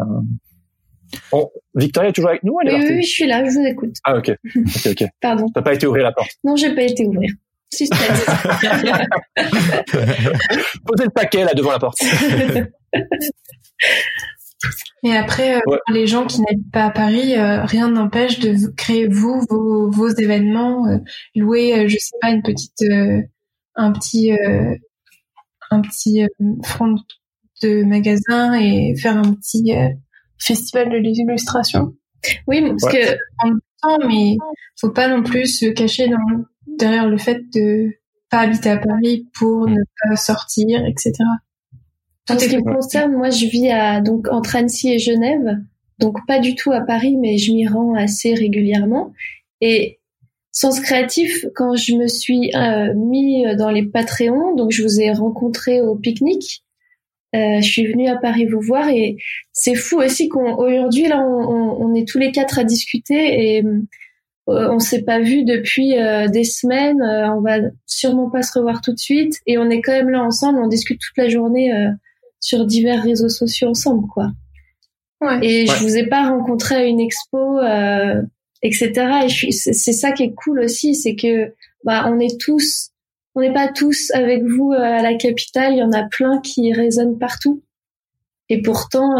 [1.33, 1.39] Euh,
[1.75, 3.97] Victoria est toujours avec nous elle est oui, oui, je suis là, je vous écoute.
[4.05, 5.09] Ah ok, ok, ok.
[5.23, 5.47] Pardon.
[5.55, 7.31] T'as pas été ouvrir la porte Non, j'ai pas été ouvrir.
[7.73, 8.25] Suspense.
[10.87, 11.99] Posez le paquet là devant la porte.
[15.05, 19.07] Et après, euh, les gens qui n'habitent pas à Paris, euh, rien n'empêche de créer
[19.07, 20.99] vous vos, vos événements, euh,
[21.37, 22.83] louer, je sais pas, une petite,
[23.77, 24.33] un petit,
[25.71, 26.27] un petit
[26.65, 26.97] front
[27.63, 29.73] de magasin et faire un petit
[30.39, 31.95] festival de l'illustration.
[32.49, 33.15] Oui, parce que
[33.45, 34.37] en temps, mais
[34.81, 36.19] faut pas non plus se cacher dans
[36.79, 37.93] derrière le fait de
[38.31, 41.13] pas habiter à Paris pour ne pas sortir, etc.
[42.31, 45.59] En ce qui me concerne, moi, je vis à, donc, entre Annecy et Genève.
[45.99, 49.13] Donc, pas du tout à Paris, mais je m'y rends assez régulièrement.
[49.61, 49.99] Et
[50.53, 55.13] Sens Créatif, quand je me suis euh, mis dans les Patreons, donc je vous ai
[55.13, 56.65] rencontré au pique-nique,
[57.35, 59.19] euh, je suis venue à Paris vous voir et
[59.53, 63.83] c'est fou aussi qu'aujourd'hui, là, on, on, est tous les quatre à discuter et euh,
[64.49, 68.81] on s'est pas vu depuis euh, des semaines, euh, on va sûrement pas se revoir
[68.81, 71.71] tout de suite et on est quand même là ensemble, on discute toute la journée
[72.41, 74.31] sur divers réseaux sociaux ensemble quoi.
[75.21, 75.39] Ouais.
[75.43, 77.61] Et je vous ai pas rencontré à une expo
[78.63, 78.93] etc.
[79.25, 81.53] Et c'est ça qui est cool aussi, c'est que
[81.85, 82.91] bah on est tous
[83.35, 86.73] on n'est pas tous avec vous à la capitale, il y en a plein qui
[86.73, 87.63] résonnent partout.
[88.49, 89.17] Et pourtant,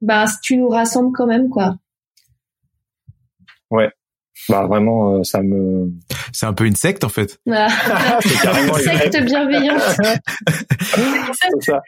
[0.00, 1.76] bah tu nous rassembles quand même quoi.
[3.70, 3.90] Ouais,
[4.48, 5.90] bah vraiment, euh, ça me.
[6.32, 7.38] C'est un peu une secte en fait.
[7.48, 8.18] Ah.
[8.22, 9.80] une secte bienveillante.
[11.32, 11.80] c'est ça.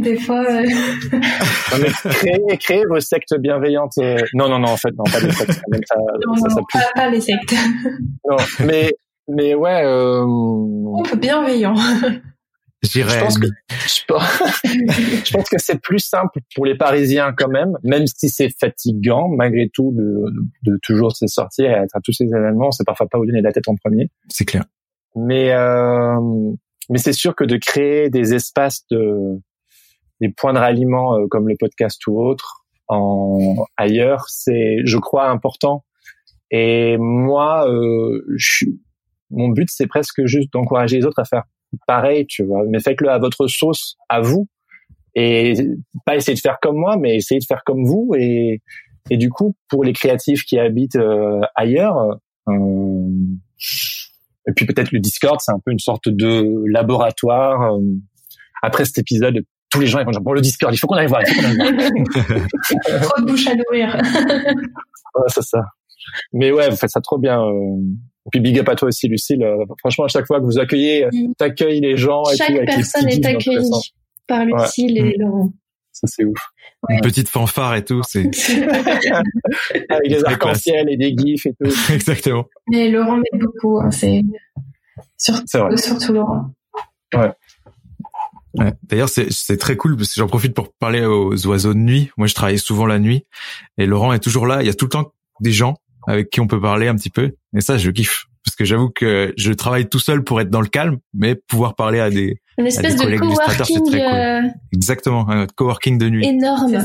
[0.00, 0.42] des fois.
[0.42, 3.96] Non, mais créez, créez vos sectes bienveillantes.
[4.34, 5.52] Non, non, non, en fait, non, pas les sectes.
[5.52, 5.96] Ça,
[6.26, 7.54] non, ça, non, pas, pas, les sectes.
[8.28, 8.92] non, mais
[9.28, 9.82] mais ouais.
[9.84, 10.24] Euh...
[11.16, 11.74] bienveillant.
[12.82, 18.06] Je pense que je pense, que c'est plus simple pour les Parisiens quand même, même
[18.06, 20.32] si c'est fatigant malgré tout de,
[20.64, 22.70] de, toujours se sortir et être à tous ces événements.
[22.70, 24.10] C'est parfois pas vous donner la tête en premier.
[24.28, 24.64] C'est clair.
[25.16, 26.20] Mais euh,
[26.88, 29.40] mais c'est sûr que de créer des espaces de
[30.20, 35.28] des points de ralliement euh, comme le podcast ou autre en ailleurs, c'est je crois
[35.28, 35.84] important.
[36.50, 38.64] Et moi, euh, je,
[39.30, 41.44] mon but c'est presque juste d'encourager les autres à faire
[41.86, 42.62] pareil, tu vois.
[42.68, 44.48] Mais faites-le à votre sauce, à vous,
[45.14, 45.54] et
[46.04, 48.14] pas essayer de faire comme moi, mais essayer de faire comme vous.
[48.16, 48.62] Et,
[49.10, 52.18] et du coup, pour les créatifs qui habitent euh, ailleurs,
[52.48, 52.52] euh,
[54.46, 57.74] et puis peut-être le Discord, c'est un peu une sorte de laboratoire.
[57.74, 57.80] Euh,
[58.62, 59.40] après cet épisode,
[59.70, 61.22] tous les gens ils vont dire bon le Discord, il faut qu'on aille voir.
[63.02, 63.96] Trop de bouche à nourrir.
[63.96, 65.60] ouais, c'est ça.
[66.32, 67.38] Mais ouais, vous faites ça trop bien.
[68.28, 69.42] Et puis big up à toi aussi, Lucille.
[69.42, 72.22] Euh, franchement, à chaque fois que vous accueillez, euh, t'accueilles les gens.
[72.36, 73.70] Chaque et personne est accueillie
[74.26, 75.22] par Lucille et mm.
[75.22, 75.52] Laurent.
[75.92, 76.38] Ça c'est ouf.
[76.90, 78.30] Une petite fanfare et tout, c'est
[79.88, 81.70] avec des arcs-en-ciel et des gifs et tout.
[81.92, 82.44] Exactement.
[82.68, 84.22] Mais Laurent m'aide beaucoup, hein, c'est
[85.16, 86.50] surtout, surtout Laurent.
[87.14, 87.32] Ouais.
[88.54, 88.72] Ouais.
[88.84, 92.10] D'ailleurs, c'est très cool parce que j'en profite pour parler aux oiseaux de nuit.
[92.16, 93.24] Moi, je travaille souvent la nuit
[93.76, 94.62] et Laurent est toujours là.
[94.62, 95.78] Il y a tout le temps des gens
[96.08, 97.32] avec qui on peut parler un petit peu.
[97.54, 98.24] Et ça, je kiffe.
[98.44, 101.74] Parce que j'avoue que je travaille tout seul pour être dans le calme, mais pouvoir
[101.74, 103.94] parler à des, Une espèce de coworking.
[103.94, 104.40] Euh,
[104.72, 106.26] Exactement, un coworking de nuit.
[106.26, 106.78] Énorme.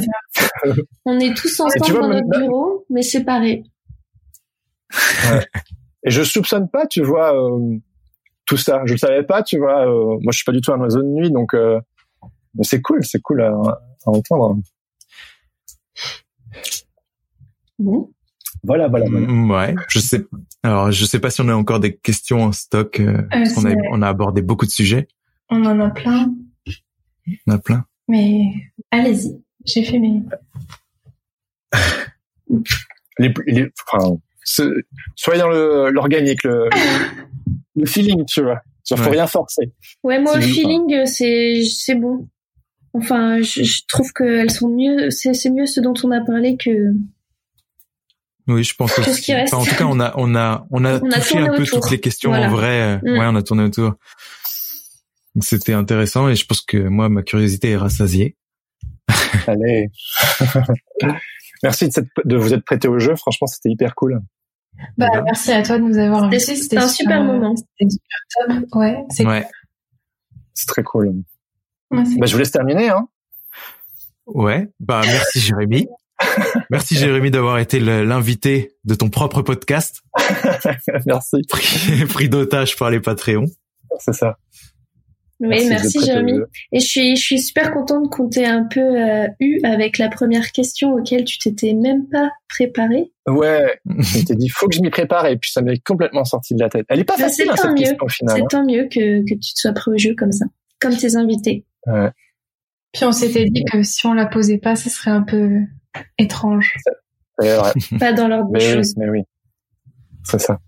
[1.06, 3.64] on est tous ensemble dans notre bureau, mais séparés.
[5.32, 5.46] Ouais.
[6.06, 7.78] et je soupçonne pas, tu vois, euh,
[8.46, 8.82] tout ça.
[8.86, 9.88] Je le savais pas, tu vois.
[9.88, 11.80] Euh, moi, je suis pas du tout un oiseau de nuit, donc euh,
[12.56, 14.58] mais c'est cool, c'est cool à, à entendre.
[17.80, 18.13] Bon.
[18.64, 19.28] Voilà, voilà, voilà.
[19.28, 20.26] Mm, Ouais, je sais.
[20.64, 23.00] Alors, je sais pas si on a encore des questions en stock.
[23.00, 25.08] euh, parce qu'on a, on a abordé beaucoup de sujets.
[25.50, 26.34] On en a plein,
[27.48, 27.86] On a plein.
[28.08, 28.54] mais
[28.92, 29.38] allez-y.
[29.66, 30.22] J'ai fait mes.
[33.20, 34.82] Les, les, enfin, ce-
[35.16, 36.70] soyez dans le l'organique, le,
[37.76, 38.62] le feeling, tu vois.
[38.90, 39.12] Il faut Ouais.
[39.12, 39.72] rien forcer.
[40.04, 42.28] Ouais, moi, le feeling, euh, c'est c'est bon.
[42.94, 45.10] Enfin, je, je trouve qu'elles sont mieux.
[45.10, 46.94] C'est c'est mieux ce dont on a parlé que.
[48.48, 49.22] Oui, je pense aussi.
[49.22, 51.38] qui reste Enfin, en tout cas, on a, on a, on a On a touché
[51.40, 51.80] un peu autour.
[51.82, 52.48] toutes les questions Voilà.
[52.48, 52.98] en vrai.
[52.98, 53.18] Mm.
[53.18, 53.94] Ouais, on a tourné autour.
[55.42, 58.36] C'était intéressant et je pense que moi, ma curiosité est rassasiée.
[59.48, 59.90] Allez.
[61.64, 63.16] Merci de, cette- de vous être prêté au jeu.
[63.16, 64.20] Franchement, c'était hyper cool.
[64.98, 65.22] Bah, Voilà.
[65.24, 66.56] merci à toi de nous avoir invités.
[66.56, 67.56] c'était un super euh, moment.
[67.56, 68.76] C'était super top.
[68.76, 69.48] Ouais, c'est Ouais,
[70.54, 71.24] C'est très cool.
[71.92, 72.90] ouais, c'est- Bah, je vous laisse terminer.
[72.90, 73.08] Hein.
[74.26, 74.68] ouais.
[74.80, 75.88] Bah, merci Jérémy.
[76.70, 80.02] Merci Jérémy d'avoir été l'invité de ton propre podcast,
[81.06, 81.38] Merci.
[81.50, 83.46] pris, pris d'otage par les Patreons.
[84.00, 84.38] C'est ça.
[85.40, 86.40] Oui, merci, au Jérémy.
[86.72, 90.08] Et je suis, je suis super contente qu'on t'ait un peu euh, eu avec la
[90.08, 93.12] première question auquel tu t'étais même pas préparé.
[93.28, 93.78] Ouais.
[93.86, 96.62] Je m'étais dit, faut que je m'y prépare et puis ça m'est complètement sorti de
[96.62, 96.86] la tête.
[96.88, 97.78] Elle est pas Bah, facile c'est hein, tant cette mieux.
[97.80, 98.38] question au final.
[98.38, 100.46] C'est tant mieux que, que tu te sois pris au jeu comme ça,
[100.80, 101.66] comme tes invités.
[102.94, 105.50] Puis on s'était dit que si on la posait pas, ce serait un peu
[106.18, 106.76] étrange.
[107.40, 107.74] C'est vrai.
[108.00, 108.94] Pas dans l'ordre des oui, choses.
[108.98, 109.22] mais oui.
[110.24, 110.60] C'est ça.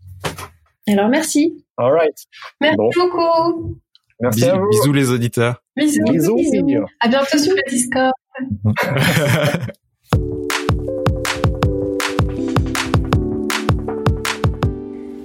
[0.88, 1.66] Alors merci.
[1.78, 2.16] All right.
[2.62, 2.90] Merci Bon.
[2.96, 3.78] beaucoup.
[4.22, 4.70] Merci Bisous, à vous.
[4.70, 5.62] bisous les auditeurs.
[5.76, 6.04] Bisous.
[6.06, 6.36] Bisous.
[6.36, 6.86] Bisous.
[7.02, 8.14] À bientôt sur le Discord.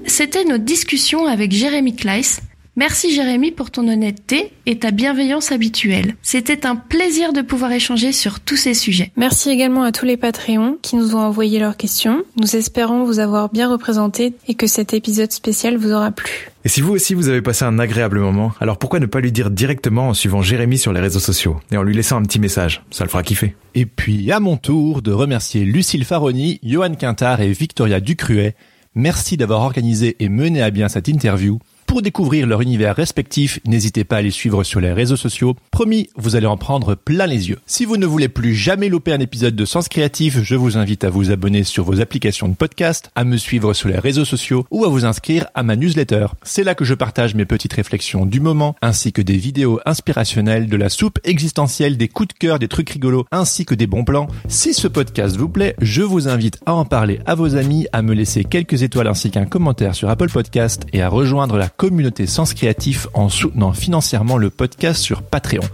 [0.06, 2.40] C'était notre discussion avec Jérémy Kleiss.
[2.76, 6.14] Merci Jérémy pour ton honnêteté et ta bienveillance habituelle.
[6.22, 9.10] C'était un plaisir de pouvoir échanger sur tous ces sujets.
[9.16, 12.22] Merci également à tous les Patreons qui nous ont envoyé leurs questions.
[12.40, 16.48] Nous espérons vous avoir bien représenté et que cet épisode spécial vous aura plu.
[16.64, 19.32] Et si vous aussi vous avez passé un agréable moment, alors pourquoi ne pas lui
[19.32, 22.38] dire directement en suivant Jérémy sur les réseaux sociaux et en lui laissant un petit
[22.38, 22.82] message?
[22.90, 23.56] Ça le fera kiffer.
[23.74, 28.54] Et puis à mon tour de remercier Lucille Faroni, Johan Quintard et Victoria Ducruet.
[28.94, 31.58] Merci d'avoir organisé et mené à bien cette interview.
[31.90, 35.56] Pour découvrir leur univers respectif, n'hésitez pas à les suivre sur les réseaux sociaux.
[35.72, 37.58] Promis, vous allez en prendre plein les yeux.
[37.66, 41.02] Si vous ne voulez plus jamais louper un épisode de Sens Créatif, je vous invite
[41.02, 44.64] à vous abonner sur vos applications de podcast, à me suivre sur les réseaux sociaux
[44.70, 46.28] ou à vous inscrire à ma newsletter.
[46.44, 50.68] C'est là que je partage mes petites réflexions du moment, ainsi que des vidéos inspirationnelles,
[50.68, 54.04] de la soupe existentielle, des coups de cœur, des trucs rigolos, ainsi que des bons
[54.04, 54.28] plans.
[54.46, 58.02] Si ce podcast vous plaît, je vous invite à en parler à vos amis, à
[58.02, 62.26] me laisser quelques étoiles ainsi qu'un commentaire sur Apple Podcast et à rejoindre la communauté
[62.26, 65.64] Sens Créatif en soutenant financièrement le podcast sur Patreon.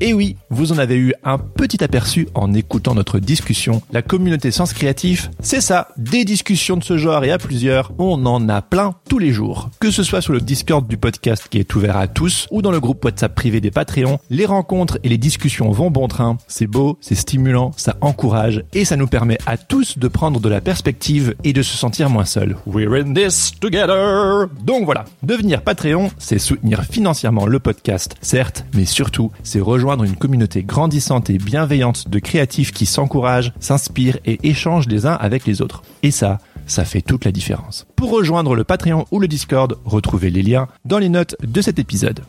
[0.00, 3.82] Et oui, vous en avez eu un petit aperçu en écoutant notre discussion.
[3.90, 8.24] La communauté Sens Créatif, c'est ça, des discussions de ce genre et à plusieurs, on
[8.24, 9.70] en a plein tous les jours.
[9.80, 12.70] Que ce soit sur le Discord du podcast qui est ouvert à tous ou dans
[12.70, 16.38] le groupe WhatsApp privé des Patreons, les rencontres et les discussions vont bon train.
[16.46, 20.48] C'est beau, c'est stimulant, ça encourage et ça nous permet à tous de prendre de
[20.48, 22.56] la perspective et de se sentir moins seul.
[22.66, 24.46] We're in this together.
[24.62, 29.60] Donc voilà, devenir Patreon, c'est soutenir financièrement le podcast, certes, mais surtout, c'est
[29.96, 35.46] une communauté grandissante et bienveillante de créatifs qui s'encouragent, s'inspirent et échangent les uns avec
[35.46, 35.82] les autres.
[36.02, 37.86] Et ça, ça fait toute la différence.
[37.96, 41.78] Pour rejoindre le Patreon ou le Discord, retrouvez les liens dans les notes de cet
[41.78, 42.20] épisode.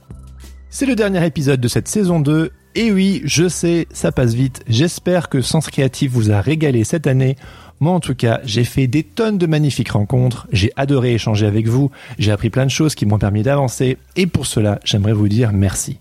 [0.69, 2.52] C'est le dernier épisode de cette saison 2.
[2.76, 4.64] Et oui, je sais, ça passe vite.
[4.68, 7.36] J'espère que Sens Créatif vous a régalé cette année.
[7.80, 10.48] Moi, en tout cas, j'ai fait des tonnes de magnifiques rencontres.
[10.52, 11.91] J'ai adoré échanger avec vous.
[12.19, 13.98] J'ai appris plein de choses qui m'ont permis d'avancer.
[14.15, 15.99] Et pour cela, j'aimerais vous dire merci.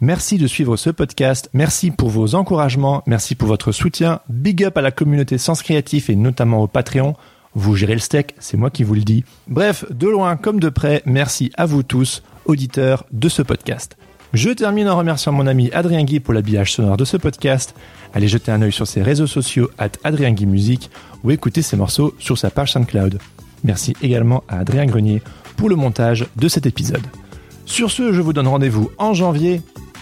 [0.00, 1.50] Merci de suivre ce podcast.
[1.52, 3.02] Merci pour vos encouragements.
[3.06, 4.20] Merci pour votre soutien.
[4.28, 7.16] Big up à la communauté Sens Créatif et notamment au Patreon.
[7.54, 9.24] Vous gérez le steak, c'est moi qui vous le dis.
[9.48, 13.96] Bref, de loin comme de près, merci à vous tous, auditeurs de ce podcast.
[14.34, 17.74] Je termine en remerciant mon ami Adrien Guy pour l'habillage sonore de ce podcast.
[18.14, 20.90] Allez jeter un œil sur ses réseaux sociaux at Adrien Guy Musique
[21.24, 23.18] ou écouter ses morceaux sur sa page SoundCloud.
[23.64, 25.22] Merci également à Adrien Grenier
[25.56, 27.04] pour le montage de cet épisode.
[27.64, 29.60] Sur ce, je vous donne rendez-vous en janvier.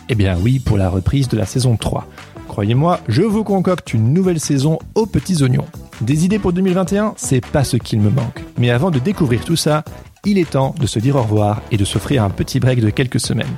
[0.08, 2.06] Eh bien oui, pour la reprise de la saison 3.
[2.48, 5.66] Croyez-moi, je vous concocte une nouvelle saison aux petits oignons.
[6.00, 8.44] Des idées pour 2021, c'est pas ce qu'il me manque.
[8.58, 9.84] Mais avant de découvrir tout ça,
[10.24, 12.90] il est temps de se dire au revoir et de s'offrir un petit break de
[12.90, 13.56] quelques semaines.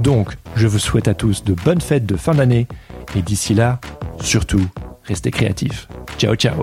[0.00, 2.66] Donc, je vous souhaite à tous de bonnes fêtes de fin d'année
[3.14, 3.80] et d'ici là,
[4.20, 4.66] surtout,
[5.04, 5.88] restez créatifs.
[6.18, 6.62] Ciao ciao